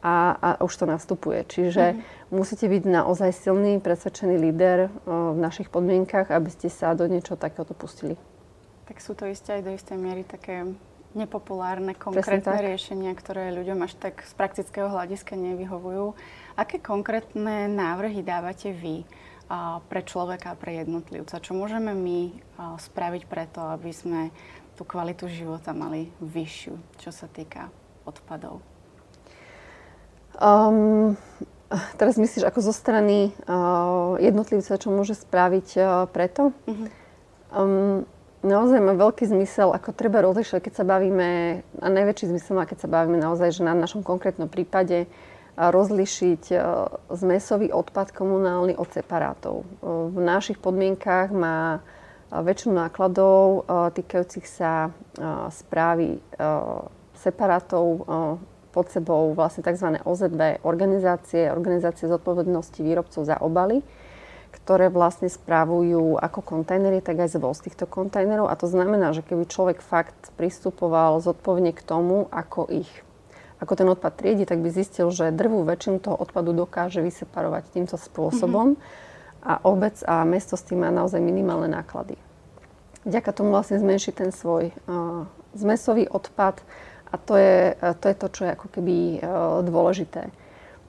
a, 0.04 0.36
a 0.36 0.48
už 0.60 0.72
to 0.76 0.84
nastupuje. 0.84 1.48
Čiže 1.48 1.96
mm-hmm. 1.96 2.28
musíte 2.36 2.68
byť 2.68 2.84
naozaj 2.84 3.30
silný, 3.32 3.80
presvedčený 3.80 4.36
líder 4.36 4.92
v 5.08 5.38
našich 5.40 5.72
podmienkach, 5.72 6.28
aby 6.28 6.52
ste 6.52 6.68
sa 6.68 6.92
do 6.92 7.08
niečo 7.08 7.40
takéhoto 7.40 7.72
pustili. 7.72 8.20
Tak 8.84 9.00
sú 9.00 9.16
to 9.16 9.24
isté 9.24 9.58
aj 9.58 9.62
do 9.64 9.72
istej 9.72 9.96
miery 9.96 10.28
také 10.28 10.68
nepopulárne, 11.16 11.96
konkrétne 11.96 12.60
riešenia, 12.60 13.16
ktoré 13.16 13.54
ľuďom 13.54 13.86
až 13.86 13.96
tak 13.96 14.20
z 14.20 14.32
praktického 14.36 14.92
hľadiska 14.92 15.38
nevyhovujú. 15.38 16.12
Aké 16.58 16.82
konkrétne 16.82 17.70
návrhy 17.70 18.20
dávate 18.20 18.76
vy 18.76 19.08
a, 19.48 19.80
pre 19.88 20.04
človeka 20.04 20.52
a 20.52 20.58
pre 20.58 20.84
jednotlivca? 20.84 21.40
Čo 21.40 21.56
môžeme 21.56 21.96
my 21.96 22.20
a, 22.28 22.30
spraviť 22.76 23.22
preto, 23.24 23.62
aby 23.72 23.88
sme 23.94 24.20
tú 24.74 24.82
kvalitu 24.82 25.30
života 25.30 25.70
mali 25.70 26.10
vyššiu, 26.18 26.74
čo 26.98 27.14
sa 27.14 27.30
týka 27.30 27.70
odpadov? 28.04 28.73
Um, 30.38 31.14
teraz 31.98 32.18
myslíš 32.18 32.46
ako 32.46 32.60
zo 32.62 32.74
strany 32.74 33.30
uh, 33.46 34.18
jednotlivca, 34.18 34.78
čo 34.78 34.90
môže 34.90 35.14
spraviť 35.14 35.68
uh, 35.78 35.86
preto? 36.10 36.50
Uh-huh. 36.66 36.86
Um, 37.54 38.02
naozaj 38.42 38.82
má 38.82 38.98
veľký 38.98 39.30
zmysel, 39.30 39.70
ako 39.70 39.94
treba 39.94 40.20
rozlišovať, 40.26 40.60
keď 40.68 40.74
sa 40.74 40.84
bavíme, 40.84 41.62
a 41.80 41.86
najväčší 41.86 42.34
zmysel 42.34 42.58
má, 42.58 42.66
keď 42.66 42.84
sa 42.84 42.92
bavíme 42.92 43.16
naozaj, 43.16 43.56
že 43.56 43.62
na 43.62 43.72
našom 43.72 44.02
konkrétnom 44.02 44.50
prípade 44.52 45.06
rozlišiť 45.54 46.50
zmesový 47.14 47.70
odpad 47.70 48.10
komunálny 48.10 48.74
od 48.74 48.90
separátov. 48.90 49.62
V 49.86 50.18
našich 50.18 50.58
podmienkách 50.58 51.30
má 51.30 51.78
väčšinu 52.34 52.74
nákladov 52.74 53.62
týkajúcich 53.94 54.50
sa 54.50 54.90
správy 55.54 56.18
separátov 57.14 58.02
pod 58.74 58.90
sebou 58.90 59.30
vlastne 59.38 59.62
tzv. 59.62 60.02
OZB 60.02 60.66
organizácie, 60.66 61.54
organizácie 61.54 62.10
zodpovednosti 62.10 62.82
výrobcov 62.82 63.22
za 63.22 63.38
obaly 63.38 63.86
ktoré 64.54 64.86
vlastne 64.86 65.26
správujú 65.26 66.14
ako 66.22 66.40
kontajnery, 66.40 67.02
tak 67.02 67.26
aj 67.26 67.34
zvoz 67.34 67.58
týchto 67.58 67.90
kontajnerov. 67.90 68.46
A 68.46 68.54
to 68.54 68.70
znamená, 68.70 69.10
že 69.10 69.26
keby 69.26 69.50
človek 69.50 69.82
fakt 69.82 70.30
pristupoval 70.38 71.18
zodpovedne 71.18 71.74
k 71.74 71.82
tomu, 71.82 72.30
ako 72.30 72.70
ich 72.70 72.88
ako 73.62 73.80
ten 73.80 73.88
odpad 73.88 74.12
triedi, 74.18 74.44
tak 74.44 74.60
by 74.60 74.68
zistil, 74.68 75.08
že 75.08 75.32
drvú 75.32 75.64
väčšinu 75.64 75.96
toho 76.02 76.16
odpadu 76.20 76.52
dokáže 76.52 77.00
vyseparovať 77.00 77.72
týmto 77.72 77.96
spôsobom 77.96 78.76
mm-hmm. 78.76 79.46
a 79.46 79.52
obec 79.64 79.96
a 80.04 80.20
mesto 80.28 80.58
s 80.58 80.66
tým 80.68 80.84
má 80.84 80.90
naozaj 80.92 81.22
minimálne 81.22 81.72
náklady. 81.72 82.18
Vďaka 83.08 83.30
tomu 83.32 83.56
vlastne 83.56 83.80
zmenší 83.80 84.12
ten 84.12 84.36
svoj 84.36 84.68
uh, 84.84 85.24
zmesový 85.56 86.08
odpad 86.12 86.60
a 87.14 87.16
to 87.22 87.38
je, 87.38 87.78
uh, 87.78 87.94
to 87.94 88.10
je 88.10 88.16
to, 88.18 88.26
čo 88.34 88.40
je 88.42 88.50
ako 88.58 88.66
keby 88.74 88.96
uh, 89.22 89.62
dôležité. 89.62 90.34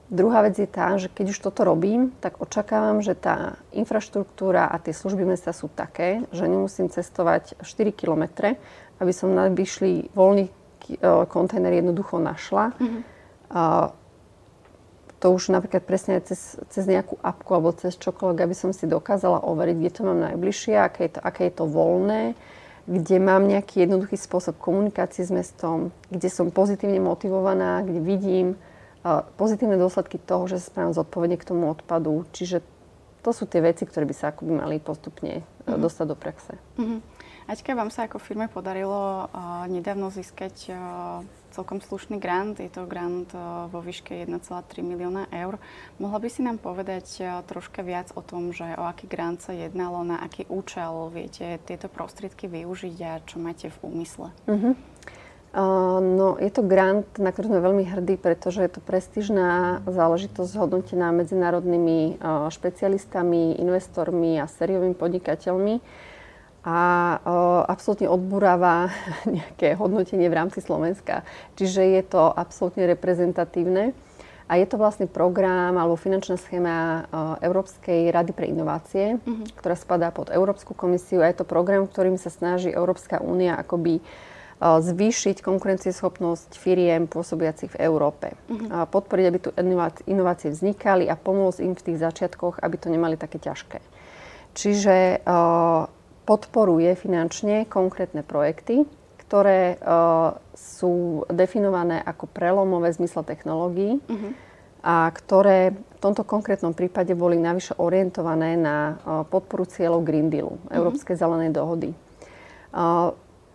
Druhá 0.06 0.46
vec 0.46 0.54
je 0.54 0.70
tá, 0.70 0.94
že 1.02 1.10
keď 1.10 1.34
už 1.34 1.38
toto 1.50 1.66
robím, 1.66 2.14
tak 2.22 2.38
očakávam, 2.38 3.02
že 3.02 3.18
tá 3.18 3.58
infraštruktúra 3.74 4.70
a 4.70 4.78
tie 4.78 4.94
služby 4.94 5.26
mesta 5.26 5.50
sú 5.50 5.66
také, 5.66 6.22
že 6.30 6.46
nemusím 6.46 6.86
cestovať 6.86 7.58
4 7.58 7.90
km, 7.90 8.54
aby 9.02 9.10
som 9.10 9.34
najbližší 9.34 10.14
voľný 10.14 10.46
e, 10.46 10.52
kontajner 11.26 11.82
jednoducho 11.82 12.22
našla. 12.22 12.78
Mm-hmm. 12.78 13.02
A 13.50 13.90
to 15.18 15.34
už 15.34 15.50
napríklad 15.50 15.82
presne 15.82 16.22
cez, 16.22 16.54
cez 16.70 16.86
nejakú 16.86 17.18
apku 17.18 17.50
alebo 17.58 17.74
cez 17.74 17.98
čokoľvek, 17.98 18.46
aby 18.46 18.54
som 18.54 18.70
si 18.70 18.86
dokázala 18.86 19.42
overiť, 19.42 19.74
kde 19.74 19.90
to 19.90 20.02
mám 20.06 20.22
najbližšie, 20.22 20.78
aké 20.78 21.10
je 21.10 21.18
to, 21.18 21.20
aké 21.24 21.50
je 21.50 21.54
to 21.58 21.64
voľné, 21.66 22.38
kde 22.86 23.18
mám 23.18 23.50
nejaký 23.50 23.82
jednoduchý 23.82 24.14
spôsob 24.14 24.62
komunikácie 24.62 25.26
s 25.26 25.34
mestom, 25.34 25.90
kde 26.06 26.30
som 26.30 26.54
pozitívne 26.54 27.02
motivovaná, 27.02 27.82
kde 27.82 27.98
vidím, 27.98 28.48
pozitívne 29.38 29.78
dôsledky 29.78 30.18
toho, 30.18 30.46
že 30.46 30.62
sa 30.62 30.70
spravím 30.70 30.94
zodpovedne 30.94 31.36
k 31.38 31.46
tomu 31.46 31.70
odpadu. 31.70 32.26
Čiže 32.34 32.62
to 33.26 33.30
sú 33.34 33.46
tie 33.46 33.58
veci, 33.58 33.82
ktoré 33.86 34.06
by 34.06 34.14
sa 34.14 34.30
akoby 34.30 34.54
mali 34.54 34.76
postupne 34.78 35.42
mm-hmm. 35.42 35.82
dostať 35.82 36.06
do 36.06 36.16
praxe. 36.18 36.52
Mm-hmm. 36.78 37.00
Aťka, 37.46 37.78
vám 37.78 37.90
sa 37.94 38.10
ako 38.10 38.18
firme 38.18 38.50
podarilo 38.50 39.30
uh, 39.30 39.66
nedávno 39.70 40.10
získať 40.10 40.74
uh, 40.74 41.22
celkom 41.56 41.80
slušný 41.80 42.20
grant. 42.20 42.60
Je 42.60 42.68
to 42.68 42.84
grant 42.84 43.32
uh, 43.32 43.64
vo 43.72 43.80
výške 43.80 44.12
1,3 44.28 44.44
milióna 44.84 45.32
eur. 45.32 45.56
Mohla 45.96 46.18
by 46.20 46.28
si 46.28 46.44
nám 46.44 46.60
povedať 46.60 47.06
uh, 47.24 47.40
troška 47.48 47.80
viac 47.80 48.12
o 48.12 48.20
tom, 48.20 48.52
že 48.52 48.76
o 48.76 48.84
aký 48.84 49.08
grant 49.08 49.40
sa 49.40 49.56
jednalo, 49.56 50.04
na 50.04 50.20
aký 50.20 50.44
účel 50.52 51.08
viete 51.08 51.56
tieto 51.64 51.88
prostriedky 51.88 52.44
využiť 52.44 52.96
a 53.08 53.12
čo 53.24 53.40
máte 53.40 53.72
v 53.72 53.78
úmysle? 53.80 54.28
Mm-hmm. 54.44 54.74
No, 55.56 56.36
je 56.36 56.52
to 56.52 56.60
grant, 56.60 57.08
na 57.16 57.32
ktorý 57.32 57.48
sme 57.48 57.64
veľmi 57.64 57.84
hrdí, 57.88 58.20
pretože 58.20 58.60
je 58.60 58.76
to 58.76 58.84
prestížná 58.84 59.80
záležitosť 59.88 60.52
hodnotená 60.52 61.16
medzinárodnými 61.16 62.20
špecialistami, 62.52 63.56
investormi 63.56 64.36
a 64.36 64.52
sériovými 64.52 64.92
podnikateľmi 64.92 65.80
a 66.66 66.78
absolútne 67.70 68.10
odburáva 68.10 68.90
nejaké 69.38 69.78
hodnotenie 69.78 70.26
v 70.26 70.34
rámci 70.34 70.58
Slovenska. 70.58 71.22
Čiže 71.54 71.82
je 71.94 72.02
to 72.02 72.26
absolútne 72.26 72.90
reprezentatívne. 72.90 73.94
A 74.46 74.62
je 74.62 74.66
to 74.66 74.78
vlastne 74.78 75.10
program 75.10 75.74
alebo 75.74 75.98
finančná 75.98 76.38
schéma 76.38 77.06
Európskej 77.42 78.14
rady 78.14 78.30
pre 78.30 78.46
inovácie, 78.46 79.18
uh-huh. 79.18 79.46
ktorá 79.58 79.74
spadá 79.74 80.14
pod 80.14 80.30
Európsku 80.30 80.70
komisiu 80.70 81.18
a 81.18 81.26
je 81.26 81.42
to 81.42 81.46
program, 81.46 81.82
ktorým 81.90 82.14
sa 82.14 82.30
snaží 82.30 82.70
Európska 82.70 83.18
únia 83.18 83.58
akoby 83.58 83.98
zvýšiť 84.62 85.42
konkurencieschopnosť 85.42 86.56
firiem 86.62 87.10
pôsobiacich 87.10 87.74
v 87.74 87.90
Európe. 87.90 88.38
Uh-huh. 88.46 88.86
Podporiť, 88.86 89.24
aby 89.26 89.38
tu 89.42 89.50
inovácie 90.06 90.54
vznikali 90.54 91.10
a 91.10 91.18
pomôcť 91.18 91.66
im 91.66 91.74
v 91.74 91.84
tých 91.90 91.98
začiatkoch, 91.98 92.62
aby 92.62 92.76
to 92.78 92.86
nemali 92.86 93.18
také 93.18 93.42
ťažké. 93.42 93.82
Čiže 94.56 95.26
podporuje 96.26 96.92
finančne 96.98 97.70
konkrétne 97.70 98.26
projekty, 98.26 98.84
ktoré 99.24 99.78
sú 100.54 101.22
definované 101.30 102.02
ako 102.02 102.26
prelomové 102.30 102.90
zmysle 102.94 103.22
technológií 103.26 103.98
uh-huh. 103.98 104.30
a 104.82 105.10
ktoré 105.10 105.74
v 105.74 105.98
tomto 105.98 106.22
konkrétnom 106.22 106.74
prípade 106.74 107.14
boli 107.14 107.38
navyše 107.38 107.74
orientované 107.78 108.54
na 108.54 108.98
podporu 109.30 109.66
cieľov 109.66 110.06
Green 110.06 110.30
Dealu, 110.30 110.54
uh-huh. 110.54 110.76
Európskej 110.78 111.18
zelenej 111.18 111.54
dohody. 111.54 111.90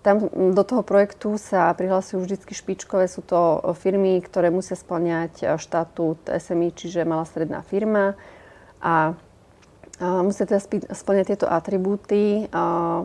Tam 0.01 0.17
do 0.34 0.63
toho 0.65 0.82
projektu 0.82 1.38
sa 1.38 1.69
prihlasujú 1.78 2.26
vždy 2.26 2.41
špičkové. 2.41 3.05
Sú 3.05 3.22
to 3.22 3.61
firmy, 3.78 4.17
ktoré 4.17 4.49
musia 4.49 4.74
splňať 4.74 5.55
štatút 5.61 6.26
SMI, 6.26 6.74
čiže 6.74 7.05
malá 7.05 7.22
stredná 7.22 7.61
firma. 7.61 8.17
A 8.82 9.13
musia 10.02 10.49
teda 10.49 10.58
splňať 10.97 11.26
tieto 11.30 11.47
atribúty. 11.47 12.49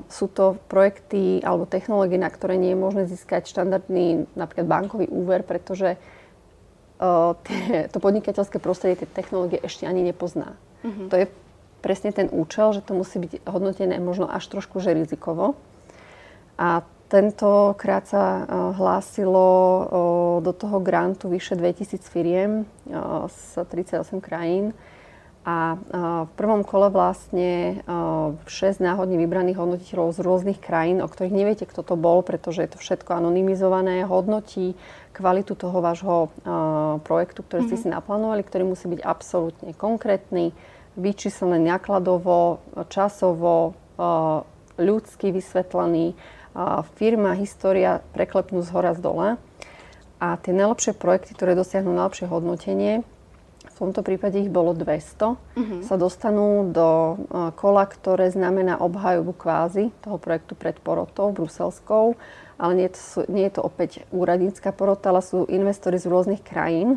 Sú 0.08 0.32
to 0.32 0.56
projekty 0.72 1.44
alebo 1.44 1.68
technológie, 1.68 2.16
na 2.16 2.32
ktoré 2.32 2.56
nie 2.56 2.72
je 2.72 2.80
možné 2.80 3.02
získať 3.04 3.52
štandardný 3.52 4.24
napríklad 4.32 4.64
bankový 4.64 5.06
úver, 5.12 5.44
pretože 5.44 6.00
to 7.92 7.98
podnikateľské 8.00 8.56
prostredie 8.56 9.04
tie 9.04 9.08
technológie 9.12 9.60
ešte 9.60 9.84
ani 9.84 10.00
nepozná. 10.00 10.56
Uh-huh. 10.80 11.12
To 11.12 11.14
je 11.20 11.26
presne 11.84 12.10
ten 12.10 12.32
účel, 12.32 12.72
že 12.72 12.80
to 12.80 12.96
musí 12.96 13.20
byť 13.20 13.44
hodnotené 13.44 14.00
možno 14.00 14.26
až 14.26 14.48
trošku 14.48 14.80
že 14.80 14.96
rizikovo. 14.96 15.54
A 16.56 16.80
tentokrát 17.12 18.08
sa 18.08 18.24
eh, 18.24 18.44
hlásilo 18.74 19.46
eh, 19.46 19.86
do 20.42 20.52
toho 20.56 20.80
grantu 20.80 21.28
vyše 21.28 21.54
2000 21.54 22.00
firiem 22.08 22.64
z 23.28 23.40
38 23.68 24.24
krajín. 24.24 24.72
A 25.46 25.78
v 26.26 26.32
prvom 26.34 26.66
kole 26.66 26.90
vlastne 26.90 27.78
6 27.86 28.82
náhodne 28.82 29.14
vybraných 29.14 29.62
hodnotiteľov 29.62 30.10
z 30.10 30.18
rôznych 30.26 30.58
krajín, 30.58 30.98
o 30.98 31.06
ktorých 31.06 31.30
neviete, 31.30 31.70
kto 31.70 31.86
to 31.86 31.94
bol, 31.94 32.26
pretože 32.26 32.66
je 32.66 32.70
to 32.74 32.82
všetko 32.82 33.14
anonymizované, 33.14 34.02
hodnotí 34.02 34.74
kvalitu 35.14 35.54
toho 35.54 35.78
vášho 35.78 36.34
projektu, 37.06 37.46
ktorý 37.46 37.70
ste 37.70 37.78
mm-hmm. 37.78 37.94
si 37.94 37.94
naplánovali, 37.94 38.42
ktorý 38.42 38.66
musí 38.66 38.90
byť 38.90 39.00
absolútne 39.06 39.70
konkrétny, 39.70 40.50
vyčíslený 40.98 41.62
nákladovo, 41.62 42.58
časovo, 42.90 43.78
ľudsky 44.76 45.30
vysvetlený, 45.30 46.18
firma, 46.98 47.38
história 47.38 48.02
preklepnú 48.18 48.66
z 48.66 48.68
hora 48.74 48.98
z 48.98 49.00
dola. 49.00 49.28
A 50.18 50.40
tie 50.42 50.50
najlepšie 50.50 50.96
projekty, 50.96 51.38
ktoré 51.38 51.54
dosiahnu 51.54 51.92
najlepšie 51.94 52.26
hodnotenie, 52.26 53.06
v 53.76 53.92
tomto 53.92 54.00
prípade 54.00 54.40
ich 54.40 54.48
bolo 54.48 54.72
200, 54.72 55.36
uh-huh. 55.36 55.84
sa 55.84 56.00
dostanú 56.00 56.72
do 56.72 57.20
kola, 57.60 57.84
ktoré 57.84 58.32
znamená 58.32 58.80
obhajobu 58.80 59.36
kvázy 59.36 59.92
toho 60.00 60.16
projektu 60.16 60.56
pred 60.56 60.80
porotou 60.80 61.28
bruselskou. 61.36 62.16
Ale 62.56 62.72
nie 62.72 62.88
to, 62.88 63.28
nie 63.28 63.44
je 63.52 63.60
to 63.60 63.68
opäť 63.68 64.08
úradnícka 64.16 64.72
porota, 64.72 65.12
ale 65.12 65.20
sú 65.20 65.44
investori 65.44 66.00
z 66.00 66.08
rôznych 66.08 66.40
krajín, 66.40 66.96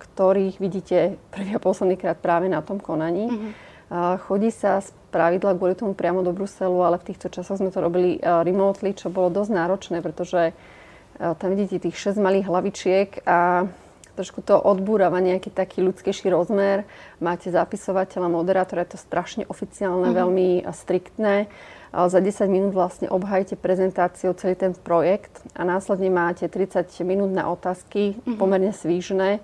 ktorých 0.00 0.56
vidíte 0.56 1.20
prvý 1.28 1.52
a 1.52 1.60
posledný 1.60 2.00
krát 2.00 2.16
práve 2.16 2.48
na 2.48 2.64
tom 2.64 2.80
konaní. 2.80 3.28
Uh-huh. 3.28 4.16
Chodí 4.24 4.48
sa 4.48 4.80
z 4.80 4.96
pravidla 5.12 5.60
kvôli 5.60 5.76
tomu 5.76 5.92
priamo 5.92 6.24
do 6.24 6.32
Bruselu, 6.32 6.80
ale 6.80 6.96
v 6.96 7.12
týchto 7.12 7.28
časoch 7.28 7.60
sme 7.60 7.68
to 7.68 7.84
robili 7.84 8.16
remotely, 8.24 8.96
čo 8.96 9.12
bolo 9.12 9.28
dosť 9.28 9.52
náročné, 9.52 10.00
pretože 10.00 10.56
tam 11.20 11.48
vidíte 11.52 11.84
tých 11.84 12.00
6 12.00 12.16
malých 12.16 12.48
hlavičiek 12.48 13.28
a 13.28 13.68
trošku 14.14 14.40
to 14.40 14.56
odbúrava 14.56 15.18
nejaký 15.18 15.50
taký 15.50 15.82
ľudskejší 15.82 16.30
rozmer. 16.30 16.86
Máte 17.18 17.50
zapisovateľa, 17.50 18.30
moderátora, 18.30 18.86
je 18.86 18.94
to 18.94 19.00
strašne 19.02 19.44
oficiálne, 19.50 20.10
mm-hmm. 20.10 20.20
veľmi 20.22 20.48
striktné. 20.70 21.50
Za 21.94 22.18
10 22.18 22.50
minút 22.50 22.72
vlastne 22.74 23.06
obhajte 23.06 23.54
prezentáciu 23.54 24.34
celý 24.34 24.58
ten 24.58 24.74
projekt 24.74 25.42
a 25.54 25.62
následne 25.62 26.10
máte 26.10 26.50
30 26.50 26.90
minút 27.06 27.30
na 27.30 27.46
otázky, 27.50 28.18
mm-hmm. 28.18 28.38
pomerne 28.38 28.74
svížne 28.74 29.42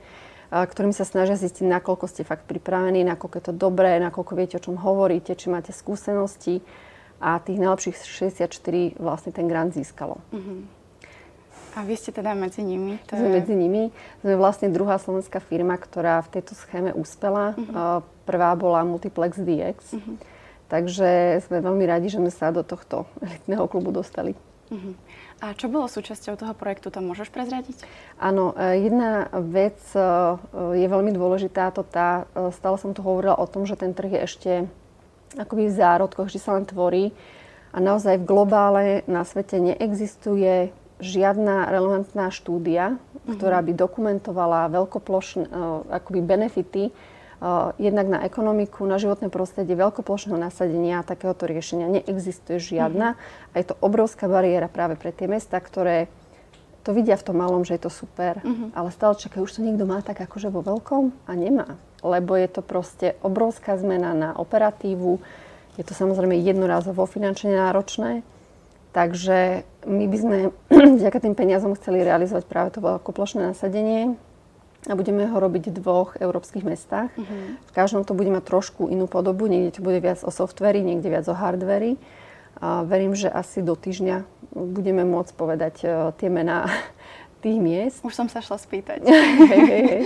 ktorými 0.50 0.90
sa 0.90 1.06
snažia 1.06 1.38
zistiť, 1.38 1.62
nakoľko 1.62 2.10
ste 2.10 2.26
fakt 2.26 2.50
pripravení, 2.50 3.06
nakoľko 3.06 3.34
je 3.38 3.44
to 3.46 3.54
dobré, 3.54 4.02
nakoľko 4.02 4.32
viete, 4.34 4.58
o 4.58 4.64
čom 4.64 4.82
hovoríte, 4.82 5.38
či 5.38 5.46
máte 5.46 5.70
skúsenosti. 5.70 6.58
A 7.20 7.38
tých 7.38 7.60
najlepších 7.60 8.00
64 8.00 8.96
vlastne 8.98 9.30
ten 9.30 9.46
grant 9.46 9.76
získalo. 9.76 10.18
Uh-huh. 10.32 10.64
A 11.76 11.86
vy 11.86 11.94
ste 11.94 12.10
teda 12.10 12.34
medzi 12.34 12.66
nimi? 12.66 12.98
To 13.10 13.14
Sme 13.14 13.30
je... 13.30 13.36
medzi 13.42 13.54
nimi. 13.54 13.82
Sme 14.22 14.34
vlastne 14.34 14.72
druhá 14.72 14.98
slovenská 14.98 15.38
firma, 15.38 15.78
ktorá 15.78 16.18
v 16.26 16.40
tejto 16.40 16.58
schéme 16.58 16.90
úspela. 16.90 17.54
Uh-huh. 17.54 18.02
Prvá 18.26 18.54
bola 18.58 18.82
Multiplex 18.82 19.38
DX. 19.38 19.94
Uh-huh. 19.94 20.18
Takže 20.70 21.42
sme 21.46 21.62
veľmi 21.62 21.84
radi, 21.86 22.10
že 22.10 22.18
sme 22.18 22.30
sa 22.30 22.50
do 22.50 22.66
tohto 22.66 23.06
elitného 23.26 23.70
klubu 23.70 23.94
dostali. 23.94 24.34
Uh-huh. 24.70 24.94
A 25.40 25.56
čo 25.56 25.72
bolo 25.72 25.88
súčasťou 25.88 26.36
toho 26.36 26.52
projektu, 26.52 26.92
to 26.92 27.00
môžeš 27.00 27.32
prezradiť? 27.32 27.82
Áno, 28.20 28.52
e, 28.52 28.86
jedna 28.86 29.26
vec 29.32 29.80
e, 29.96 30.02
je 30.76 30.86
veľmi 30.86 31.16
dôležitá, 31.16 31.72
to 31.72 31.80
tá, 31.80 32.28
e, 32.36 32.52
stále 32.54 32.76
som 32.76 32.92
tu 32.92 33.00
hovorila 33.00 33.40
o 33.40 33.48
tom, 33.48 33.64
že 33.64 33.74
ten 33.74 33.96
trh 33.96 34.14
je 34.14 34.20
ešte 34.20 34.50
akoby 35.40 35.72
v 35.72 35.74
zárodkoch, 35.74 36.28
že 36.28 36.38
sa 36.38 36.54
len 36.54 36.68
tvorí 36.68 37.16
a 37.72 37.78
naozaj 37.80 38.20
v 38.20 38.28
globále 38.28 38.84
na 39.08 39.24
svete 39.24 39.58
neexistuje 39.58 40.76
žiadna 41.00 41.68
relevantná 41.72 42.30
štúdia, 42.30 42.96
mm-hmm. 42.96 43.34
ktorá 43.36 43.58
by 43.64 43.72
dokumentovala 43.74 44.70
veľkoplošné 44.70 45.44
akoby 45.90 46.20
benefity 46.22 46.84
Uh, 47.40 47.72
jednak 47.80 48.04
na 48.04 48.20
ekonomiku, 48.28 48.84
na 48.84 49.00
životné 49.00 49.32
prostredie, 49.32 49.72
veľkoplošného 49.72 50.36
nasadenia 50.36 51.00
takéhoto 51.00 51.48
riešenia 51.48 51.88
neexistuje 51.88 52.60
žiadna. 52.60 53.16
Mm-hmm. 53.16 53.48
A 53.48 53.54
je 53.56 53.64
to 53.64 53.80
obrovská 53.80 54.28
bariéra 54.28 54.68
práve 54.68 55.00
pre 55.00 55.08
tie 55.08 55.24
mesta, 55.24 55.56
ktoré 55.56 56.12
to 56.84 56.92
vidia 56.92 57.16
v 57.16 57.24
tom 57.24 57.40
malom, 57.40 57.64
že 57.64 57.80
je 57.80 57.88
to 57.88 57.92
super, 57.92 58.44
mm-hmm. 58.44 58.76
ale 58.76 58.92
stále 58.92 59.16
čakajú, 59.16 59.48
už 59.48 59.56
to 59.56 59.64
niekto 59.64 59.88
má 59.88 60.04
tak 60.04 60.20
akože 60.20 60.52
vo 60.52 60.60
veľkom 60.60 61.16
a 61.24 61.32
nemá. 61.32 61.80
Lebo 62.04 62.36
je 62.36 62.48
to 62.48 62.60
proste 62.60 63.16
obrovská 63.24 63.80
zmena 63.80 64.12
na 64.12 64.30
operatívu, 64.36 65.16
je 65.80 65.84
to 65.88 65.96
samozrejme 65.96 66.36
jednorázovo 66.44 67.08
finančne 67.08 67.56
náročné, 67.56 68.20
takže 68.90 69.62
my 69.86 70.04
by 70.06 70.16
sme 70.16 70.36
vďaka 71.00 71.18
tým 71.22 71.34
peniazom 71.34 71.74
chceli 71.78 72.02
realizovať 72.02 72.44
práve 72.46 72.74
to 72.74 72.84
veľkoplošné 72.84 73.54
nasadenie, 73.54 74.18
a 74.88 74.96
budeme 74.96 75.28
ho 75.28 75.36
robiť 75.36 75.68
v 75.68 75.76
dvoch 75.76 76.16
európskych 76.16 76.64
mestách. 76.64 77.12
Uh-huh. 77.12 77.60
V 77.68 77.72
každom 77.76 78.08
to 78.08 78.16
bude 78.16 78.32
mať 78.32 78.48
trošku 78.48 78.88
inú 78.88 79.04
podobu, 79.04 79.44
niekde 79.44 79.76
to 79.76 79.84
bude 79.84 80.00
viac 80.00 80.24
o 80.24 80.32
softveri, 80.32 80.80
niekde 80.80 81.12
viac 81.12 81.28
o 81.28 81.36
hardveri. 81.36 82.00
A 82.64 82.80
verím, 82.88 83.12
že 83.12 83.28
asi 83.28 83.60
do 83.60 83.76
týždňa 83.76 84.24
budeme 84.56 85.04
môcť 85.04 85.32
povedať 85.36 85.74
uh, 85.84 86.16
tie 86.16 86.32
mená 86.32 86.64
tých 87.44 87.60
miest. 87.60 88.00
Už 88.00 88.16
som 88.16 88.32
sa 88.32 88.40
šla 88.40 88.56
spýtať. 88.56 89.04
hej, 89.52 89.62
hej, 89.68 89.84
hej. 89.84 90.02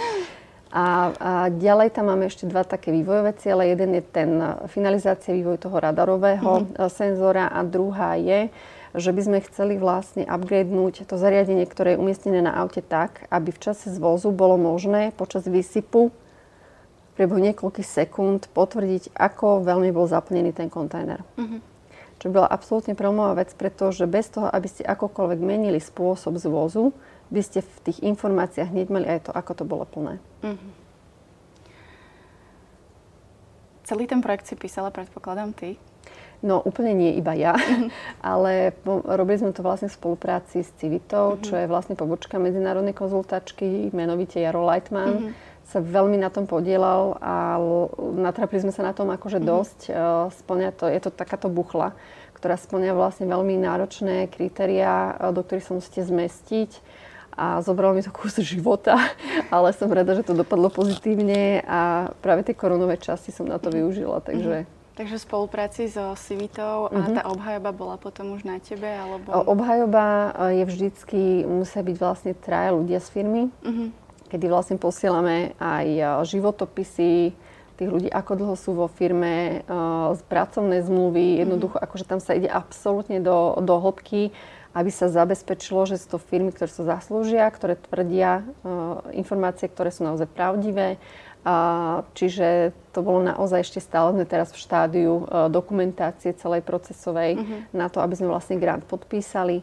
A, 0.74 1.14
a 1.14 1.30
ďalej 1.54 1.94
tam 1.94 2.10
máme 2.10 2.26
ešte 2.26 2.50
dva 2.50 2.66
také 2.66 2.90
vývojové 2.90 3.30
ciele. 3.38 3.70
Jeden 3.70 3.94
je 3.94 4.02
ten 4.02 4.42
finalizácia 4.66 5.30
vývoj 5.30 5.62
toho 5.62 5.78
radarového 5.78 6.66
mm-hmm. 6.66 6.90
senzora 6.90 7.46
a 7.46 7.62
druhá 7.62 8.18
je, 8.18 8.50
že 8.94 9.10
by 9.10 9.22
sme 9.26 9.38
chceli 9.42 9.74
vlastne 9.74 10.22
upgradenúť 10.22 11.10
to 11.10 11.18
zariadenie, 11.18 11.66
ktoré 11.66 11.94
je 11.94 12.00
umiestnené 12.00 12.46
na 12.46 12.54
aute 12.54 12.78
tak, 12.78 13.26
aby 13.26 13.50
v 13.50 13.62
čase 13.62 13.90
zvozu 13.90 14.30
bolo 14.30 14.54
možné 14.54 15.10
počas 15.10 15.50
výsypu 15.50 16.14
priebehu 17.18 17.42
niekoľkých 17.42 17.86
sekúnd 17.86 18.50
potvrdiť, 18.54 19.14
ako 19.14 19.66
veľmi 19.66 19.90
bol 19.94 20.06
zaplnený 20.06 20.54
ten 20.54 20.70
kontajner. 20.70 21.22
Mm-hmm. 21.38 21.60
Čo 22.22 22.30
bola 22.30 22.46
absolútne 22.46 22.94
prelomová 22.94 23.42
vec, 23.42 23.50
pretože 23.54 24.06
bez 24.06 24.30
toho, 24.30 24.46
aby 24.50 24.66
ste 24.70 24.86
akokoľvek 24.86 25.40
menili 25.42 25.82
spôsob 25.82 26.38
zvozu, 26.38 26.94
by 27.30 27.42
ste 27.42 27.66
v 27.66 27.78
tých 27.90 27.98
informáciách 28.02 28.70
hneď 28.70 28.86
mali 28.90 29.06
aj 29.10 29.26
to, 29.26 29.30
ako 29.34 29.52
to 29.58 29.64
bolo 29.66 29.84
plné. 29.86 30.22
Mm-hmm. 30.42 30.70
Celý 33.84 34.08
ten 34.08 34.22
projekt 34.24 34.48
si 34.48 34.54
písala, 34.56 34.94
predpokladám, 34.94 35.52
ty? 35.52 35.76
No 36.44 36.60
úplne 36.60 36.92
nie 36.92 37.16
iba 37.16 37.32
ja, 37.32 37.56
mm-hmm. 37.56 37.88
ale 38.36 38.76
po, 38.84 39.00
robili 39.00 39.40
sme 39.40 39.56
to 39.56 39.64
vlastne 39.64 39.88
v 39.88 39.96
spolupráci 39.96 40.60
s 40.60 40.70
Civitou, 40.76 41.34
mm-hmm. 41.34 41.44
čo 41.48 41.54
je 41.56 41.66
vlastne 41.66 41.96
pobočka 41.96 42.36
medzinárodnej 42.36 42.92
konzultačky, 42.92 43.88
menovite 43.96 44.38
Jaro 44.38 44.62
Lightman. 44.62 45.32
Mm-hmm 45.32 45.52
sa 45.64 45.80
veľmi 45.80 46.20
na 46.20 46.28
tom 46.28 46.44
podielal 46.44 47.16
a 47.24 47.56
natrapili 48.20 48.68
sme 48.68 48.70
sa 48.76 48.84
na 48.84 48.92
tom 48.92 49.08
akože 49.08 49.40
mm-hmm. 49.40 49.52
dosť. 49.56 49.78
Uh, 49.88 50.28
splňa 50.28 50.76
to, 50.76 50.92
je 50.92 51.00
to 51.00 51.08
takáto 51.08 51.48
buchla, 51.48 51.96
ktorá 52.36 52.60
splňa 52.60 52.92
vlastne 52.92 53.24
veľmi 53.24 53.56
náročné 53.64 54.28
kritériá, 54.28 55.16
do 55.32 55.40
ktorých 55.40 55.64
sa 55.64 55.72
musíte 55.72 56.04
zmestiť 56.04 56.84
a 57.34 57.58
zobralo 57.64 57.98
mi 57.98 58.02
to 58.04 58.14
kus 58.14 58.38
života, 58.44 58.94
ale 59.54 59.74
som 59.74 59.90
rada, 59.90 60.14
že 60.14 60.22
to 60.22 60.36
dopadlo 60.36 60.70
pozitívne 60.70 61.64
a 61.66 62.12
práve 62.22 62.46
tie 62.46 62.54
koronové 62.54 63.00
časti 63.00 63.34
som 63.34 63.48
na 63.48 63.58
to 63.58 63.72
využila, 63.72 64.22
takže 64.22 64.68
Takže 64.94 65.18
v 65.18 65.26
spolupráci 65.26 65.90
so 65.90 66.14
Civitou 66.14 66.86
a 66.86 66.94
uh-huh. 66.94 67.18
tá 67.18 67.22
obhajoba 67.26 67.74
bola 67.74 67.96
potom 67.98 68.38
už 68.38 68.46
na 68.46 68.62
tebe? 68.62 68.86
Alebo... 68.86 69.26
Obhajoba 69.42 70.30
je 70.54 70.62
vždycky, 70.62 71.42
musia 71.42 71.82
byť 71.82 71.96
vlastne 71.98 72.32
traja 72.38 72.70
ľudia 72.70 73.02
z 73.02 73.08
firmy, 73.10 73.42
uh-huh. 73.50 73.90
kedy 74.30 74.46
vlastne 74.46 74.78
posielame 74.78 75.58
aj 75.58 76.22
životopisy 76.30 77.34
tých 77.74 77.90
ľudí, 77.90 78.06
ako 78.06 78.32
dlho 78.38 78.54
sú 78.54 78.70
vo 78.78 78.86
firme, 78.86 79.66
z 80.14 80.20
pracovnej 80.30 80.86
zmluvy, 80.86 81.42
jednoducho, 81.42 81.74
uh-huh. 81.74 81.90
akože 81.90 82.06
tam 82.06 82.22
sa 82.22 82.38
ide 82.38 82.46
absolútne 82.46 83.18
do, 83.18 83.58
do 83.66 83.74
hĺbky, 83.82 84.30
aby 84.74 84.90
sa 84.90 85.06
zabezpečilo, 85.06 85.86
že 85.86 86.02
sú 86.02 86.18
to 86.18 86.18
firmy, 86.18 86.50
ktoré 86.50 86.66
sa 86.66 86.98
zaslúžia, 86.98 87.46
ktoré 87.46 87.78
tvrdia 87.78 88.42
informácie, 89.14 89.70
ktoré 89.70 89.94
sú 89.94 90.02
naozaj 90.02 90.26
pravdivé 90.26 90.98
čiže 92.16 92.72
to 92.96 93.04
bolo 93.04 93.20
naozaj 93.20 93.60
ešte 93.60 93.80
stále 93.84 94.16
sme 94.16 94.24
teraz 94.24 94.48
v 94.50 94.62
štádiu 94.64 95.12
uh, 95.28 95.52
dokumentácie 95.52 96.32
celej 96.40 96.64
procesovej 96.64 97.36
uh-huh. 97.36 97.60
na 97.76 97.92
to, 97.92 98.00
aby 98.00 98.16
sme 98.16 98.32
vlastne 98.32 98.56
grant 98.56 98.88
podpísali. 98.88 99.60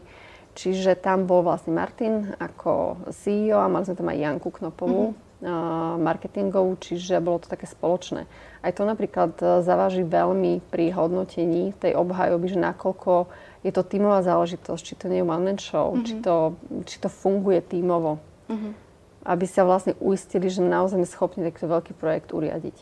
Čiže 0.52 1.00
tam 1.00 1.24
bol 1.24 1.40
vlastne 1.42 1.72
Martin 1.72 2.36
ako 2.36 3.02
CEO 3.08 3.58
a 3.58 3.72
mali 3.72 3.88
sme 3.88 3.98
tam 3.98 4.12
aj 4.12 4.18
Janku 4.20 4.48
Knopovú, 4.52 5.04
uh-huh. 5.10 5.42
uh, 5.42 5.94
marketingovú, 5.98 6.78
čiže 6.78 7.18
bolo 7.18 7.42
to 7.42 7.50
také 7.50 7.66
spoločné. 7.66 8.30
Aj 8.62 8.70
to 8.70 8.86
napríklad 8.86 9.34
zaváži 9.66 10.06
veľmi 10.06 10.62
pri 10.70 10.94
hodnotení 10.94 11.74
tej 11.82 11.98
obhajoby, 11.98 12.46
že 12.46 12.62
nakoľko 12.62 13.26
je 13.62 13.70
to 13.70 13.82
tímová 13.86 14.26
záležitosť, 14.26 14.82
či 14.82 14.94
to 14.98 15.06
nie 15.06 15.22
je 15.22 15.26
one 15.26 15.42
man 15.46 15.58
show, 15.58 15.94
uh-huh. 15.94 16.02
či, 16.02 16.18
to, 16.18 16.58
či 16.86 16.96
to 16.98 17.08
funguje 17.10 17.62
tímovo. 17.62 18.18
Uh-huh 18.50 18.74
aby 19.22 19.46
sa 19.46 19.62
vlastne 19.62 19.94
uistili, 20.02 20.50
že 20.50 20.62
naozaj 20.62 20.98
sme 20.98 21.08
schopní 21.08 21.40
takýto 21.46 21.70
veľký 21.70 21.92
projekt 21.94 22.34
uriadiť. 22.34 22.76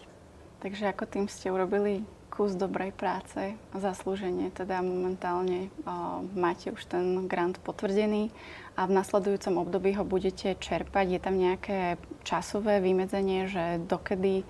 Takže 0.61 0.93
ako 0.93 1.05
tým 1.09 1.27
ste 1.29 1.53
urobili 1.53 2.05
kus 2.33 2.57
dobrej 2.57 2.95
práce 2.97 3.59
zaslúženie, 3.77 4.55
teda 4.55 4.81
momentálne 4.81 5.69
uh, 5.85 6.25
máte 6.33 6.73
už 6.73 6.81
ten 6.89 7.29
grant 7.29 7.61
potvrdený 7.61 8.33
a 8.79 8.89
v 8.89 8.97
nasledujúcom 8.97 9.61
období 9.61 9.93
ho 9.99 10.07
budete 10.07 10.57
čerpať. 10.57 11.07
Je 11.11 11.21
tam 11.21 11.37
nejaké 11.37 12.01
časové 12.25 12.81
vymedzenie, 12.81 13.51
že 13.51 13.83
dokedy 13.85 14.47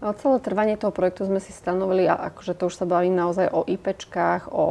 Celé 0.00 0.40
trvanie 0.40 0.80
toho 0.80 0.96
projektu 0.96 1.28
sme 1.28 1.44
si 1.44 1.52
stanovili, 1.52 2.08
a 2.08 2.16
akože 2.32 2.56
to 2.56 2.72
už 2.72 2.74
sa 2.80 2.88
bavím 2.88 3.12
naozaj 3.12 3.52
o 3.52 3.68
IPčkách, 3.68 4.48
o, 4.48 4.64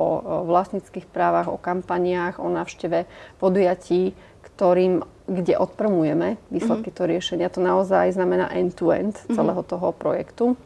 vlastníckých 0.49 1.05
právach, 1.05 1.45
o 1.45 1.61
kampaniách, 1.61 2.41
o 2.41 2.49
návšteve 2.49 3.05
podujatí, 3.37 4.17
ktorým, 4.41 5.05
kde 5.29 5.53
odpromujeme 5.53 6.41
výsledky 6.49 6.89
mm-hmm. 6.89 6.97
toho 6.97 7.11
riešenia. 7.13 7.53
To 7.53 7.61
naozaj 7.61 8.17
znamená 8.17 8.49
end-to-end 8.49 9.13
mm-hmm. 9.21 9.37
celého 9.37 9.61
toho 9.61 9.93
projektu. 9.93 10.57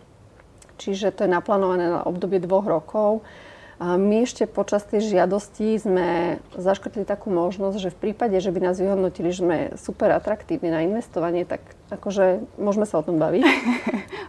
Čiže 0.80 1.12
to 1.12 1.28
je 1.28 1.36
naplánované 1.36 1.92
na 1.92 2.08
obdobie 2.08 2.40
dvoch 2.40 2.64
rokov. 2.64 3.20
A 3.84 4.00
my 4.00 4.24
ešte 4.24 4.48
počas 4.48 4.88
tej 4.88 5.12
žiadosti 5.12 5.76
sme 5.76 6.40
zaškrtli 6.56 7.04
takú 7.04 7.28
možnosť, 7.28 7.84
že 7.84 7.92
v 7.92 8.00
prípade, 8.00 8.40
že 8.40 8.48
by 8.48 8.72
nás 8.72 8.80
vyhodnotili, 8.80 9.36
že 9.36 9.44
sme 9.44 9.58
super 9.76 10.16
atraktívni 10.16 10.72
na 10.72 10.88
investovanie, 10.88 11.44
tak 11.44 11.60
akože 11.92 12.48
môžeme 12.56 12.88
sa 12.88 13.04
o 13.04 13.06
tom 13.06 13.20
baviť. 13.20 13.44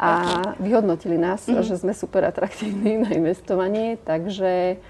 A 0.02 0.11
vyhodnotili 0.59 1.14
nás, 1.14 1.46
mm-hmm. 1.46 1.70
že 1.70 1.78
sme 1.78 1.94
super 1.94 2.26
atraktívni 2.26 2.98
na 2.98 3.14
investovanie, 3.14 3.94
takže 4.02 4.82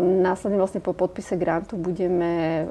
Následne 0.00 0.56
vlastne 0.56 0.80
po 0.80 0.96
podpise 0.96 1.36
grantu 1.36 1.76
budeme 1.76 2.64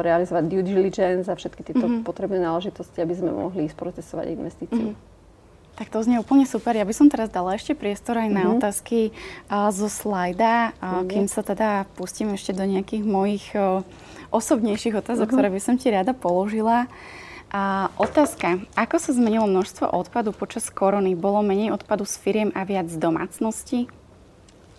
realizovať 0.00 0.48
due 0.48 0.64
diligence 0.64 1.28
a 1.28 1.36
všetky 1.36 1.60
tieto 1.60 1.84
mm-hmm. 1.84 2.08
potrebné 2.08 2.40
náležitosti, 2.40 3.04
aby 3.04 3.12
sme 3.12 3.36
mohli 3.36 3.68
sprocesovať 3.68 4.32
investíciu. 4.32 4.96
Mm-hmm. 4.96 5.13
Tak 5.74 5.90
to 5.90 6.06
znie 6.06 6.22
úplne 6.22 6.46
super. 6.46 6.78
Ja 6.78 6.86
by 6.86 6.94
som 6.94 7.10
teraz 7.10 7.34
dala 7.34 7.58
ešte 7.58 7.74
priestor 7.74 8.14
aj 8.14 8.30
na 8.30 8.46
mm-hmm. 8.46 8.54
otázky 8.62 9.10
uh, 9.50 9.74
zo 9.74 9.90
slajda, 9.90 10.70
uh, 10.70 11.02
mm-hmm. 11.02 11.10
kým 11.10 11.26
sa 11.26 11.42
teda 11.42 11.90
pustím 11.98 12.30
ešte 12.30 12.54
do 12.54 12.62
nejakých 12.62 13.02
mojich 13.02 13.46
uh, 13.58 13.82
osobnejších 14.30 14.94
otázok, 14.94 15.34
mm-hmm. 15.34 15.34
ktoré 15.34 15.48
by 15.50 15.60
som 15.62 15.74
ti 15.74 15.90
rada 15.90 16.14
položila. 16.14 16.86
A 17.50 17.90
otázka, 17.98 18.62
ako 18.78 19.02
sa 19.02 19.14
zmenilo 19.14 19.50
množstvo 19.50 19.90
odpadu 19.90 20.30
počas 20.30 20.70
korony? 20.70 21.18
Bolo 21.18 21.42
menej 21.42 21.74
odpadu 21.74 22.06
z 22.06 22.18
firiem 22.22 22.50
a 22.54 22.62
viac 22.62 22.86
z 22.86 22.98
domácnosti? 22.98 23.90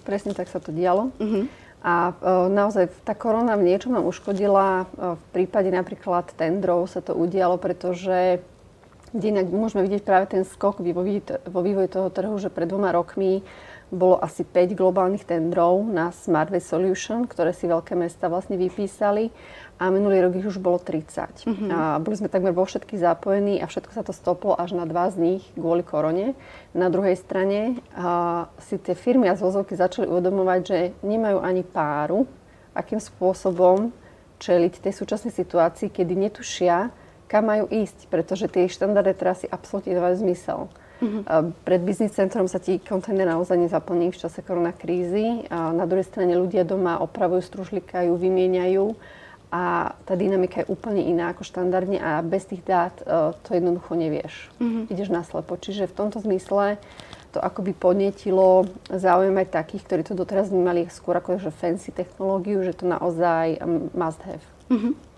Presne 0.07 0.31
tak 0.31 0.47
sa 0.47 0.63
to 0.63 0.75
dialo. 0.75 1.11
Mm-hmm. 1.19 1.45
A 1.85 2.17
naozaj 2.49 2.89
tá 3.05 3.13
korona 3.13 3.53
v 3.55 3.69
niečom 3.69 3.93
nám 3.93 4.09
uškodila. 4.09 4.89
V 4.97 5.23
prípade 5.31 5.69
napríklad 5.69 6.33
tendrov 6.33 6.89
sa 6.89 6.97
to 6.97 7.13
udialo, 7.13 7.61
pretože 7.61 8.41
inak 9.13 9.51
môžeme 9.51 9.85
vidieť 9.85 10.01
práve 10.01 10.25
ten 10.31 10.41
skok 10.47 10.81
vo 10.81 11.61
vývoji 11.61 11.89
toho 11.91 12.09
trhu, 12.09 12.35
že 12.41 12.49
pred 12.49 12.65
dvoma 12.65 12.89
rokmi 12.95 13.45
bolo 13.93 14.17
asi 14.17 14.41
5 14.41 14.73
globálnych 14.73 15.29
tendrov 15.29 15.85
na 15.85 16.09
Smart 16.09 16.49
Way 16.49 16.63
Solution, 16.63 17.29
ktoré 17.29 17.53
si 17.53 17.69
veľké 17.69 17.93
mesta 17.93 18.25
vlastne 18.27 18.57
vypísali 18.57 19.29
a 19.77 19.93
minulý 19.93 20.25
rok 20.25 20.33
ich 20.39 20.47
už 20.49 20.57
bolo 20.57 20.81
30. 20.81 21.45
Mm-hmm. 21.45 21.69
A 21.69 22.01
boli 22.01 22.17
sme 22.17 22.31
takmer 22.31 22.55
vo 22.55 22.65
všetkých 22.65 23.03
zapojení 23.03 23.61
a 23.61 23.69
všetko 23.69 23.91
sa 23.93 24.01
to 24.01 24.15
stoplo 24.15 24.57
až 24.57 24.73
na 24.73 24.89
dva 24.89 25.13
z 25.13 25.21
nich 25.21 25.43
kvôli 25.53 25.85
korone. 25.85 26.33
Na 26.73 26.89
druhej 26.89 27.13
strane 27.19 27.77
a, 27.93 28.49
si 28.57 28.81
tie 28.81 28.97
firmy 28.97 29.29
a 29.29 29.37
zvozovky 29.37 29.77
začali 29.77 30.09
uvedomovať, 30.09 30.59
že 30.65 30.77
nemajú 31.05 31.37
ani 31.45 31.61
páru, 31.61 32.25
akým 32.73 32.97
spôsobom 32.97 33.93
čeliť 34.41 34.81
tej 34.81 34.93
súčasnej 34.97 35.31
situácii, 35.31 35.93
kedy 35.93 36.13
netušia, 36.17 36.89
kam 37.25 37.49
majú 37.49 37.65
ísť, 37.69 38.07
pretože 38.09 38.45
tie 38.49 38.69
štandardné 38.69 39.13
trasy 39.17 39.45
absolútne 39.49 39.97
dávajú 39.97 40.21
zmysel. 40.21 40.69
Mm-hmm. 41.03 41.23
Pred 41.67 41.81
biznis 41.83 42.15
centrom 42.15 42.47
sa 42.47 42.55
ti 42.55 42.79
kontajner 42.79 43.27
naozaj 43.27 43.59
nezaplní 43.59 44.15
v 44.15 44.19
čase 44.19 44.39
koronakrízy. 44.39 45.51
A 45.51 45.75
na 45.75 45.83
druhej 45.83 46.07
strane 46.07 46.39
ľudia 46.39 46.63
doma 46.63 47.03
opravujú, 47.03 47.43
stružlikajú, 47.43 48.15
vymieňajú 48.15 48.95
a 49.51 49.93
tá 50.03 50.13
dynamika 50.19 50.63
je 50.63 50.71
úplne 50.71 51.03
iná 51.05 51.31
ako 51.31 51.47
štandardne 51.47 52.01
a 52.01 52.19
bez 52.25 52.49
tých 52.49 52.65
dát 52.65 52.95
uh, 53.03 53.31
to 53.45 53.55
jednoducho 53.55 53.93
nevieš. 53.95 54.51
Mm-hmm. 54.59 54.83
Ideš 54.91 55.09
naslepo. 55.11 55.55
Čiže 55.55 55.91
v 55.91 55.95
tomto 55.95 56.17
zmysle 56.23 56.79
to 57.35 57.43
akoby 57.43 57.75
podnetilo 57.75 58.63
záujem 58.87 59.35
aj 59.35 59.51
takých, 59.51 59.83
ktorí 59.83 60.01
to 60.07 60.15
doteraz 60.15 60.47
vnímali 60.47 60.87
skôr 60.87 61.19
ako 61.19 61.39
že 61.39 61.51
fancy 61.51 61.91
technológiu, 61.91 62.63
že 62.63 62.71
to 62.71 62.87
naozaj 62.87 63.59
must 63.91 64.23
have. 64.23 64.43
Mm-hmm. 64.71 65.14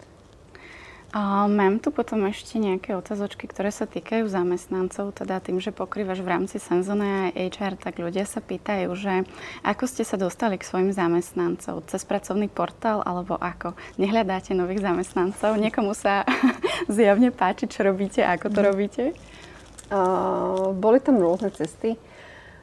A 1.17 1.49
mám 1.49 1.81
tu 1.81 1.89
potom 1.89 2.29
ešte 2.29 2.61
nejaké 2.61 2.93
otázočky, 2.93 3.49
ktoré 3.49 3.73
sa 3.73 3.89
týkajú 3.89 4.29
zamestnancov, 4.29 5.17
teda 5.17 5.41
tým, 5.41 5.57
že 5.57 5.73
pokrývaš 5.73 6.21
v 6.21 6.29
rámci 6.29 6.61
Senzone 6.61 7.09
a 7.09 7.33
HR, 7.33 7.73
tak 7.73 7.97
ľudia 7.97 8.21
sa 8.29 8.37
pýtajú, 8.37 8.93
že 8.93 9.25
ako 9.65 9.89
ste 9.89 10.05
sa 10.05 10.13
dostali 10.13 10.61
k 10.61 10.67
svojim 10.69 10.93
zamestnancov? 10.93 11.89
Cez 11.89 12.05
pracovný 12.05 12.45
portál 12.53 13.01
alebo 13.01 13.33
ako? 13.33 13.73
Nehľadáte 13.97 14.53
nových 14.53 14.85
zamestnancov? 14.85 15.57
Niekomu 15.57 15.97
sa 15.97 16.21
zjavne 16.85 17.33
páči, 17.33 17.65
čo 17.65 17.81
robíte, 17.81 18.21
ako 18.21 18.53
to 18.53 18.61
mhm. 18.61 18.67
robíte? 18.69 19.03
Uh, 19.89 20.69
boli 20.77 21.01
tam 21.01 21.17
rôzne 21.17 21.49
cesty. 21.49 21.97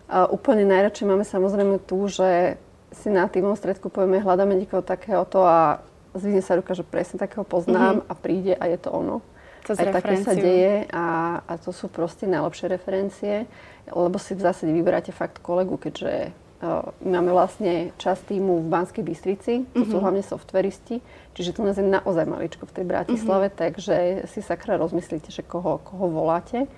Uh, 0.07 0.31
úplne 0.31 0.63
najradšej 0.63 1.11
máme 1.11 1.27
samozrejme 1.27 1.83
tu, 1.91 2.07
že 2.07 2.55
si 2.95 3.11
na 3.11 3.27
týmom 3.27 3.59
stredku 3.59 3.91
povieme, 3.91 4.23
hľadáme 4.23 4.55
niekoho 4.55 4.87
takéhoto 4.87 5.43
a 5.43 5.83
zvýzne 6.15 6.43
sa 6.43 6.55
ruka, 6.55 6.73
že 6.73 6.87
presne 6.87 7.19
takého 7.19 7.43
poznám 7.43 8.03
mm-hmm. 8.03 8.11
a 8.11 8.15
príde 8.15 8.55
a 8.55 8.65
je 8.71 8.79
to 8.79 8.91
ono. 8.95 9.21
Cez 9.65 9.81
Aj 9.81 9.97
také 9.97 10.21
sa 10.21 10.37
deje 10.37 10.85
a, 10.93 11.41
a 11.41 11.53
to 11.57 11.73
sú 11.73 11.89
proste 11.89 12.29
najlepšie 12.29 12.69
referencie, 12.69 13.49
lebo 13.89 14.21
si 14.21 14.37
v 14.37 14.45
zásade 14.45 14.69
vyberáte 14.71 15.09
fakt 15.09 15.41
kolegu, 15.41 15.81
keďže 15.81 16.31
uh, 16.61 16.93
máme 17.01 17.33
vlastne 17.33 17.97
časť 17.97 18.37
týmu 18.37 18.61
v 18.61 18.67
Banskej 18.69 19.01
Bystrici, 19.01 19.65
to 19.65 19.73
mm-hmm. 19.73 19.89
sú 19.89 19.97
mhm. 19.97 20.03
hlavne 20.05 20.23
softveristi, 20.23 20.97
čiže 21.33 21.57
tu 21.57 21.65
nás 21.65 21.81
je 21.81 21.85
naozaj 21.85 22.29
maličko 22.29 22.69
v 22.69 22.75
tej 22.77 22.85
Bratislave, 22.85 23.49
mm-hmm. 23.49 23.62
takže 23.65 23.97
si 24.29 24.45
sakra 24.45 24.77
rozmyslíte, 24.77 25.33
že 25.33 25.41
koho, 25.41 25.81
koho 25.81 26.12
voláte. 26.12 26.69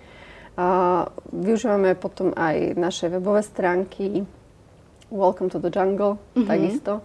Uh, 0.56 1.10
využívame 1.34 1.98
potom 1.98 2.32
aj 2.38 2.78
naše 2.78 3.10
webové 3.10 3.42
stránky, 3.42 4.24
Welcome 5.10 5.50
to 5.50 5.58
the 5.58 5.74
Jungle, 5.74 6.22
mm-hmm. 6.38 6.46
takisto 6.46 7.02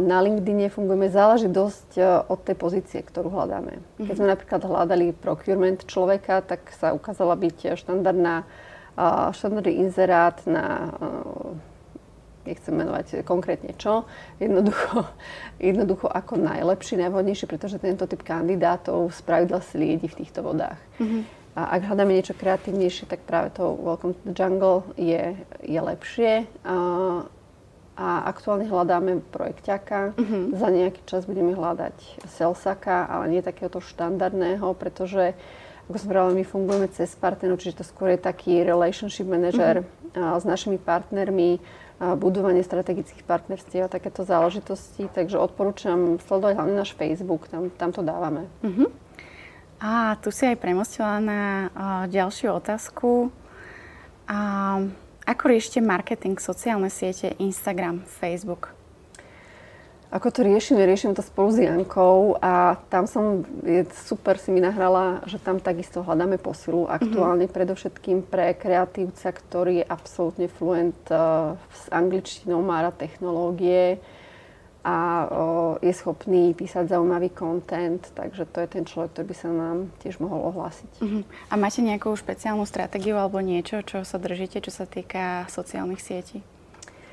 na 0.00 0.18
LinkedIne 0.24 0.72
fungujeme, 0.72 1.12
záleží 1.12 1.44
dosť 1.44 2.00
e, 2.00 2.02
od 2.24 2.40
tej 2.40 2.56
pozície, 2.56 3.04
ktorú 3.04 3.28
hľadáme. 3.28 3.84
Keď 4.00 4.14
sme 4.16 4.26
mhm. 4.28 4.32
napríklad 4.32 4.62
hľadali 4.64 5.06
procurement 5.12 5.76
človeka, 5.84 6.40
tak 6.40 6.72
sa 6.72 6.96
ukázala 6.96 7.36
byť 7.36 7.76
štandardná, 7.76 8.48
štandardný 9.36 9.84
inzerát 9.84 10.40
na 10.48 10.96
e, 10.96 12.48
nechcem 12.48 12.74
menovať 12.74 13.28
konkrétne 13.28 13.76
čo, 13.76 14.08
jednoducho, 14.40 15.04
jednoducho 15.60 16.08
ako 16.08 16.40
najlepší, 16.40 16.96
najvhodnejší, 17.04 17.44
pretože 17.44 17.76
tento 17.76 18.08
typ 18.08 18.24
kandidátov 18.24 19.12
spravidla 19.12 19.60
si 19.60 19.76
liedi 19.76 20.08
v 20.08 20.18
týchto 20.24 20.40
vodách. 20.40 20.80
Mm-hmm. 20.96 21.22
A 21.52 21.76
ak 21.76 21.92
hľadáme 21.92 22.16
niečo 22.16 22.32
kreatívnejšie, 22.32 23.04
tak 23.04 23.28
práve 23.28 23.52
to 23.52 23.76
Welcome 23.76 24.16
to 24.16 24.22
the 24.24 24.32
Jungle 24.32 24.88
je, 24.96 25.36
je 25.60 25.80
lepšie. 25.84 26.48
A 28.02 28.26
aktuálne 28.26 28.66
hľadáme 28.66 29.22
projekťaka. 29.30 30.18
Uh-huh. 30.18 30.50
Za 30.58 30.68
nejaký 30.74 31.06
čas 31.06 31.22
budeme 31.22 31.54
hľadať 31.54 32.26
selsaka, 32.26 33.06
ale 33.06 33.30
nie 33.30 33.46
takéhoto 33.46 33.78
štandardného, 33.78 34.74
pretože 34.74 35.38
ako 35.86 35.98
som 35.98 36.08
povedala, 36.10 36.34
my 36.34 36.44
fungujeme 36.46 36.88
cez 36.90 37.14
partnerov, 37.14 37.62
čiže 37.62 37.82
to 37.82 37.84
skôr 37.86 38.14
je 38.14 38.26
taký 38.26 38.62
relationship 38.62 39.26
manager 39.26 39.82
mm-hmm. 39.82 40.38
s 40.40 40.44
našimi 40.46 40.78
partnermi, 40.78 41.58
budovanie 42.18 42.66
strategických 42.66 43.22
partnerstiev 43.22 43.86
a 43.86 43.92
takéto 43.92 44.26
záležitosti. 44.26 45.06
Takže 45.10 45.38
odporúčam 45.38 46.18
sledovať 46.22 46.54
hlavne 46.58 46.74
náš 46.74 46.94
Facebook, 46.98 47.46
tam, 47.46 47.70
tam 47.70 47.90
to 47.94 48.02
dávame. 48.02 48.50
Uh-huh. 48.62 48.90
A 49.82 50.18
tu 50.22 50.30
si 50.30 50.46
aj 50.46 50.62
premostila 50.62 51.18
na 51.18 51.42
uh, 51.70 52.06
ďalšiu 52.06 52.54
otázku. 52.54 53.34
A 54.30 54.40
ako 55.26 55.42
riešite 55.48 55.80
marketing, 55.80 56.38
sociálne 56.38 56.90
siete, 56.90 57.34
Instagram, 57.38 58.02
Facebook? 58.06 58.74
Ako 60.12 60.28
to 60.28 60.44
riešime? 60.44 60.84
Riešime 60.84 61.16
to 61.16 61.24
spolu 61.24 61.56
s 61.56 61.58
Jankou 61.64 62.36
a 62.36 62.76
tam 62.92 63.08
som, 63.08 63.48
je 63.64 63.88
super 64.04 64.36
si 64.36 64.52
mi 64.52 64.60
nahrala, 64.60 65.24
že 65.24 65.40
tam 65.40 65.56
takisto 65.56 66.04
hľadáme 66.04 66.36
posilu 66.36 66.84
aktuálne 66.84 67.48
mm-hmm. 67.48 67.56
predovšetkým 67.56 68.18
pre 68.28 68.52
kreatívca, 68.52 69.32
ktorý 69.32 69.80
je 69.80 69.86
absolútne 69.88 70.52
fluent 70.52 71.00
uh, 71.08 71.56
s 71.72 71.88
angličtinou, 71.88 72.60
má 72.60 72.84
rád 72.84 73.00
technológie 73.00 74.04
a 74.82 74.98
uh, 74.98 75.30
je 75.78 75.94
schopný 75.94 76.58
písať 76.58 76.90
zaujímavý 76.90 77.30
content, 77.30 78.02
takže 78.18 78.50
to 78.50 78.66
je 78.66 78.68
ten 78.68 78.84
človek, 78.86 79.14
ktorý 79.14 79.26
by 79.30 79.36
sa 79.38 79.48
nám 79.54 79.78
tiež 80.02 80.18
mohol 80.18 80.50
ohlásiť. 80.50 80.92
Mm-hmm. 80.98 81.22
A 81.50 81.54
máte 81.54 81.80
nejakú 81.86 82.10
špeciálnu 82.18 82.66
stratégiu 82.66 83.14
alebo 83.14 83.38
niečo, 83.38 83.78
čo 83.86 84.02
sa 84.02 84.18
držíte, 84.18 84.58
čo 84.58 84.74
sa 84.74 84.82
týka 84.82 85.46
sociálnych 85.46 86.02
sietí? 86.02 86.42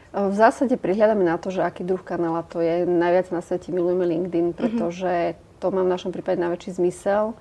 V 0.09 0.33
zásade 0.33 0.73
prihľadáme 0.73 1.21
na 1.21 1.37
to, 1.37 1.53
že 1.53 1.61
aký 1.61 1.85
druh 1.85 2.01
kanála 2.01 2.41
to 2.41 2.65
je. 2.65 2.89
Najviac 2.89 3.29
na 3.29 3.45
svete 3.45 3.69
milujeme 3.69 4.09
LinkedIn, 4.09 4.47
mhm. 4.51 4.57
pretože 4.57 5.37
to 5.61 5.69
má 5.69 5.85
v 5.85 5.93
našom 5.93 6.09
prípade 6.09 6.41
najväčší 6.41 6.81
zmysel. 6.81 7.37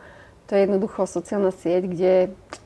To 0.49 0.57
je 0.57 0.65
jednoducho 0.65 1.05
sociálna 1.05 1.53
sieť, 1.53 1.89
kde 1.89 2.13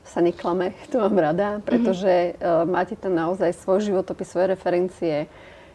sa 0.07 0.19
neklame, 0.19 0.75
to 0.91 0.99
mám 0.99 1.15
rada, 1.15 1.63
pretože 1.63 2.35
uh, 2.35 2.67
máte 2.67 2.99
tam 2.99 3.15
naozaj 3.15 3.55
svoj 3.55 3.87
životopis, 3.87 4.27
svoje 4.27 4.51
referencie. 4.51 5.15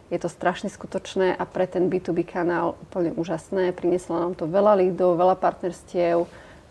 Je 0.08 0.16
to 0.16 0.32
strašne 0.32 0.72
skutočné 0.72 1.36
a 1.36 1.44
pre 1.44 1.68
ten 1.68 1.92
B2B 1.92 2.24
kanál 2.24 2.80
úplne 2.80 3.12
úžasné. 3.12 3.76
Prinieslo 3.76 4.16
nám 4.16 4.32
to 4.40 4.48
veľa 4.48 4.80
lídov, 4.80 5.20
veľa 5.20 5.36
partnerstiev, 5.36 6.24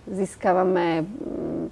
získavame 0.10 1.04
m, 1.04 1.08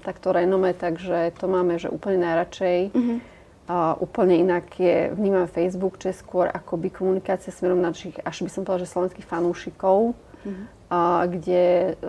takto 0.05 0.30
renome, 0.30 0.78
takže 0.78 1.34
to 1.39 1.49
máme 1.49 1.82
že 1.82 1.89
úplne 1.89 2.22
najradšej. 2.22 2.80
Mm-hmm. 2.93 3.20
A 3.66 3.97
úplne 3.97 4.38
inak 4.45 4.78
je, 4.78 5.09
vnímam 5.18 5.49
Facebook, 5.49 5.97
čo 5.97 6.13
je 6.13 6.22
skôr 6.22 6.45
akoby 6.45 6.93
komunikácia 6.93 7.49
smerom 7.49 7.82
našich, 7.82 8.13
až 8.22 8.45
by 8.45 8.49
som 8.53 8.61
povedala, 8.61 8.86
že 8.86 8.93
slovenských 8.93 9.26
fanúšikov, 9.26 10.13
mm-hmm. 10.13 10.66
a, 10.93 11.26
kde 11.26 11.63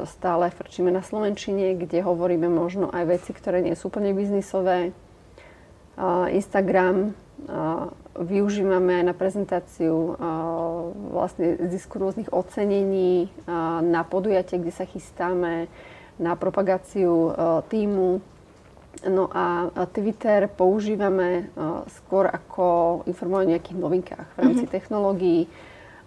stále 0.05 0.53
frčíme 0.53 0.93
na 0.93 1.01
Slovenčine, 1.01 1.81
kde 1.81 2.05
hovoríme 2.05 2.45
možno 2.53 2.93
aj 2.93 3.09
veci, 3.09 3.33
ktoré 3.33 3.65
nie 3.65 3.73
sú 3.73 3.89
úplne 3.89 4.13
biznisové. 4.13 4.93
A, 5.97 6.29
Instagram 6.29 7.17
a, 7.49 7.89
využívame 8.23 9.03
aj 9.03 9.05
na 9.05 9.15
prezentáciu 9.15 9.97
a, 9.97 10.17
vlastne 11.13 11.61
zisku 11.69 12.01
rôznych 12.01 12.33
ocenení, 12.33 13.29
a, 13.45 13.81
na 13.85 14.07
podujatie, 14.07 14.61
kde 14.61 14.73
sa 14.73 14.89
chystáme, 14.89 15.69
na 16.17 16.33
propagáciu 16.37 17.13
a, 17.13 17.33
týmu 17.67 18.25
No 19.05 19.29
a 19.29 19.69
Twitter 19.93 20.49
používame 20.49 21.53
skôr 22.01 22.33
ako 22.33 23.05
informovanie 23.05 23.53
o 23.53 23.55
nejakých 23.61 23.77
novinkách 23.77 24.29
v 24.33 24.39
rámci 24.41 24.65
mm-hmm. 24.65 24.73
technológií 24.73 25.41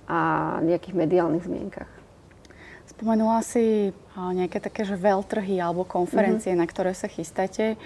a 0.10 0.58
nejakých 0.66 0.98
mediálnych 0.98 1.46
zmienkach. 1.46 1.99
Spomenula 3.00 3.40
si 3.48 3.96
nejaké 4.12 4.60
také 4.60 4.84
že 4.84 5.00
veľtrhy 5.00 5.56
alebo 5.64 5.88
konferencie, 5.88 6.52
mm-hmm. 6.52 6.68
na 6.68 6.68
ktoré 6.68 6.92
sa 6.92 7.08
chystáte. 7.08 7.80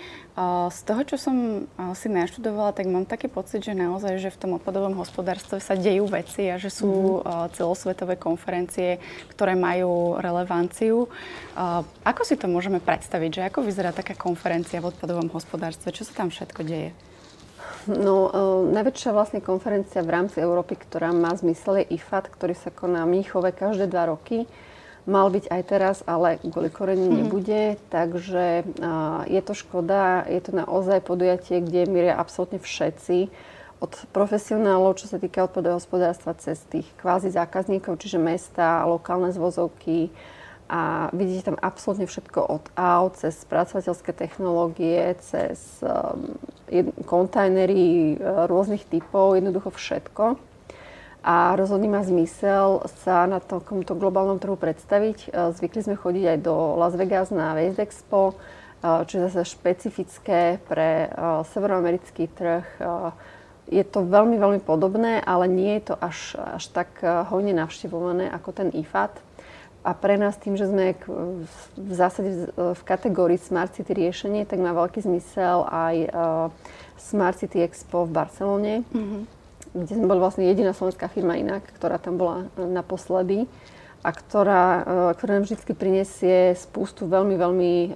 Z 0.74 0.80
toho, 0.90 1.06
čo 1.06 1.22
som 1.22 1.70
si 1.94 2.10
naštudovala, 2.10 2.74
tak 2.74 2.90
mám 2.90 3.06
taký 3.06 3.30
pocit, 3.30 3.62
že 3.62 3.78
naozaj, 3.78 4.18
že 4.18 4.34
v 4.34 4.42
tom 4.42 4.58
odpadovom 4.58 4.98
hospodárstve 4.98 5.62
sa 5.62 5.78
dejú 5.78 6.10
veci 6.10 6.50
a 6.50 6.58
že 6.58 6.74
sú 6.74 7.22
mm-hmm. 7.22 7.54
celosvetové 7.54 8.18
konferencie, 8.18 8.98
ktoré 9.38 9.54
majú 9.54 10.18
relevanciu. 10.18 11.06
Ako 12.02 12.26
si 12.26 12.34
to 12.34 12.50
môžeme 12.50 12.82
predstaviť? 12.82 13.38
Že 13.38 13.42
ako 13.54 13.70
vyzerá 13.70 13.94
taká 13.94 14.18
konferencia 14.18 14.82
v 14.82 14.90
odpadovom 14.90 15.30
hospodárstve? 15.30 15.94
Čo 15.94 16.10
sa 16.10 16.26
tam 16.26 16.34
všetko 16.34 16.66
deje? 16.66 16.90
No, 17.86 18.34
uh, 18.34 18.66
najväčšia 18.66 19.14
vlastne 19.14 19.46
konferencia 19.46 20.02
v 20.02 20.10
rámci 20.10 20.42
Európy, 20.42 20.74
ktorá 20.74 21.14
má 21.14 21.38
zmysel, 21.38 21.86
je 21.86 22.02
IFAT, 22.02 22.34
ktorý 22.34 22.58
sa 22.58 22.74
koná 22.74 23.06
v 23.06 23.22
Mníchove 23.22 23.54
každé 23.54 23.94
dva 23.94 24.10
roky 24.10 24.50
mal 25.04 25.28
byť 25.28 25.46
aj 25.52 25.62
teraz, 25.68 25.98
ale 26.08 26.40
kvôli 26.40 26.72
korení 26.72 27.08
mm-hmm. 27.08 27.22
nebude. 27.24 27.62
Takže 27.92 28.46
je 29.28 29.42
to 29.44 29.54
škoda, 29.56 30.24
je 30.28 30.40
to 30.40 30.52
naozaj 30.56 31.04
podujatie, 31.04 31.60
kde 31.60 31.88
miria 31.88 32.16
absolútne 32.16 32.60
všetci 32.60 33.28
od 33.84 33.94
profesionálov, 34.16 34.96
čo 34.96 35.12
sa 35.12 35.20
týka 35.20 35.44
odpadového 35.44 35.76
hospodárstva, 35.76 36.40
cez 36.40 36.64
tých 36.72 36.88
kvázi 36.96 37.36
zákazníkov, 37.36 38.00
čiže 38.00 38.16
mesta, 38.16 38.88
lokálne 38.88 39.36
zvozovky, 39.36 40.08
a 40.72 41.12
vidíte 41.12 41.52
tam 41.52 41.60
absolútne 41.60 42.08
všetko 42.08 42.40
od 42.48 42.66
aut, 42.80 43.20
cez 43.20 43.36
spracovateľské 43.44 44.16
technológie, 44.16 45.12
cez 45.20 45.84
um, 45.84 46.40
kontajnery 47.04 48.16
uh, 48.16 48.48
rôznych 48.48 48.88
typov, 48.88 49.36
jednoducho 49.36 49.76
všetko 49.76 50.53
a 51.24 51.56
rozhodne 51.56 51.88
má 51.88 52.04
zmysel 52.04 52.84
sa 53.00 53.24
na 53.24 53.40
tomto 53.40 53.96
globálnom 53.96 54.44
trhu 54.44 54.60
predstaviť. 54.60 55.18
E, 55.32 55.56
zvykli 55.56 55.80
sme 55.80 55.96
chodiť 55.96 56.36
aj 56.36 56.38
do 56.44 56.76
Las 56.76 57.00
Vegas 57.00 57.32
na 57.32 57.56
Waste 57.56 57.80
Expo, 57.80 58.36
e, 58.84 59.08
čo 59.08 59.14
je 59.16 59.32
zase 59.32 59.56
špecifické 59.56 60.60
pre 60.68 61.08
e, 61.08 61.10
severoamerický 61.48 62.28
trh. 62.28 62.68
Je 63.72 63.88
to 63.88 64.04
veľmi, 64.04 64.36
veľmi 64.36 64.60
podobné, 64.60 65.24
ale 65.24 65.48
nie 65.48 65.80
je 65.80 65.88
to 65.88 65.96
až, 65.96 66.36
až 66.36 66.68
tak 66.76 67.00
hojne 67.32 67.56
navštevované 67.56 68.28
ako 68.28 68.52
ten 68.52 68.68
IFAT. 68.76 69.16
A 69.88 69.96
pre 69.96 70.20
nás 70.20 70.36
tým, 70.36 70.60
že 70.60 70.68
sme 70.68 71.00
v 71.80 71.92
zásade 71.96 72.52
v 72.56 72.82
kategórii 72.84 73.40
Smart 73.40 73.72
City 73.72 73.96
riešenie, 73.96 74.44
tak 74.44 74.60
má 74.60 74.76
veľký 74.76 75.08
zmysel 75.08 75.64
aj 75.64 75.96
Smart 77.00 77.40
City 77.40 77.64
Expo 77.64 78.04
v 78.04 78.12
Barcelone. 78.12 78.84
Mm-hmm 78.92 79.43
kde 79.74 79.94
sme 79.98 80.06
boli 80.06 80.22
vlastne 80.22 80.46
jediná 80.46 80.72
slovenská 80.72 81.10
firma 81.10 81.36
inak, 81.38 81.66
ktorá 81.76 81.98
tam 81.98 82.22
bola 82.22 82.48
naposledy 82.58 83.50
a 84.06 84.10
ktorá, 84.14 84.66
e, 84.66 84.82
ktorá 85.18 85.32
nám 85.40 85.44
vždy 85.50 85.74
prinesie 85.74 86.54
spústu 86.54 87.10
veľmi, 87.10 87.36
veľmi 87.36 87.74
e, 87.74 87.90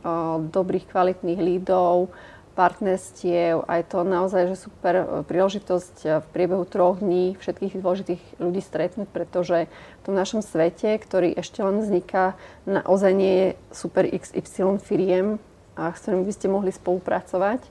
dobrých, 0.49 0.89
kvalitných 0.89 1.37
lídov, 1.37 2.09
partnerstiev 2.57 3.69
a 3.69 3.77
je 3.77 3.85
to 3.85 4.01
naozaj 4.01 4.49
že 4.49 4.57
super 4.57 4.95
e, 4.97 5.05
príležitosť 5.27 6.25
v 6.25 6.27
priebehu 6.33 6.65
troch 6.65 6.97
dní 6.97 7.37
všetkých 7.37 7.77
dôležitých 7.77 8.21
ľudí 8.41 8.61
stretnúť, 8.63 9.07
pretože 9.13 9.69
v 9.69 10.01
tom 10.01 10.17
našom 10.17 10.41
svete, 10.41 10.97
ktorý 10.97 11.35
ešte 11.37 11.61
len 11.61 11.83
vzniká, 11.83 12.39
naozaj 12.65 13.11
nie 13.13 13.33
je 13.37 13.47
super 13.69 14.07
XY 14.07 14.81
firiem, 14.81 15.37
a 15.77 15.93
s 15.93 16.01
ktorými 16.01 16.25
by 16.25 16.33
ste 16.33 16.47
mohli 16.49 16.73
spolupracovať 16.73 17.61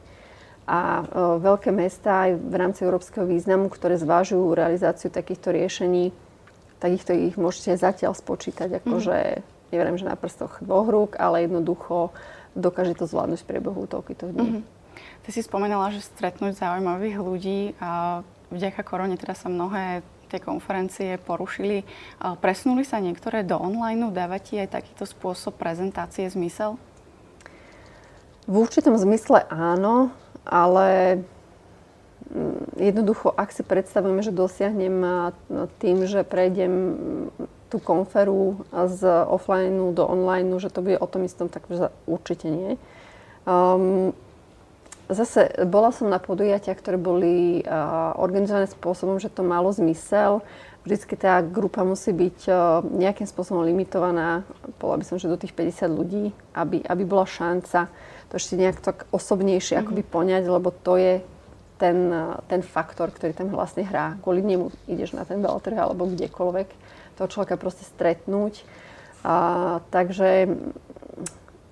a 0.67 1.03
e, 1.03 1.05
veľké 1.39 1.71
mesta 1.71 2.27
aj 2.27 2.31
v 2.43 2.55
rámci 2.59 2.83
európskeho 2.83 3.23
významu, 3.23 3.71
ktoré 3.71 3.95
zvážujú 3.97 4.51
realizáciu 4.51 5.15
takýchto 5.15 5.55
riešení, 5.55 6.11
takýchto 6.83 7.15
ich 7.15 7.39
môžete 7.39 7.79
zatiaľ 7.79 8.19
spočítať, 8.19 8.83
akože 8.83 9.17
mm-hmm. 9.17 9.71
neviem, 9.71 9.97
že 9.97 10.11
na 10.11 10.19
prstoch 10.19 10.59
dvoch 10.59 10.91
rúk, 10.91 11.15
ale 11.23 11.47
jednoducho 11.47 12.11
dokáže 12.59 12.99
to 12.99 13.07
zvládnuť 13.07 13.47
v 13.47 13.49
priebehu 13.49 13.87
toľkýchto 13.87 14.27
dní. 14.35 14.43
Mm-hmm. 14.43 14.75
Ty 15.23 15.31
si 15.31 15.41
spomenala, 15.47 15.95
že 15.95 16.03
stretnúť 16.03 16.59
zaujímavých 16.59 17.17
ľudí 17.19 17.61
a 17.79 18.23
vďaka 18.51 18.83
korone 18.83 19.15
teda 19.15 19.35
sa 19.39 19.47
mnohé 19.47 20.03
tie 20.27 20.43
konferencie 20.43 21.23
porušili. 21.23 21.87
Presunuli 22.43 22.83
sa 22.83 22.99
niektoré 22.99 23.47
do 23.47 23.55
online? 23.55 24.11
Dáva 24.11 24.43
ti 24.43 24.59
aj 24.59 24.75
takýto 24.75 25.07
spôsob 25.07 25.55
prezentácie 25.55 26.27
zmysel? 26.27 26.75
V 28.47 28.55
určitom 28.55 28.95
zmysle 28.95 29.47
áno 29.51 30.15
ale 30.47 31.21
mm, 32.31 32.79
jednoducho, 32.79 33.35
ak 33.35 33.51
si 33.51 33.67
predstavujeme, 33.67 34.23
že 34.23 34.33
dosiahnem 34.33 35.31
tým, 35.83 36.07
že 36.07 36.23
prejdem 36.23 36.73
tú 37.67 37.83
konferu 37.83 38.63
z 38.71 39.03
offline 39.27 39.93
do 39.93 40.07
online, 40.07 40.55
že 40.63 40.71
to 40.71 40.87
bude 40.87 41.03
o 41.03 41.11
tom 41.11 41.27
istom, 41.27 41.51
tak 41.51 41.67
určite 42.07 42.47
nie. 42.47 42.79
Um, 43.43 44.15
zase 45.11 45.51
bola 45.67 45.91
som 45.91 46.11
na 46.11 46.19
podujatiach, 46.19 46.79
ktoré 46.79 46.99
boli 46.99 47.63
uh, 47.63 48.15
organizované 48.19 48.71
spôsobom, 48.71 49.19
že 49.19 49.31
to 49.31 49.47
malo 49.47 49.71
zmysel. 49.71 50.43
Vždycky 50.87 51.19
tá 51.19 51.43
grupa 51.43 51.83
musí 51.83 52.15
byť 52.15 52.47
nejakým 52.95 53.27
spôsobom 53.27 53.67
limitovaná, 53.67 54.47
bola 54.79 55.03
by 55.03 55.05
som, 55.05 55.19
že 55.19 55.27
do 55.27 55.35
tých 55.35 55.51
50 55.51 55.91
ľudí, 55.91 56.31
aby, 56.55 56.79
aby 56.87 57.03
bola 57.03 57.27
šanca 57.27 57.91
to 58.31 58.39
ešte 58.39 58.55
nejak 58.55 58.79
tak 58.79 59.07
osobnejšie 59.11 59.79
mm-hmm. 59.79 59.87
akoby 59.87 60.03
poňať, 60.07 60.45
lebo 60.47 60.71
to 60.71 60.95
je 60.95 61.15
ten, 61.77 62.11
ten 62.49 62.63
faktor, 62.65 63.13
ktorý 63.13 63.37
tam 63.37 63.53
vlastne 63.53 63.85
hrá. 63.85 64.17
Kvôli 64.25 64.41
nemu 64.41 64.73
ideš 64.89 65.13
na 65.13 65.29
ten 65.29 65.43
veľtrh 65.43 65.77
alebo 65.77 66.09
kdekoľvek 66.09 66.69
toho 67.21 67.29
človeka 67.29 67.61
proste 67.61 67.85
stretnúť. 67.85 68.65
A, 69.27 69.79
takže 69.93 70.47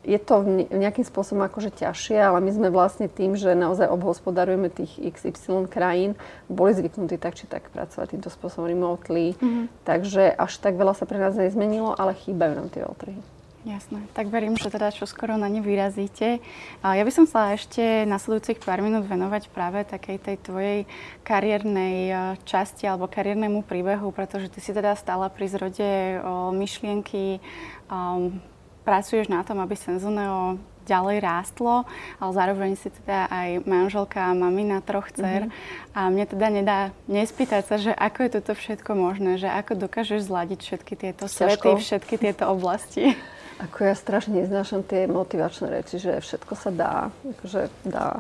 je 0.05 0.20
to 0.20 0.44
nejakým 0.70 1.02
spôsobom 1.02 1.42
akože 1.48 1.72
ťažšie, 1.80 2.20
ale 2.20 2.38
my 2.44 2.50
sme 2.52 2.68
vlastne 2.68 3.09
tým, 3.09 3.34
že 3.34 3.57
naozaj 3.57 3.88
obhospodarujeme 3.88 4.68
tých 4.68 5.00
XY 5.00 5.66
krajín, 5.66 6.12
boli 6.46 6.76
zvyknutí 6.76 7.16
tak 7.16 7.34
či 7.34 7.48
tak 7.48 7.72
pracovať 7.72 8.14
týmto 8.14 8.28
spôsobom 8.28 8.68
remotely. 8.68 9.34
Mm-hmm. 9.40 9.64
Takže 9.88 10.36
až 10.36 10.52
tak 10.61 10.76
veľa 10.76 10.92
sa 10.92 11.09
pre 11.09 11.16
nás 11.16 11.34
nezmenilo, 11.34 11.96
ale 11.96 12.12
chýbajú 12.12 12.52
nám 12.52 12.68
tie 12.68 12.84
otrhy. 12.84 13.16
Jasné. 13.64 14.05
Tak 14.12 14.28
verím, 14.28 14.61
že 14.61 14.68
teda 14.68 14.92
čo 14.92 15.09
skoro 15.09 15.40
na 15.40 15.48
ne 15.48 15.64
vyrazíte. 15.64 16.44
Ja 16.84 17.00
by 17.00 17.09
som 17.09 17.24
sa 17.24 17.57
ešte 17.57 18.05
nasledujúcich 18.05 18.61
pár 18.61 18.84
minút 18.84 19.09
venovať 19.09 19.48
práve 19.48 19.88
takej 19.88 20.20
tej 20.20 20.36
tvojej 20.44 20.78
kariérnej 21.24 21.96
e, 22.12 22.14
časti 22.44 22.84
alebo 22.84 23.09
kariérnemu 23.09 23.64
príbehu, 23.64 24.12
pretože 24.12 24.52
ty 24.52 24.61
si 24.61 24.76
teda 24.76 24.92
stála 25.00 25.32
pri 25.32 25.48
zrode 25.48 26.20
myšlienky 26.52 27.40
um, 27.88 28.36
pracuješ 28.85 29.32
na 29.32 29.41
tom, 29.43 29.59
aby 29.64 29.74
Senzoneo 29.74 30.61
ďalej 30.85 31.24
rástlo, 31.24 31.89
ale 32.20 32.30
zároveň 32.37 32.72
si 32.76 32.93
teda 32.93 33.26
aj 33.32 33.64
manželka 33.64 34.20
a 34.20 34.37
mamina 34.37 34.85
troch 34.85 35.09
dcer. 35.11 35.49
Mm-hmm. 35.49 35.97
A 35.97 36.01
mne 36.12 36.24
teda 36.28 36.47
nedá 36.53 36.78
nespýtať 37.09 37.62
sa, 37.64 37.76
že 37.80 37.91
ako 37.97 38.18
je 38.20 38.30
toto 38.39 38.53
všetko 38.53 38.91
možné, 38.93 39.41
že 39.41 39.49
ako 39.49 39.89
dokážeš 39.89 40.28
zladiť 40.28 40.61
všetky 40.61 40.95
tieto 40.95 41.24
svety, 41.24 41.80
všetky 41.80 42.14
tieto 42.20 42.53
oblasti. 42.53 43.11
Ako 43.55 43.87
ja 43.87 43.95
strašne 43.95 44.43
neznášam 44.43 44.82
tie 44.82 45.07
motivačné 45.07 45.70
reči, 45.70 46.03
že 46.03 46.18
všetko 46.18 46.59
sa 46.59 46.74
dá, 46.74 46.95
akože 47.22 47.70
dá. 47.87 48.18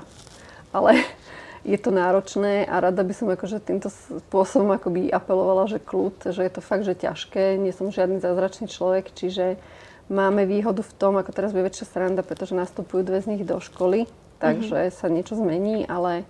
Ale 0.70 1.02
je 1.74 1.74
to 1.74 1.90
náročné 1.90 2.62
a 2.70 2.78
rada 2.78 3.02
by 3.02 3.10
som 3.10 3.26
akože 3.26 3.58
týmto 3.58 3.90
spôsobom 3.90 4.70
akoby 4.78 5.10
apelovala, 5.10 5.66
že 5.66 5.82
kľud, 5.82 6.30
že 6.30 6.38
je 6.38 6.52
to 6.54 6.62
fakt, 6.62 6.86
že 6.86 6.94
ťažké. 6.94 7.58
Nie 7.58 7.74
som 7.74 7.90
žiadny 7.90 8.22
zázračný 8.22 8.70
človek, 8.70 9.10
čiže 9.10 9.58
máme 10.08 10.44
výhodu 10.44 10.84
v 10.84 10.96
tom, 10.96 11.16
ako 11.16 11.30
teraz 11.32 11.52
bude 11.52 11.68
väčšia 11.68 11.86
sranda, 11.88 12.22
pretože 12.26 12.56
nastupujú 12.56 13.04
dve 13.04 13.20
z 13.24 13.36
nich 13.36 13.42
do 13.44 13.60
školy, 13.60 14.04
takže 14.40 14.88
mm-hmm. 14.88 14.96
sa 14.96 15.06
niečo 15.08 15.34
zmení, 15.36 15.88
ale 15.88 16.28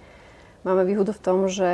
máme 0.62 0.86
výhodu 0.86 1.10
v 1.10 1.22
tom, 1.24 1.38
že 1.50 1.72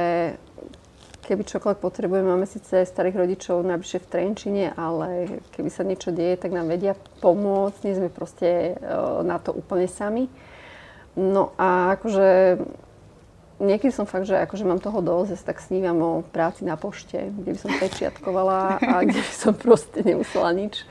keby 1.31 1.47
čokoľvek 1.47 1.79
potrebujeme, 1.79 2.27
máme 2.27 2.49
síce 2.49 2.83
starých 2.83 3.23
rodičov 3.23 3.63
najbližšie 3.63 4.03
v 4.03 4.11
Trenčine, 4.11 4.65
ale 4.75 5.39
keby 5.55 5.71
sa 5.71 5.87
niečo 5.87 6.11
deje, 6.11 6.35
tak 6.35 6.51
nám 6.51 6.67
vedia 6.67 6.99
pomôcť, 7.23 7.87
nie 7.87 7.95
sme 7.95 8.11
proste 8.11 8.75
uh, 8.75 9.23
na 9.23 9.39
to 9.39 9.55
úplne 9.55 9.87
sami. 9.87 10.27
No 11.15 11.55
a 11.55 11.95
akože 11.95 12.59
niekedy 13.63 13.93
som 13.95 14.11
fakt, 14.11 14.27
že 14.27 14.43
akože 14.43 14.67
mám 14.67 14.83
toho 14.83 14.99
dosť, 15.05 15.47
tak 15.47 15.63
snívam 15.63 15.99
o 16.03 16.13
práci 16.27 16.67
na 16.67 16.75
pošte, 16.75 17.31
kde 17.31 17.51
by 17.55 17.59
som 17.63 17.73
pečiatkovala 17.79 18.83
a 18.83 18.95
kde 19.07 19.21
by 19.23 19.35
som 19.37 19.53
proste 19.55 20.03
nemusela 20.03 20.51
nič 20.51 20.83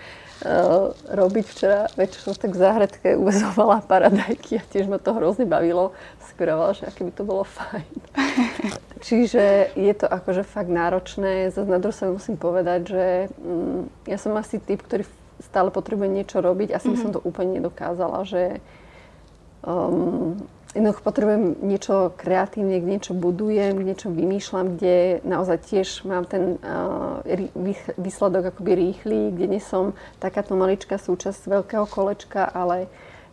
uh, 0.43 0.91
robiť. 1.09 1.45
Včera 1.47 1.87
večer 1.95 2.19
som 2.21 2.35
tak 2.35 2.55
v 2.55 2.61
záhradke 2.61 3.07
uvezovala 3.21 3.83
paradajky 3.85 4.59
a 4.59 4.63
tiež 4.63 4.87
ma 4.87 4.97
to 5.01 5.15
hrozne 5.15 5.47
bavilo. 5.47 5.91
Skorovala, 6.31 6.75
že 6.75 6.87
aké 6.87 7.03
by 7.07 7.11
to 7.15 7.23
bolo 7.23 7.43
fajn. 7.57 7.93
Čiže 8.99 9.75
je 9.79 9.93
to 9.95 10.07
akože 10.07 10.43
fakt 10.43 10.71
náročné. 10.71 11.51
Zase 11.51 11.67
na 11.67 11.79
druhú 11.79 11.95
sa 11.95 12.11
musím 12.11 12.35
povedať, 12.35 12.79
že 12.91 13.05
mm, 13.39 14.09
ja 14.11 14.17
som 14.19 14.35
asi 14.35 14.59
typ, 14.59 14.83
ktorý 14.83 15.07
stále 15.39 15.71
potrebuje 15.71 16.11
niečo 16.11 16.43
robiť. 16.43 16.75
Asi 16.75 16.87
mm-hmm. 16.87 16.93
by 16.93 16.97
som 16.99 17.11
mhm. 17.11 17.15
to 17.15 17.21
úplne 17.23 17.51
nedokázala, 17.59 18.27
že 18.27 18.59
um, 19.63 20.35
jednoducho 20.77 21.01
potrebujem 21.01 21.57
niečo 21.65 22.13
kreatívne, 22.13 22.77
niečo 22.81 23.17
budujem, 23.17 23.81
niečo 23.81 24.13
vymýšľam, 24.13 24.77
kde 24.77 25.25
naozaj 25.25 25.57
tiež 25.65 26.05
mám 26.05 26.29
ten 26.29 26.61
uh, 26.61 27.25
výsledok 27.97 28.53
akoby 28.53 28.71
rýchly, 28.77 29.33
kde 29.33 29.45
nie 29.57 29.61
som 29.63 29.97
takáto 30.21 30.53
maličká 30.53 31.01
súčasť 31.01 31.49
veľkého 31.49 31.89
kolečka, 31.89 32.45
ale 32.45 32.85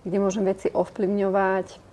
kde 0.06 0.16
môžem 0.22 0.46
veci 0.48 0.70
ovplyvňovať, 0.72 1.86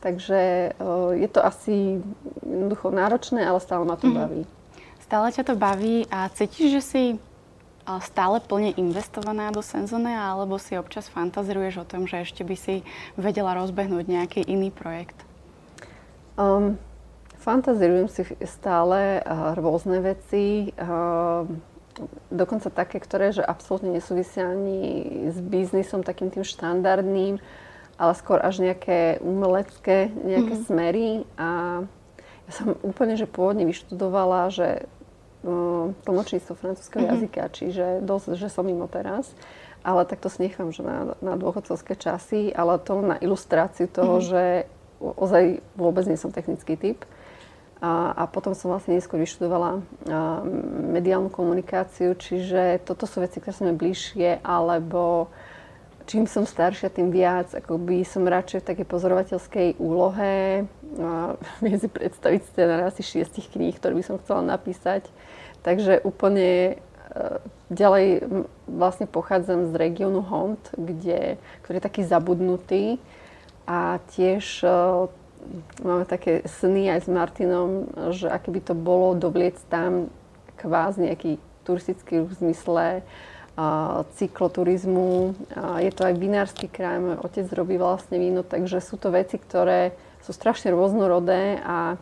Takže 0.00 0.72
je 1.12 1.28
to 1.28 1.44
asi 1.44 2.00
jednoducho 2.40 2.88
náročné, 2.88 3.44
ale 3.44 3.60
stále 3.60 3.84
ma 3.84 4.00
to 4.00 4.08
mm-hmm. 4.08 4.20
baví. 4.24 4.42
Stále 5.04 5.28
ťa 5.28 5.44
to 5.44 5.54
baví 5.60 6.08
a 6.08 6.32
cítiš, 6.32 6.80
že 6.80 6.82
si 6.82 7.02
stále 8.00 8.38
plne 8.44 8.76
investovaná 8.76 9.50
do 9.50 9.64
Senzonea, 9.64 10.30
alebo 10.30 10.60
si 10.60 10.78
občas 10.78 11.10
fantaziruješ 11.10 11.82
o 11.82 11.88
tom, 11.88 12.06
že 12.06 12.22
ešte 12.22 12.44
by 12.46 12.56
si 12.56 12.86
vedela 13.18 13.56
rozbehnúť 13.56 14.04
nejaký 14.06 14.40
iný 14.46 14.70
projekt? 14.70 15.16
Um, 16.38 16.78
fantazirujem 17.40 18.08
si 18.08 18.22
stále 18.46 19.20
uh, 19.20 19.52
rôzne 19.58 20.00
veci, 20.00 20.70
uh, 20.76 21.44
dokonca 22.30 22.70
také, 22.72 23.02
ktoré 23.02 23.34
že 23.34 23.44
absolútne 23.44 23.92
nesúvisia 23.92 24.48
ani 24.48 24.80
s 25.28 25.36
biznisom 25.40 26.00
takým 26.00 26.32
tým 26.32 26.46
štandardným, 26.46 27.42
ale 28.00 28.12
skôr 28.16 28.40
až 28.40 28.64
nejaké 28.64 29.20
umelecké 29.20 30.08
nejaké 30.08 30.54
mm-hmm. 30.56 30.68
smery. 30.68 31.08
A 31.36 31.48
ja 32.48 32.52
som 32.52 32.78
úplne, 32.80 33.20
že 33.20 33.28
pôvodne 33.28 33.68
vyštudovala, 33.68 34.48
že 34.48 34.88
tlmočníctvo 36.04 36.52
francúzského 36.52 37.02
mm-hmm. 37.04 37.16
jazyka, 37.16 37.42
čiže 37.52 37.86
dosť, 38.04 38.36
že 38.36 38.48
som 38.52 38.66
mimo 38.66 38.84
teraz. 38.86 39.32
Ale 39.80 40.04
tak 40.04 40.20
to 40.20 40.28
si 40.28 40.44
nechám, 40.44 40.76
že 40.76 40.84
na, 40.84 41.16
na 41.24 41.34
dôchodcovské 41.40 41.96
časy, 41.96 42.52
ale 42.52 42.76
to 42.84 43.00
na 43.00 43.16
ilustráciu 43.16 43.88
toho, 43.88 44.20
mm-hmm. 44.20 44.28
že 44.28 44.42
ozaj 45.00 45.64
vôbec 45.72 46.04
nie 46.04 46.20
som 46.20 46.28
technický 46.28 46.76
typ. 46.76 47.08
A, 47.80 48.12
a 48.12 48.22
potom 48.28 48.52
som 48.52 48.68
vlastne 48.68 48.92
neskôr 48.92 49.16
vyštudovala 49.16 49.80
a, 49.80 49.80
mediálnu 50.92 51.32
komunikáciu, 51.32 52.12
čiže 52.12 52.84
toto 52.84 53.08
sú 53.08 53.24
veci, 53.24 53.40
ktoré 53.40 53.56
sú 53.56 53.64
mi 53.64 53.72
bližšie, 53.72 54.44
alebo 54.44 55.32
čím 56.10 56.26
som 56.26 56.42
staršia, 56.42 56.90
tým 56.90 57.14
viac, 57.14 57.54
ako 57.54 57.78
by 57.78 58.02
som 58.02 58.26
radšej 58.26 58.66
v 58.66 58.68
takej 58.74 58.86
pozorovateľskej 58.90 59.68
úlohe. 59.78 60.66
Viem 61.64 61.78
si 61.78 61.86
predstaviť 61.86 62.50
scenár 62.50 62.90
asi 62.90 63.06
šiestich 63.06 63.46
kníh, 63.46 63.78
ktoré 63.78 63.94
by 63.94 64.02
som 64.02 64.18
chcela 64.18 64.42
napísať. 64.42 65.06
Takže 65.62 66.02
úplne 66.02 66.50
e, 66.50 66.74
ďalej 67.70 68.26
vlastne 68.66 69.06
pochádzam 69.06 69.70
z 69.70 69.72
regiónu 69.78 70.26
Hont, 70.26 70.74
kde, 70.74 71.38
ktorý 71.62 71.78
je 71.78 71.86
taký 71.86 72.02
zabudnutý 72.02 72.98
a 73.70 74.02
tiež 74.10 74.66
e, 74.66 74.68
máme 75.86 76.10
také 76.10 76.42
sny 76.42 76.90
aj 76.90 77.06
s 77.06 77.08
Martinom, 77.08 77.86
že 78.10 78.26
aké 78.26 78.50
by 78.50 78.60
to 78.66 78.74
bolo 78.74 79.14
dovliec 79.14 79.62
tam 79.70 80.10
kvás 80.58 80.98
nejaký 80.98 81.38
turistický 81.62 82.26
v 82.26 82.32
zmysle 82.34 83.06
cykloturizmu. 84.16 85.34
Je 85.82 85.90
to 85.92 86.02
aj 86.06 86.14
vinársky 86.16 86.66
kraj, 86.70 87.00
môj 87.02 87.16
otec 87.20 87.46
robí 87.52 87.76
vlastne 87.76 88.16
víno, 88.16 88.40
takže 88.40 88.80
sú 88.80 88.96
to 88.96 89.12
veci, 89.12 89.36
ktoré 89.36 89.92
sú 90.24 90.32
strašne 90.32 90.72
rôznorodé 90.72 91.60
a 91.64 92.00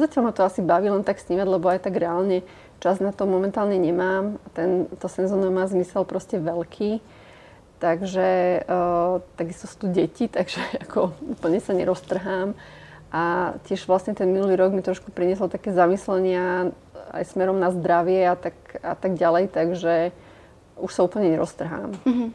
zatiaľ 0.00 0.22
ma 0.30 0.32
to 0.32 0.42
asi 0.46 0.64
baví 0.64 0.88
len 0.88 1.04
tak 1.04 1.20
snívať, 1.20 1.46
lebo 1.46 1.68
aj 1.68 1.84
tak 1.84 2.00
reálne 2.00 2.42
čas 2.80 2.98
na 2.98 3.12
to 3.12 3.28
momentálne 3.28 3.76
nemám. 3.76 4.40
Ten, 4.56 4.88
to 4.96 5.06
senzóna 5.06 5.52
má 5.52 5.68
zmysel 5.68 6.08
proste 6.08 6.40
veľký. 6.40 7.04
Takže 7.80 8.60
uh, 8.68 9.24
takisto 9.40 9.64
sú 9.68 9.76
tu 9.84 9.86
deti, 9.92 10.28
takže 10.36 10.60
ako 10.88 11.12
úplne 11.36 11.60
sa 11.60 11.76
neroztrhám. 11.76 12.56
A 13.10 13.54
tiež 13.66 13.90
vlastne 13.90 14.14
ten 14.14 14.30
minulý 14.30 14.54
rok 14.54 14.70
mi 14.70 14.86
trošku 14.86 15.10
priniesol 15.10 15.50
také 15.50 15.74
zamyslenia 15.74 16.70
aj 17.10 17.24
smerom 17.34 17.58
na 17.58 17.74
zdravie 17.74 18.24
a 18.26 18.34
tak, 18.38 18.56
a 18.80 18.94
tak 18.94 19.18
ďalej, 19.18 19.50
takže 19.50 20.14
už 20.80 20.90
sa 20.90 21.04
úplne 21.04 21.34
neroztrhám. 21.36 21.92
Mm-hmm. 22.06 22.30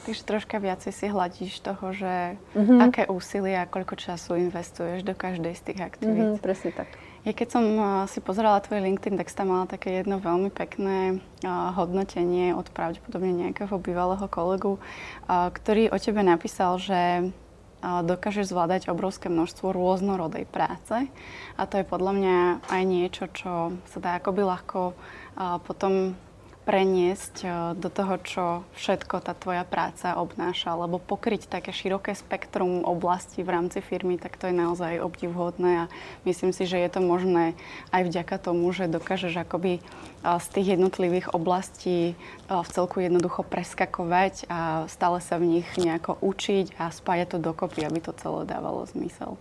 Takže 0.00 0.22
troška 0.24 0.56
viacej 0.56 0.92
si 0.96 1.12
hľadíš 1.12 1.60
toho, 1.60 1.92
že 1.92 2.40
mm-hmm. 2.56 2.78
aké 2.88 3.02
úsilie 3.12 3.52
a 3.52 3.68
koľko 3.68 4.00
času 4.00 4.40
investuješ 4.40 5.04
do 5.04 5.12
každej 5.12 5.52
z 5.52 5.62
tých 5.72 5.80
aktivít. 5.84 6.40
Mm-hmm, 6.40 6.44
presne 6.44 6.72
tak. 6.72 6.88
Ja 7.20 7.36
keď 7.36 7.48
som 7.52 7.64
si 8.08 8.16
pozerala 8.24 8.64
tvoj 8.64 8.80
LinkedIn, 8.80 9.20
tak 9.20 9.28
si 9.28 9.36
tam 9.36 9.52
mala 9.52 9.68
také 9.68 10.00
jedno 10.00 10.16
veľmi 10.24 10.48
pekné 10.48 11.20
uh, 11.44 11.68
hodnotenie 11.76 12.56
od 12.56 12.64
pravdepodobne 12.72 13.44
nejakého 13.44 13.76
bývalého 13.76 14.24
kolegu, 14.24 14.80
uh, 14.80 15.52
ktorý 15.52 15.92
o 15.92 16.00
tebe 16.00 16.24
napísal, 16.24 16.80
že 16.80 17.28
dokážeš 17.82 18.52
zvládať 18.52 18.92
obrovské 18.92 19.32
množstvo 19.32 19.72
rôznorodej 19.72 20.44
práce. 20.48 21.08
A 21.56 21.62
to 21.64 21.80
je 21.80 21.88
podľa 21.88 22.12
mňa 22.16 22.36
aj 22.68 22.82
niečo, 22.84 23.24
čo 23.32 23.74
sa 23.88 23.98
dá 23.98 24.10
akoby 24.20 24.44
ľahko 24.44 24.92
potom 25.64 26.16
preniesť 26.68 27.34
e, 27.42 27.48
do 27.74 27.88
toho, 27.88 28.14
čo 28.20 28.44
všetko 28.76 29.24
tá 29.24 29.32
tvoja 29.32 29.64
práca 29.64 30.14
obnáša, 30.20 30.76
lebo 30.76 31.00
pokryť 31.00 31.48
také 31.48 31.72
široké 31.72 32.12
spektrum 32.12 32.84
oblastí 32.84 33.40
v 33.40 33.56
rámci 33.56 33.80
firmy, 33.80 34.20
tak 34.20 34.36
to 34.36 34.52
je 34.52 34.54
naozaj 34.54 35.00
obdivhodné 35.00 35.88
a 35.88 35.90
myslím 36.28 36.52
si, 36.52 36.68
že 36.68 36.76
je 36.76 36.90
to 36.92 37.00
možné 37.00 37.56
aj 37.90 38.02
vďaka 38.06 38.36
tomu, 38.36 38.68
že 38.76 38.92
dokážeš 38.92 39.40
akoby 39.40 39.80
e, 39.80 39.82
z 40.22 40.46
tých 40.52 40.76
jednotlivých 40.76 41.32
oblastí 41.32 42.12
e, 42.12 42.14
v 42.48 42.68
celku 42.68 43.00
jednoducho 43.00 43.40
preskakovať 43.40 44.44
a 44.52 44.84
stále 44.92 45.24
sa 45.24 45.40
v 45.40 45.58
nich 45.58 45.68
nejako 45.80 46.20
učiť 46.20 46.76
a 46.76 46.92
spájať 46.92 47.34
to 47.34 47.38
dokopy, 47.40 47.88
aby 47.88 48.04
to 48.04 48.12
celé 48.20 48.44
dávalo 48.44 48.84
zmysel. 48.84 49.40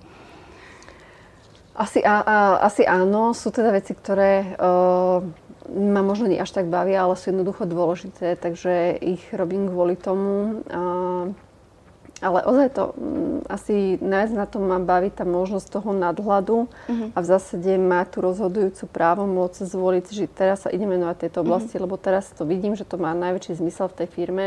Asi, 1.80 2.04
a, 2.04 2.20
a, 2.20 2.36
asi 2.68 2.84
áno, 2.84 3.32
sú 3.32 3.56
teda 3.56 3.72
veci, 3.72 3.96
ktoré 3.96 4.60
uh, 4.60 5.24
ma 5.70 6.02
možno 6.02 6.26
nie 6.28 6.42
až 6.42 6.52
tak 6.52 6.68
bavia, 6.68 7.06
ale 7.06 7.14
sú 7.14 7.30
jednoducho 7.30 7.70
dôležité, 7.70 8.36
takže 8.36 8.98
ich 8.98 9.22
robím 9.32 9.70
kvôli 9.70 9.94
tomu. 9.96 10.66
Ale 12.20 12.44
ozaj 12.44 12.68
to 12.76 12.84
um, 12.92 13.40
asi 13.48 13.96
najviac 14.04 14.36
na 14.36 14.44
tom 14.44 14.68
ma 14.68 14.76
baví 14.76 15.08
tá 15.08 15.24
možnosť 15.24 15.80
toho 15.80 15.96
nadhľadu 15.96 16.68
uh-huh. 16.68 17.16
a 17.16 17.18
v 17.24 17.26
zásade 17.26 17.72
má 17.80 18.04
tú 18.04 18.20
rozhodujúcu 18.20 18.92
právomoc 18.92 19.56
zvoliť, 19.56 20.06
že 20.12 20.26
teraz 20.28 20.68
sa 20.68 20.70
ideme 20.70 21.00
venovať 21.00 21.16
tejto 21.16 21.48
oblasti, 21.48 21.80
uh-huh. 21.80 21.88
lebo 21.88 21.96
teraz 21.96 22.28
to 22.36 22.44
vidím, 22.44 22.76
že 22.76 22.84
to 22.84 23.00
má 23.00 23.16
najväčší 23.16 23.64
zmysel 23.64 23.88
v 23.88 23.98
tej 24.04 24.08
firme 24.12 24.46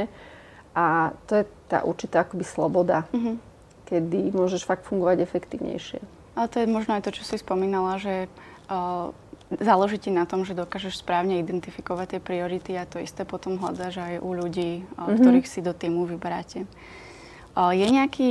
a 0.77 1.16
to 1.25 1.41
je 1.41 1.45
tá 1.73 1.81
určitá 1.89 2.29
akoby 2.29 2.45
sloboda, 2.45 3.09
uh-huh. 3.09 3.41
kedy 3.89 4.37
môžeš 4.37 4.68
fakt 4.68 4.85
fungovať 4.85 5.25
efektívnejšie. 5.25 6.05
Ale 6.37 6.47
to 6.53 6.61
je 6.61 6.68
možno 6.68 7.01
aj 7.01 7.09
to, 7.09 7.16
čo 7.16 7.25
si 7.25 7.41
spomínala, 7.41 7.97
že 7.97 8.29
uh, 8.68 9.16
záleží 9.61 10.09
ti 10.09 10.11
na 10.14 10.24
tom, 10.24 10.46
že 10.46 10.57
dokážeš 10.57 11.03
správne 11.03 11.42
identifikovať 11.42 12.16
tie 12.16 12.20
priority 12.22 12.72
a 12.78 12.88
to 12.88 13.03
isté 13.03 13.26
potom 13.26 13.59
hľadáš 13.61 14.00
aj 14.00 14.14
u 14.22 14.30
ľudí, 14.32 14.86
mm-hmm. 14.86 15.18
ktorých 15.18 15.48
si 15.48 15.61
do 15.61 15.76
týmu 15.76 16.09
vyberáte. 16.09 16.64
Uh, 17.53 17.74
je 17.76 17.84
nejaký 17.84 18.30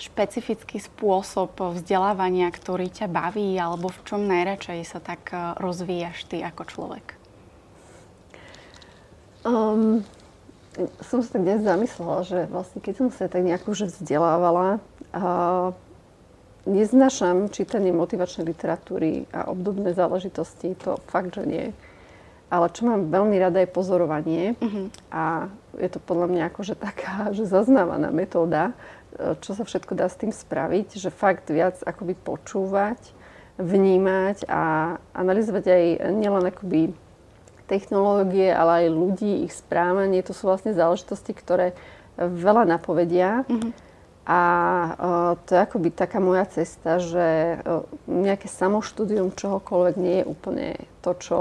špecifický 0.00 0.82
spôsob 0.82 1.54
vzdelávania, 1.54 2.50
ktorý 2.50 2.88
ťa 2.90 3.06
baví, 3.06 3.54
alebo 3.54 3.92
v 3.92 4.00
čom 4.08 4.24
najradšej 4.24 4.80
sa 4.88 4.98
tak 4.98 5.28
uh, 5.30 5.54
rozvíjaš 5.60 6.24
ty 6.26 6.40
ako 6.40 6.62
človek? 6.64 7.06
Um, 9.44 10.00
som 11.04 11.20
sa 11.20 11.36
tak 11.36 11.44
dnes 11.44 11.60
zamyslela, 11.60 12.24
že 12.24 12.38
vlastne 12.48 12.80
keď 12.80 12.94
som 12.96 13.08
sa 13.12 13.28
tak 13.28 13.44
nejako 13.44 13.76
už 13.76 13.92
vzdelávala, 13.92 14.80
uh, 15.12 15.76
neznášam 16.64 17.52
čítanie 17.52 17.92
motivačnej 17.92 18.48
literatúry 18.48 19.28
a 19.32 19.48
obdobné 19.48 19.92
záležitosti, 19.92 20.72
to 20.76 20.96
fakt, 21.08 21.36
že 21.36 21.44
nie. 21.44 21.66
Ale 22.52 22.68
čo 22.72 22.86
mám 22.88 23.08
veľmi 23.08 23.36
rada 23.40 23.60
je 23.60 23.68
pozorovanie 23.68 24.54
uh-huh. 24.60 24.86
a 25.10 25.48
je 25.80 25.88
to 25.90 25.98
podľa 25.98 26.28
mňa 26.30 26.42
akože 26.52 26.74
taká, 26.76 27.28
že 27.36 27.48
zaznávaná 27.48 28.08
metóda, 28.12 28.72
e, 29.16 29.36
čo 29.40 29.56
sa 29.56 29.64
všetko 29.64 29.92
dá 29.96 30.08
s 30.08 30.20
tým 30.20 30.32
spraviť, 30.32 31.00
že 31.00 31.10
fakt 31.12 31.48
viac 31.52 31.80
akoby 31.84 32.16
počúvať, 32.16 33.00
vnímať 33.54 34.50
a 34.50 34.96
analyzovať 35.14 35.64
aj 35.70 35.84
nielen 36.10 36.44
akoby 36.50 36.90
technológie, 37.70 38.52
ale 38.52 38.84
aj 38.84 38.86
ľudí, 38.92 39.32
ich 39.46 39.54
správanie. 39.56 40.26
To 40.26 40.36
sú 40.36 40.50
vlastne 40.50 40.76
záležitosti, 40.76 41.32
ktoré 41.32 41.72
veľa 42.18 42.66
napovedia. 42.68 43.46
Uh-huh. 43.48 43.72
A 44.24 44.40
to 45.44 45.52
je 45.52 45.60
akoby 45.60 45.92
taká 45.92 46.16
moja 46.16 46.48
cesta, 46.48 46.96
že 46.96 47.60
nejaké 48.08 48.48
samoštúdium 48.48 49.36
čohokoľvek 49.36 49.94
nie 50.00 50.24
je 50.24 50.28
úplne 50.28 50.68
to, 51.04 51.12
čo 51.20 51.38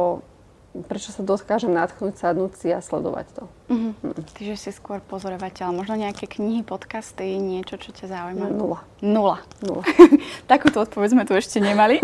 prečo 0.74 1.14
sa 1.14 1.22
dokážem 1.22 1.70
nadchnúť, 1.70 2.18
sadnúť 2.18 2.54
si 2.58 2.68
a 2.74 2.82
sledovať 2.82 3.28
to. 3.38 3.44
Mm-hmm. 3.70 3.94
Mm. 4.10 4.24
Čiže 4.34 4.56
si 4.58 4.70
skôr 4.74 4.98
pozorovateľ. 5.06 5.70
Možno 5.70 5.94
nejaké 5.94 6.26
knihy, 6.26 6.66
podcasty, 6.66 7.38
niečo, 7.38 7.78
čo 7.78 7.94
ťa 7.94 8.10
zaujíma? 8.10 8.50
Nula. 8.50 8.82
Nula. 9.06 9.38
Nula. 9.62 9.86
Takúto 10.52 10.82
odpoveď 10.82 11.10
sme 11.14 11.24
tu 11.30 11.38
ešte 11.38 11.62
nemali. 11.62 12.02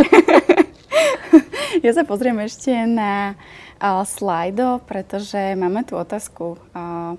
ja 1.86 1.91
sa 1.97 2.05
pozriem 2.05 2.38
ešte 2.45 2.69
na 2.86 3.34
uh, 3.82 4.05
slajdo, 4.05 4.86
pretože 4.86 5.57
máme 5.57 5.82
tu 5.82 5.97
otázku. 5.97 6.61
Uh, 6.77 7.17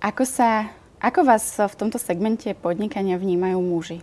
ako 0.00 0.24
sa 0.24 0.72
ako 1.06 1.22
vás 1.22 1.46
v 1.54 1.78
tomto 1.78 2.02
segmente 2.02 2.50
podnikania 2.58 3.14
vnímajú 3.14 3.62
muži? 3.62 4.02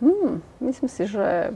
Hmm, 0.00 0.40
myslím 0.64 0.88
si, 0.88 1.04
že 1.04 1.52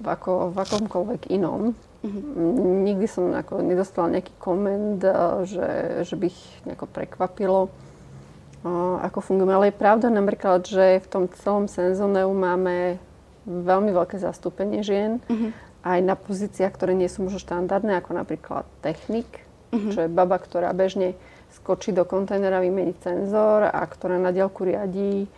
v, 0.00 0.06
ako, 0.06 0.52
v 0.52 0.56
akomkoľvek 0.60 1.32
inom. 1.32 1.72
Mm-hmm. 2.04 2.84
Nikdy 2.84 3.06
som 3.08 3.32
ako 3.32 3.64
nedostala 3.64 4.12
nejaký 4.12 4.36
koment, 4.36 5.00
eh, 5.00 5.16
že, 5.48 5.68
že 6.04 6.14
by 6.20 6.24
ich 6.28 6.40
nejako 6.68 6.86
prekvapilo, 6.92 7.60
eh, 7.68 8.96
ako 9.00 9.24
fungujeme. 9.24 9.56
Ale 9.56 9.72
je 9.72 9.80
pravda 9.80 10.12
napríklad, 10.12 10.68
že 10.68 11.00
v 11.00 11.08
tom 11.08 11.24
celom 11.32 11.64
senzoneu 11.64 12.28
máme 12.28 13.00
veľmi 13.48 13.92
veľké 13.92 14.20
zastúpenie 14.20 14.84
žien, 14.84 15.20
mm-hmm. 15.24 15.50
aj 15.84 15.98
na 16.04 16.16
pozíciách, 16.16 16.72
ktoré 16.76 16.92
nie 16.92 17.08
sú 17.08 17.24
možno 17.24 17.40
štandardné, 17.40 18.00
ako 18.00 18.16
napríklad 18.16 18.64
technik, 18.84 19.28
mm-hmm. 19.72 19.92
čo 19.92 19.98
je 20.04 20.12
baba, 20.12 20.36
ktorá 20.36 20.72
bežne 20.76 21.16
skočí 21.60 21.94
do 21.94 22.02
kontajnera, 22.02 22.62
vymeniť 22.62 22.96
senzor 23.00 23.68
a 23.68 23.82
ktorá 23.86 24.18
na 24.18 24.34
diaľku 24.34 24.66
riadí 24.66 25.30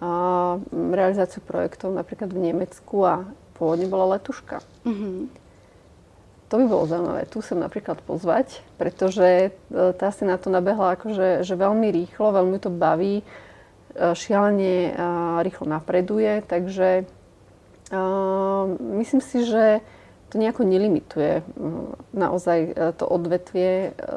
a, 0.00 0.56
realizáciu 0.72 1.44
projektov 1.44 1.92
napríklad 1.92 2.32
v 2.32 2.52
Nemecku 2.52 3.04
a 3.04 3.26
pôvodne 3.58 3.90
bola 3.90 4.16
letuška. 4.16 4.62
Mm-hmm. 4.86 5.16
To 6.48 6.54
by 6.56 6.64
bolo 6.64 6.88
zaujímavé. 6.88 7.28
Tu 7.28 7.44
sem 7.44 7.60
napríklad 7.60 8.00
pozvať, 8.08 8.64
pretože 8.80 9.52
e, 9.52 9.68
tá 9.70 10.08
si 10.08 10.24
na 10.24 10.40
to 10.40 10.48
nabehla 10.48 10.96
akože 10.96 11.44
že 11.44 11.54
veľmi 11.60 11.92
rýchlo, 11.92 12.32
veľmi 12.32 12.56
to 12.56 12.72
baví, 12.72 13.20
e, 13.20 13.24
šialene 14.16 14.96
rýchlo 15.44 15.68
napreduje, 15.68 16.40
takže 16.48 17.04
uh, 17.92 18.64
myslím 18.96 19.22
si, 19.22 19.44
že 19.44 19.84
to 20.28 20.38
nejako 20.38 20.64
nelimituje 20.64 21.42
naozaj 22.12 22.58
e, 22.60 22.72
to 22.96 23.04
odvetvie, 23.08 23.72
e, 23.72 24.08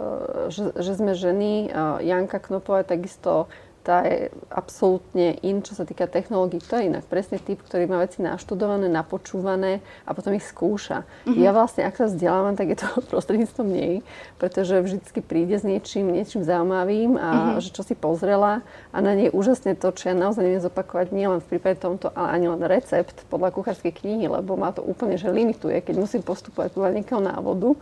že, 0.51 0.75
že 0.75 0.91
sme 0.95 1.15
ženy. 1.15 1.71
Janka 2.03 2.39
Knopová 2.43 2.83
takisto 2.83 3.47
tá 3.81 4.05
je 4.05 4.29
absolútne 4.53 5.41
in, 5.41 5.65
čo 5.65 5.73
sa 5.73 5.83
týka 5.83 6.05
technológií. 6.05 6.61
To 6.69 6.77
je 6.77 6.87
inak 6.87 7.09
presne 7.09 7.41
typ, 7.41 7.59
ktorý 7.65 7.89
má 7.89 7.97
veci 7.97 8.21
naštudované, 8.21 8.85
napočúvané 8.87 9.81
a 10.05 10.13
potom 10.13 10.37
ich 10.37 10.45
skúša. 10.45 11.01
Mm-hmm. 11.25 11.41
Ja 11.41 11.49
vlastne, 11.51 11.89
ak 11.89 11.97
sa 11.97 12.05
vzdelávam, 12.05 12.53
tak 12.53 12.71
je 12.71 12.77
to 12.77 12.87
prostredníctvom 13.11 13.67
nej, 13.67 13.93
pretože 14.37 14.77
vždycky 14.77 15.19
príde 15.25 15.57
s 15.57 15.65
niečím, 15.65 16.13
niečím 16.13 16.45
zaujímavým 16.45 17.17
a 17.17 17.27
mm-hmm. 17.29 17.61
že 17.65 17.69
čo 17.73 17.81
si 17.81 17.97
pozrela 17.97 18.61
a 18.93 18.97
na 19.01 19.17
nej 19.17 19.33
úžasne 19.33 19.73
to, 19.73 19.89
čo 19.89 20.13
ja 20.13 20.15
naozaj 20.15 20.45
neviem 20.45 20.61
zopakovať 20.61 21.07
nielen 21.09 21.39
v 21.41 21.49
prípade 21.57 21.81
tomto, 21.81 22.13
ale 22.13 22.37
ani 22.37 22.47
len 22.53 22.61
recept 22.61 23.25
podľa 23.33 23.49
kuchárskej 23.51 23.97
knihy, 23.97 24.29
lebo 24.29 24.53
má 24.53 24.69
to 24.69 24.85
úplne, 24.85 25.17
že 25.17 25.33
limituje, 25.33 25.81
keď 25.81 25.97
musím 25.97 26.21
postupovať 26.21 26.77
podľa 26.77 27.01
nejakého 27.01 27.21
návodu 27.21 27.73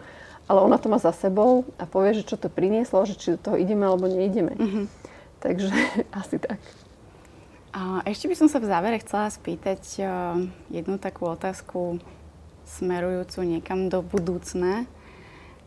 ale 0.49 0.65
ona 0.65 0.81
to 0.81 0.89
má 0.89 0.97
za 0.97 1.13
sebou 1.13 1.61
a 1.77 1.85
povie, 1.85 2.17
že 2.17 2.25
čo 2.25 2.33
to 2.33 2.49
prinieslo, 2.49 3.05
že 3.05 3.13
či 3.13 3.37
do 3.37 3.39
toho 3.39 3.55
ideme 3.61 3.85
alebo 3.85 4.09
neideme. 4.09 4.57
Mm-hmm. 4.57 4.85
Takže 5.39 5.71
asi 6.19 6.37
tak. 6.39 6.59
A 7.69 8.01
ešte 8.09 8.25
by 8.25 8.35
som 8.35 8.49
sa 8.49 8.57
v 8.57 8.69
závere 8.69 8.97
chcela 8.99 9.29
spýtať 9.29 9.81
uh, 10.01 10.41
jednu 10.73 10.97
takú 10.97 11.29
otázku 11.29 12.01
smerujúcu 12.65 13.45
niekam 13.45 13.89
do 13.89 14.01
budúcna. 14.01 14.89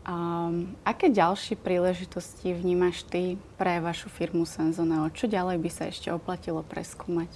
Um, 0.03 0.75
aké 0.83 1.07
ďalšie 1.07 1.55
príležitosti 1.55 2.51
vnímaš 2.51 3.07
ty 3.07 3.39
pre 3.55 3.79
vašu 3.79 4.11
firmu 4.11 4.43
Senzoneo? 4.43 5.07
Čo 5.15 5.31
ďalej 5.31 5.63
by 5.63 5.69
sa 5.71 5.87
ešte 5.87 6.11
oplatilo 6.11 6.59
preskúmať? 6.59 7.31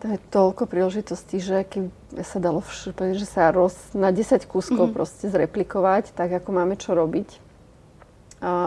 To 0.00 0.08
je 0.08 0.18
toľko 0.32 0.66
príležitostí, 0.66 1.36
že 1.38 1.68
keby 1.68 1.92
sa 2.24 2.40
dalo 2.40 2.64
všude, 2.64 3.12
že 3.14 3.28
sa 3.28 3.52
roz, 3.52 3.76
na 3.92 4.08
10 4.08 4.48
kúskov 4.48 4.88
mm-hmm. 4.88 4.96
proste 4.96 5.28
zreplikovať, 5.28 6.16
tak 6.16 6.32
ako 6.32 6.48
máme 6.50 6.80
čo 6.80 6.96
robiť 6.96 7.51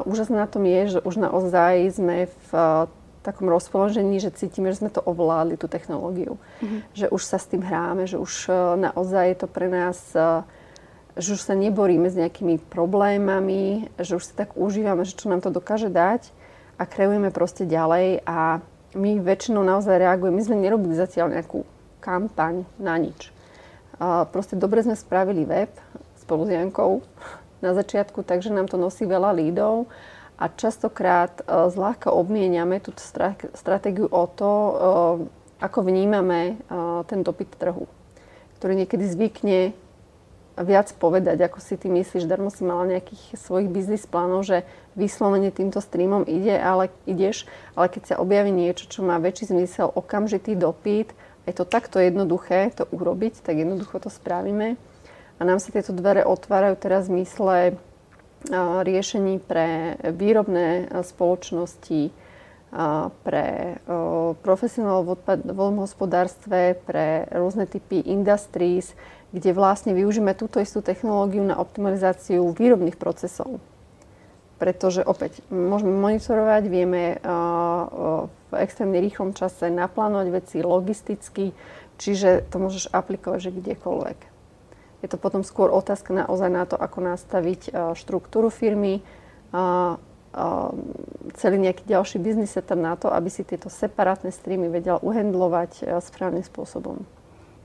úžasné 0.08 0.40
na 0.40 0.48
tom 0.48 0.64
je, 0.64 0.96
že 0.96 1.00
už 1.04 1.20
naozaj 1.20 2.00
sme 2.00 2.32
v 2.32 2.50
uh, 2.56 2.88
takom 3.28 3.52
rozpoložení, 3.52 4.24
že 4.24 4.32
cítime, 4.32 4.72
že 4.72 4.80
sme 4.80 4.92
to 4.94 5.04
ovládli, 5.04 5.60
tú 5.60 5.68
technológiu. 5.68 6.40
Mm-hmm. 6.64 6.80
Že 6.96 7.06
už 7.12 7.22
sa 7.28 7.36
s 7.36 7.52
tým 7.52 7.60
hráme, 7.60 8.08
že 8.08 8.16
už 8.16 8.48
uh, 8.48 8.80
naozaj 8.80 9.36
je 9.36 9.38
to 9.44 9.48
pre 9.52 9.68
nás, 9.68 10.00
uh, 10.16 10.48
že 11.20 11.36
už 11.36 11.42
sa 11.44 11.56
neboríme 11.56 12.08
s 12.08 12.16
nejakými 12.16 12.60
problémami, 12.72 13.92
že 14.00 14.16
už 14.16 14.24
si 14.24 14.34
tak 14.36 14.56
užívame, 14.56 15.04
že 15.04 15.16
čo 15.20 15.28
nám 15.28 15.44
to 15.44 15.52
dokáže 15.52 15.92
dať 15.92 16.32
a 16.76 16.84
kreujeme 16.84 17.32
proste 17.32 17.64
ďalej 17.64 18.24
a 18.28 18.60
my 18.96 19.20
väčšinou 19.20 19.64
naozaj 19.64 19.96
reagujeme. 19.96 20.40
My 20.40 20.44
sme 20.44 20.60
nerobili 20.60 20.96
zatiaľ 20.96 21.36
nejakú 21.36 21.64
kampaň 22.04 22.68
na 22.80 22.96
nič. 23.00 23.32
Proste 24.32 24.60
dobre 24.60 24.84
sme 24.84 24.96
spravili 24.96 25.48
web 25.48 25.72
spolu 26.20 26.48
s 26.48 26.52
Jankou, 26.52 27.00
na 27.66 27.74
začiatku, 27.74 28.22
takže 28.22 28.54
nám 28.54 28.70
to 28.70 28.78
nosí 28.78 29.10
veľa 29.10 29.34
lídov 29.34 29.90
a 30.38 30.46
častokrát 30.54 31.42
uh, 31.42 31.66
zľahka 31.74 32.14
obmieniame 32.14 32.78
tú 32.78 32.94
stratégiu 33.58 34.06
o 34.06 34.24
to, 34.30 34.52
uh, 34.52 34.74
ako 35.58 35.90
vnímame 35.90 36.62
uh, 36.70 37.02
ten 37.10 37.26
dopyt 37.26 37.58
trhu, 37.58 37.90
ktorý 38.62 38.86
niekedy 38.86 39.10
zvykne 39.10 39.74
viac 40.56 40.88
povedať, 40.96 41.44
ako 41.44 41.60
si 41.60 41.76
ty 41.76 41.92
myslíš. 41.92 42.28
Darmo 42.32 42.48
si 42.48 42.64
mala 42.64 42.88
nejakých 42.88 43.36
svojich 43.36 43.68
biznis 43.68 44.08
plánov, 44.08 44.48
že 44.48 44.64
vyslovene 44.96 45.52
týmto 45.52 45.84
streamom 45.84 46.24
ide, 46.24 46.56
ale, 46.56 46.88
ideš, 47.04 47.44
ale 47.76 47.92
keď 47.92 48.16
sa 48.16 48.20
objaví 48.24 48.56
niečo, 48.56 48.88
čo 48.88 49.04
má 49.04 49.20
väčší 49.20 49.52
zmysel, 49.52 49.92
okamžitý 49.92 50.56
dopyt, 50.56 51.12
je 51.44 51.54
to 51.54 51.68
takto 51.68 52.00
jednoduché 52.00 52.72
to 52.74 52.88
urobiť, 52.90 53.44
tak 53.44 53.60
jednoducho 53.60 54.00
to 54.00 54.10
spravíme. 54.10 54.80
A 55.36 55.42
nám 55.44 55.60
sa 55.60 55.72
tieto 55.72 55.92
dvere 55.92 56.24
otvárajú 56.24 56.80
teraz 56.80 57.12
v 57.12 57.20
zmysle 57.20 57.58
riešení 58.86 59.42
pre 59.42 60.00
výrobné 60.16 60.88
spoločnosti, 61.02 62.14
pre 63.26 63.48
profesionálov 64.44 65.18
v 65.26 65.60
hospodárstve, 65.80 66.76
pre 66.86 67.26
rôzne 67.32 67.66
typy 67.68 68.04
industries, 68.06 68.94
kde 69.36 69.52
vlastne 69.52 69.92
využíme 69.92 70.32
túto 70.38 70.64
istú 70.64 70.80
technológiu 70.80 71.44
na 71.44 71.60
optimalizáciu 71.60 72.56
výrobných 72.56 72.96
procesov. 72.96 73.60
Pretože 74.56 75.04
opäť 75.04 75.44
môžeme 75.52 75.92
monitorovať, 76.00 76.64
vieme 76.72 77.20
v 78.30 78.54
extrémne 78.56 79.04
rýchlom 79.04 79.36
čase 79.36 79.68
naplánovať 79.68 80.28
veci 80.32 80.58
logisticky, 80.64 81.52
čiže 82.00 82.48
to 82.48 82.62
môžeš 82.62 82.88
aplikovať 82.94 83.52
že 83.52 83.52
kdekoľvek. 83.52 84.35
Je 85.06 85.14
to 85.14 85.22
potom 85.22 85.46
skôr 85.46 85.70
otázka 85.70 86.18
naozaj 86.18 86.50
na 86.50 86.66
to, 86.66 86.74
ako 86.74 87.14
nastaviť 87.14 87.94
štruktúru 87.94 88.50
firmy, 88.50 89.06
celý 91.38 91.58
nejaký 91.62 91.86
ďalší 91.86 92.18
biznis 92.18 92.58
setup 92.58 92.82
na 92.82 92.98
to, 92.98 93.14
aby 93.14 93.30
si 93.30 93.46
tieto 93.46 93.70
separátne 93.70 94.34
streamy 94.34 94.66
vedel 94.68 94.98
uhendlovať 95.06 96.02
správnym 96.02 96.42
spôsobom. 96.42 97.06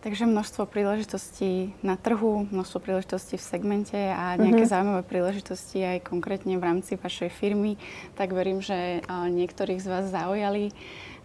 Takže 0.01 0.24
množstvo 0.24 0.64
príležitostí 0.64 1.76
na 1.84 1.93
trhu, 1.93 2.49
množstvo 2.49 2.80
príležitostí 2.80 3.36
v 3.36 3.45
segmente 3.45 4.01
a 4.01 4.32
nejaké 4.36 4.64
mm-hmm. 4.64 4.72
zaujímavé 4.72 5.03
príležitosti 5.05 5.84
aj 5.84 6.09
konkrétne 6.09 6.57
v 6.57 6.64
rámci 6.64 6.97
vašej 6.97 7.28
firmy, 7.28 7.76
tak 8.16 8.32
verím, 8.32 8.64
že 8.64 9.05
niektorých 9.09 9.76
z 9.76 9.88
vás 9.93 10.09
zaujali. 10.09 10.72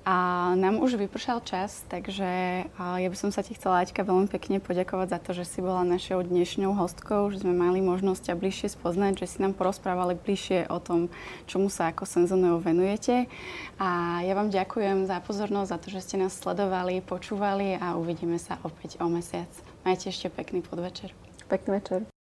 A 0.05 0.53
nám 0.53 0.85
už 0.85 1.01
vypršal 1.01 1.41
čas, 1.41 1.81
takže 1.89 2.29
ja 2.77 3.07
by 3.09 3.17
som 3.17 3.33
sa 3.33 3.41
ti 3.41 3.57
chcela, 3.57 3.81
Aťka, 3.81 4.05
veľmi 4.05 4.29
pekne 4.29 4.61
poďakovať 4.61 5.07
za 5.09 5.19
to, 5.19 5.31
že 5.33 5.49
si 5.49 5.65
bola 5.65 5.81
našou 5.81 6.21
dnešnou 6.21 6.77
hostkou, 6.77 7.33
že 7.33 7.41
sme 7.41 7.57
mali 7.57 7.81
možnosť 7.81 8.29
ťa 8.29 8.33
bližšie 8.37 8.67
spoznať, 8.77 9.25
že 9.25 9.33
si 9.33 9.37
nám 9.41 9.57
porozprávali 9.57 10.13
bližšie 10.13 10.69
o 10.69 10.77
tom, 10.77 11.09
čomu 11.49 11.73
sa 11.73 11.89
ako 11.89 12.05
Senzoneo 12.05 12.61
venujete. 12.61 13.25
A 13.81 14.21
ja 14.21 14.37
vám 14.37 14.53
ďakujem 14.53 15.09
za 15.09 15.17
pozornosť, 15.25 15.73
za 15.73 15.77
to, 15.81 15.87
že 15.89 16.05
ste 16.05 16.21
nás 16.21 16.37
sledovali, 16.37 17.01
počúvali 17.01 17.73
a 17.81 17.97
uvidíme 17.97 18.37
sa 18.37 18.61
opäť 18.61 19.01
o 19.01 19.09
mesiac. 19.09 19.49
Majte 19.81 20.13
ešte 20.13 20.29
pekný 20.29 20.61
podvečer. 20.61 21.17
Pekný 21.49 21.81
večer. 21.81 22.14